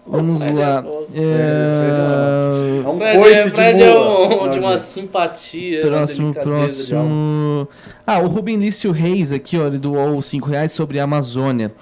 [0.09, 0.85] Vamos lá.
[1.13, 2.51] É...
[2.85, 6.39] É um Fred, coice é, de Fred é um- de uma simpatia, Próximo, uma de
[6.39, 6.51] alma.
[6.59, 7.67] próximo.
[8.05, 11.73] Ah, o Rubem Lício Reis aqui, ó, ele doou 5 reais sobre a Amazônia.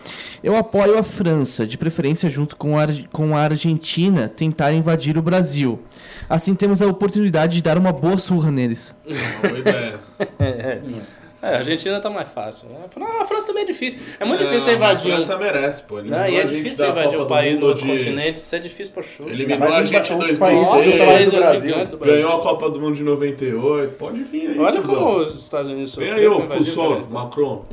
[0.43, 5.21] Eu apoio a França, de preferência junto com a, com a Argentina, tentar invadir o
[5.21, 5.79] Brasil.
[6.29, 8.95] Assim temos a oportunidade de dar uma boa surra neles.
[9.41, 9.99] Boa ideia.
[11.45, 12.67] É, a Argentina tá mais fácil.
[12.69, 12.77] Né?
[13.21, 13.99] A França também é difícil.
[14.19, 15.17] É muito É, difícil você invadir A um.
[15.17, 15.99] França merece, pô.
[15.99, 18.39] Eliminou Não, e é difícil invadir um do país no Mundo outro de- continente.
[18.39, 19.27] Isso é difícil pra show.
[19.29, 20.85] Eliminou a um gente em um país 2006.
[20.85, 21.59] do tamanho do países Brasil.
[21.69, 22.15] gigantes do Brasil.
[22.23, 23.93] Ganhou a Copa do Mundo de 98.
[23.95, 24.59] Pode vir aí.
[24.59, 27.23] Olha como os Estados Unidos Vem sofreram aí, ô, Pulsor, Afeganistão.
[27.23, 27.65] Macron.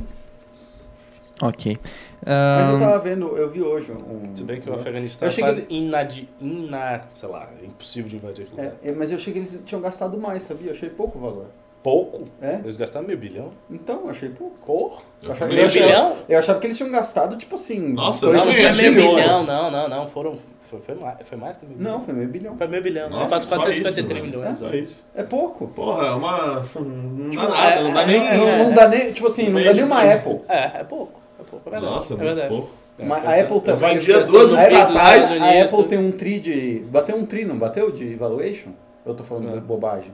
[1.41, 1.77] Ok.
[2.25, 4.33] Mas eu tava vendo, eu vi hoje um...
[4.33, 6.29] Se bem que o Afeganistão Eu é achei quase que inadi...
[6.39, 7.01] Ina...
[7.13, 8.61] sei lá, é impossível de invadir aquilo.
[8.61, 10.69] É, é, mas eu achei que eles tinham gastado mais, sabia?
[10.71, 11.47] Eu achei pouco o valor.
[11.83, 12.23] Pouco?
[12.41, 12.55] É?
[12.63, 13.49] Eles gastaram meio bilhão?
[13.69, 14.57] Então, eu achei pouco.
[14.65, 15.01] Porra!
[15.21, 16.15] Eu achava, Meio eu achava- bilhão?
[16.29, 17.91] eu achava que eles tinham gastado, tipo assim...
[17.91, 20.07] Nossa, Não, não foi meio bilhão, não, não, não.
[20.07, 20.37] Foram.
[20.61, 21.91] Foi, foi, mais, foi mais que meio bilhão.
[21.99, 22.57] Não, foi meio bilhão.
[22.57, 23.09] Foi meio bilhão.
[23.09, 23.41] Nossa, né?
[23.41, 24.61] só 453 isso, milhões.
[24.61, 24.69] ó.
[24.69, 25.05] É isso.
[25.13, 25.67] É pouco.
[25.67, 26.65] Porra, é uma...
[26.75, 28.27] Não Tipo, dá nada, não dá é, nem...
[28.29, 30.39] é, não, não dá nem, tipo assim, não dá nem uma Apple.
[30.47, 31.19] É, é pouco.
[31.39, 31.93] É pouco, é verdade.
[31.93, 32.49] Nossa, é muito verdade.
[32.49, 32.71] pouco.
[32.97, 36.79] É, Mas a Apple vendia expressão duas estatais, A Apple tem um tri de...
[36.87, 37.91] Bateu um tri, não bateu?
[37.91, 38.69] De valuation?
[39.05, 40.13] Eu tô falando bobagem.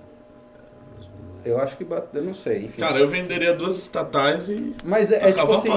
[1.49, 2.79] Eu acho que bateu, eu não sei, enfim.
[2.79, 4.75] Cara, eu venderia duas estatais e...
[4.83, 5.69] Mas é, é tipo assim,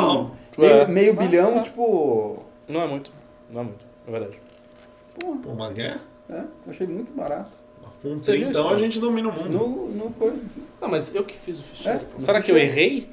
[0.58, 0.86] meio, É.
[0.86, 1.62] meio bilhão, ah.
[1.62, 2.42] tipo...
[2.68, 3.10] Não é muito.
[3.50, 3.84] Não é muito.
[4.06, 4.38] É verdade.
[5.18, 6.00] Pô, uma guerra?
[6.30, 7.50] É, eu achei muito barato.
[8.02, 8.74] Com um Você viu trintão isso?
[8.74, 9.48] a gente domina o mundo.
[9.50, 10.32] Não, não foi...
[10.80, 12.00] Não, mas eu que fiz o ficheiro.
[12.18, 13.08] É, Será que eu errei?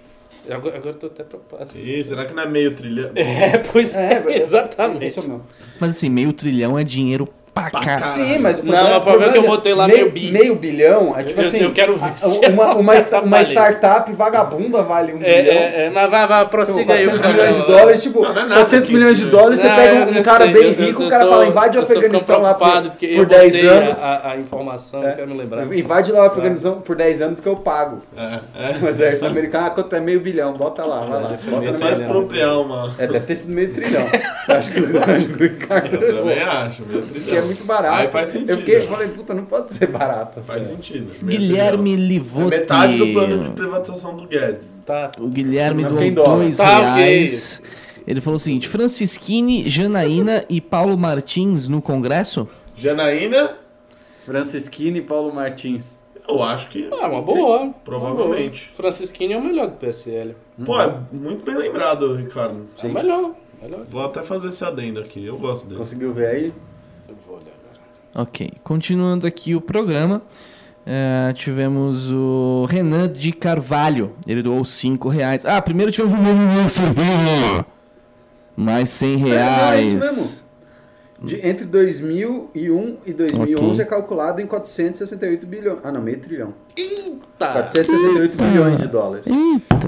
[0.50, 1.78] Agora, agora eu tô até preocupado.
[1.78, 3.12] Ih, será que não é meio trilhão?
[3.16, 5.20] É, pois é, É, exatamente.
[5.20, 5.42] É o meu.
[5.80, 8.14] mas assim, meio trilhão é dinheiro pra caralho.
[8.14, 10.32] Sim, mas o Não, mas o problema é que eu botei lá meio bi.
[10.32, 11.58] Meio bilhão é tipo Eu- assim.
[11.60, 15.54] eu quero ver a- se uma, uma, esta- uma startup vagabunda vale um É, bilhão.
[15.58, 17.06] é, é, mas vai, vai, Então, prossiga aí.
[17.06, 19.60] 400 por milhões de dólares, tipo, Não, não é nada, 400 milhões de 500 dólares,
[19.60, 21.30] você Não, pega eu- um, um cara sei, bem eu- rico, eu o cara tô-
[21.32, 24.04] fala, invade o Afeganistão lá por, por eu 10 botei anos.
[24.04, 25.12] A, a, a informação, É.
[25.12, 25.74] eu quero me lembrar.
[25.76, 28.00] Invade lá o Afeganistão por 10 anos que eu pago.
[28.18, 28.86] É, é.
[28.86, 31.38] O exército americano, ah, quanto é meio bilhão, bota lá, vai lá.
[31.48, 32.94] É mais minha- proprião, mano.
[32.98, 34.04] É, deve ter sido meio trilhão.
[34.50, 37.96] Eu acho que, o Ricardo Eu também acho, meio que é muito barato.
[38.02, 38.50] Aí faz sentido.
[38.52, 40.42] Eu fiquei, falei, puta, não pode ser barato.
[40.44, 40.76] Faz assim.
[40.76, 41.12] sentido.
[41.22, 42.04] meio Guilherme trilhão.
[42.06, 42.50] É Livotti.
[42.50, 44.76] metade do plano de privatização do Guedes.
[44.86, 45.12] Tá.
[45.20, 46.36] O Guilherme Não doou tem dólar.
[46.38, 47.62] dois Tá, reais.
[48.08, 52.48] Ele falou o seguinte: Francisquini, Janaína e Paulo Martins no Congresso?
[52.76, 53.56] Janaína,
[54.26, 55.98] Francisquini e Paulo Martins.
[56.28, 57.70] eu acho que Ah, uma boa.
[57.84, 58.72] provavelmente.
[58.76, 60.36] Francisquinho é o melhor do PSL.
[60.66, 62.68] Pô, é muito bem lembrado, Ricardo.
[62.82, 63.32] É o melhor.
[63.62, 63.82] melhor.
[63.90, 65.78] Vou até fazer esse adendo aqui, eu gosto dele.
[65.80, 66.54] Conseguiu ver aí?
[67.10, 68.24] Eu vou olhar agora.
[68.28, 68.52] Ok.
[68.64, 70.22] Continuando aqui o programa,
[70.86, 74.14] eh, tivemos o Renan de Carvalho.
[74.28, 75.46] Ele doou 5 reais.
[75.46, 77.66] Ah, primeiro tivemos o Mano Silveira.
[78.56, 79.94] Mais 100 não, é reais.
[79.94, 80.50] mesmo.
[81.22, 83.82] De- entre 2001 e 2011 Ok.
[83.82, 85.80] é calculado em 468 bilhões.
[85.84, 86.54] Ah, não, meio trilhão.
[87.38, 87.54] Tá.
[87.54, 89.24] 468 bilhões de dólares.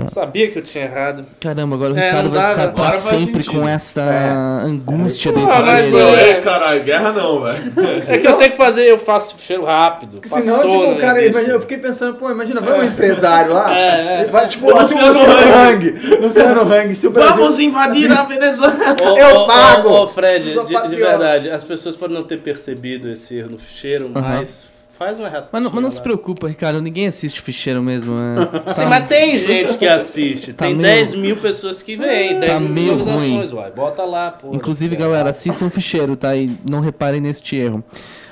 [0.07, 1.25] Sabia que eu tinha errado.
[1.37, 4.29] Caramba, agora o É, Ricardo não vai ficar pra sempre com essa É.
[4.65, 5.97] angústia Ah, dentro mas dele.
[5.97, 7.73] eu- Ei, caralho, guerra não, velho.
[8.07, 10.17] É que eu tenho que fazer, eu faço cheiro rápido.
[10.21, 11.25] Porque Passou senão, tipo, na o cara.
[11.25, 13.71] Imagina, eu fiquei pensando, pô, imagina, vai um empresário lá.
[13.77, 14.21] É, é.
[14.21, 15.93] ele vai, tipo, O Luciano, Hang.
[16.21, 17.35] Luciano Hang, se o Brasil.
[17.35, 18.73] Vamos invadir a Venezuela!
[19.03, 19.89] Ô, Eu ô, ô, pago.
[19.89, 24.09] Ô, Fred, de, de verdade, as pessoas podem não ter percebido esse erro no cheiro,
[24.13, 24.70] mas
[25.01, 25.49] Faz uma reta.
[25.51, 28.13] Mas não, mas não se preocupa, Ricardo, ninguém assiste ficheiro mesmo.
[28.13, 28.35] né?
[28.69, 30.53] Sim, mas tem gente que assiste.
[30.53, 33.71] Tá tem meio- 10 mil pessoas que veem, 10 Tá mil meio visualizações, uai.
[33.71, 34.53] Bota lá, pô.
[34.53, 34.99] Inclusive, É.
[34.99, 36.35] galera, assistam o ficheiro, tá?
[36.35, 37.83] E não reparem neste erro.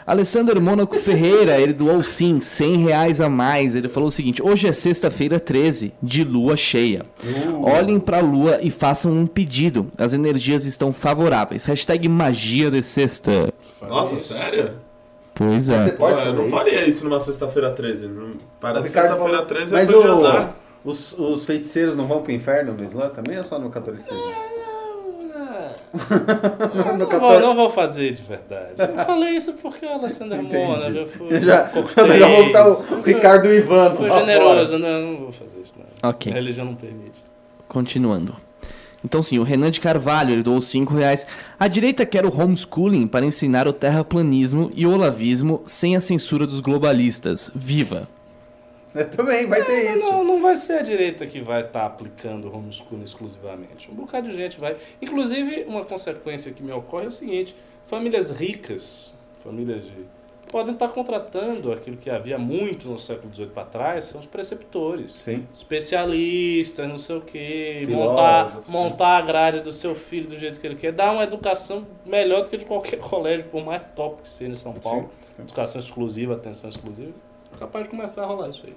[0.05, 3.75] Alessandro Mônaco Ferreira, ele doou sim, 100 reais a mais.
[3.75, 7.03] Ele falou o seguinte: hoje é sexta-feira 13, de lua cheia.
[7.63, 9.87] Olhem pra lua e façam um pedido.
[9.97, 11.65] As energias estão favoráveis.
[11.65, 13.51] Hashtag magia de sexta.
[13.87, 14.73] Nossa, sério?
[15.39, 15.91] Pois Você é.
[15.91, 16.55] Pô, pode eu fazer não isso?
[16.57, 18.07] faria isso numa sexta-feira 13.
[18.07, 20.53] Não- Parece sexta-feira falou- 13 é de o- azar.
[20.83, 24.17] Os, os feiticeiros não vão pro inferno no Islã também ou só no catolicismo?
[25.89, 28.73] no Não vou, 14 não vou fazer de verdade.
[28.77, 31.39] Eu falei isso porque o Alessandro Mona já foi.
[31.41, 35.31] Já, cortei, já voltar o Ricardo e o Ivan Foi lá generoso, não, não vou
[35.31, 36.09] fazer isso não.
[36.09, 36.31] Ok.
[36.31, 37.23] A religião não permite.
[37.67, 38.35] Continuando.
[39.03, 41.25] Então sim, o Renan de Carvalho, ele doou 5 reais.
[41.59, 46.45] A direita quer o homeschooling para ensinar o terraplanismo e o olavismo sem a censura
[46.45, 47.51] dos globalistas.
[47.55, 48.07] Viva!
[48.93, 49.05] fora.
[49.05, 50.03] Também vai ter isso.
[50.03, 53.89] Não, não vai ser a direita que vai estar aplicando o homeschooling exclusivamente.
[53.91, 54.77] Um bocado de gente vai.
[55.01, 57.55] Inclusive, uma consequência que me ocorre é o seguinte:
[57.85, 59.13] famílias ricas,
[59.43, 60.18] famílias de.
[60.49, 65.11] Podem estar contratando aquilo que havia muito no século XVIII para trás, são os preceptores.
[65.11, 65.45] Sim.
[65.53, 70.59] Especialistas, não sei o quê, Filósofos, montar, montar a grade do seu filho do jeito
[70.59, 74.23] que ele quer, dar uma educação melhor do que de qualquer colégio, por mais top
[74.23, 75.09] que seja em São Paulo.
[75.35, 75.43] sim.
[75.43, 77.13] Educação exclusiva, atenção exclusiva.
[77.57, 78.73] Capaz de começar a rolar isso aí.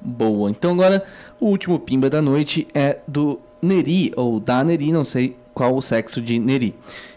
[0.00, 0.50] Boa.
[0.50, 1.04] Então agora
[1.40, 5.80] o último pimba da noite é do Neri, ou da Neri, não sei qual o
[5.80, 6.74] sexo de Neri.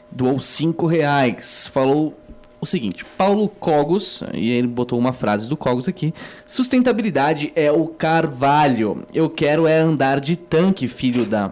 [0.10, 1.68] Doou 5 reais.
[1.68, 2.18] Falou
[2.62, 6.14] o seguinte: Paulo Cogos, e ele botou uma frase do Cogos aqui.
[6.46, 9.06] Sustentabilidade é o carvalho.
[9.14, 11.52] Eu quero é andar de tanque, filho da.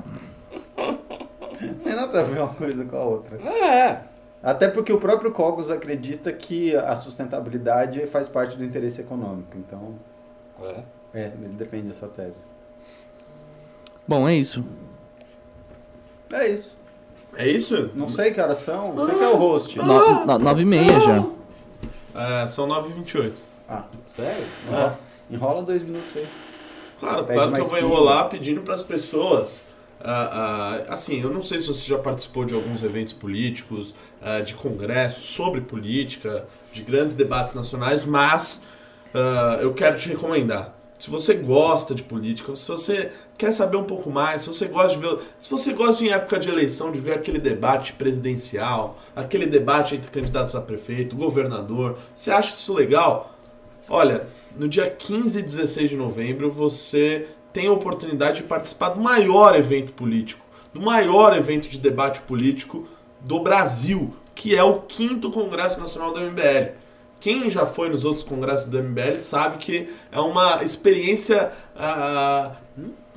[0.78, 3.38] Não tem nada a ver uma coisa com a outra.
[3.38, 4.02] É,
[4.44, 9.58] Até porque o próprio Cogos acredita que a sustentabilidade faz parte do interesse econômico.
[9.58, 9.96] Então,
[10.62, 10.84] é.
[11.14, 12.42] é, ele defende essa tese.
[14.08, 14.64] Bom, é isso.
[16.32, 16.77] É isso.
[17.38, 17.92] É isso?
[17.94, 18.94] Não sei que horas são.
[18.94, 19.78] Você que é o host.
[19.78, 21.24] No, no, 9 e meia já.
[22.16, 23.34] É, são 9h28.
[23.70, 24.46] Ah, Sério?
[24.68, 25.00] enrola,
[25.30, 26.28] enrola dois minutos aí.
[27.00, 29.62] Claro, Pede claro que eu vou enrolar pedindo para as pessoas.
[30.02, 34.40] ah, ah, assim, eu não sei se você já participou de alguns eventos políticos, ah,
[34.40, 38.62] de congressos sobre política, de grandes debates nacionais, mas
[39.62, 40.77] eu quero te recomendar.
[40.98, 44.98] Se você gosta de política, se você quer saber um pouco mais, se você gosta
[44.98, 49.46] de ver, se você gosta em época de eleição de ver aquele debate presidencial, aquele
[49.46, 53.36] debate entre candidatos a prefeito, governador, você acha isso legal?
[53.88, 59.00] Olha, no dia 15 e 16 de novembro você tem a oportunidade de participar do
[59.00, 62.88] maior evento político, do maior evento de debate político
[63.22, 66.87] do Brasil, que é o 5 Congresso Nacional do MBL.
[67.20, 72.52] Quem já foi nos outros congressos do MBL sabe que é uma experiência ah,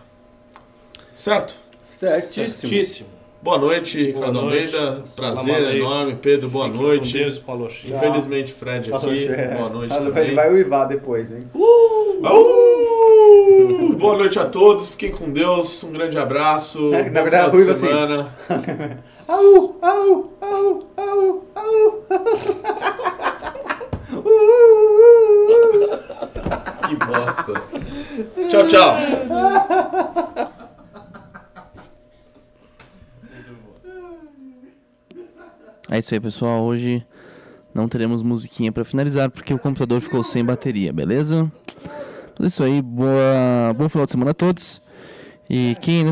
[1.11, 1.55] Certo?
[1.81, 2.69] Certíssimo.
[2.69, 3.22] Certíssimo.
[3.43, 4.73] Boa noite, Ricardo Boa noite.
[4.73, 5.03] Almeida.
[5.17, 6.15] Prazer enorme.
[6.15, 7.11] Pedro, boa Fiquem noite.
[7.11, 7.97] Com Deus Loxinha.
[7.97, 9.27] Infelizmente, Fred aqui.
[9.27, 9.55] É.
[9.55, 10.23] Boa noite Ah, também.
[10.27, 11.39] Ele vai uivar depois, hein?
[12.23, 12.73] Au!
[13.99, 16.93] Boa noite a todos, fiquem com Deus, um grande abraço.
[16.93, 17.87] É, na bom verdade, ruiva assim.
[17.87, 18.33] semana.
[19.27, 22.03] Au, au, au, au, au.
[26.87, 27.53] Que bosta.
[28.49, 28.97] tchau, tchau.
[35.93, 36.63] É isso aí, pessoal.
[36.63, 37.05] Hoje
[37.71, 41.51] não teremos musiquinha pra finalizar porque o computador ficou sem bateria, beleza?
[42.41, 42.81] É isso aí.
[42.81, 44.81] Boa, bom final de semana a todos.
[45.47, 46.11] E quem ainda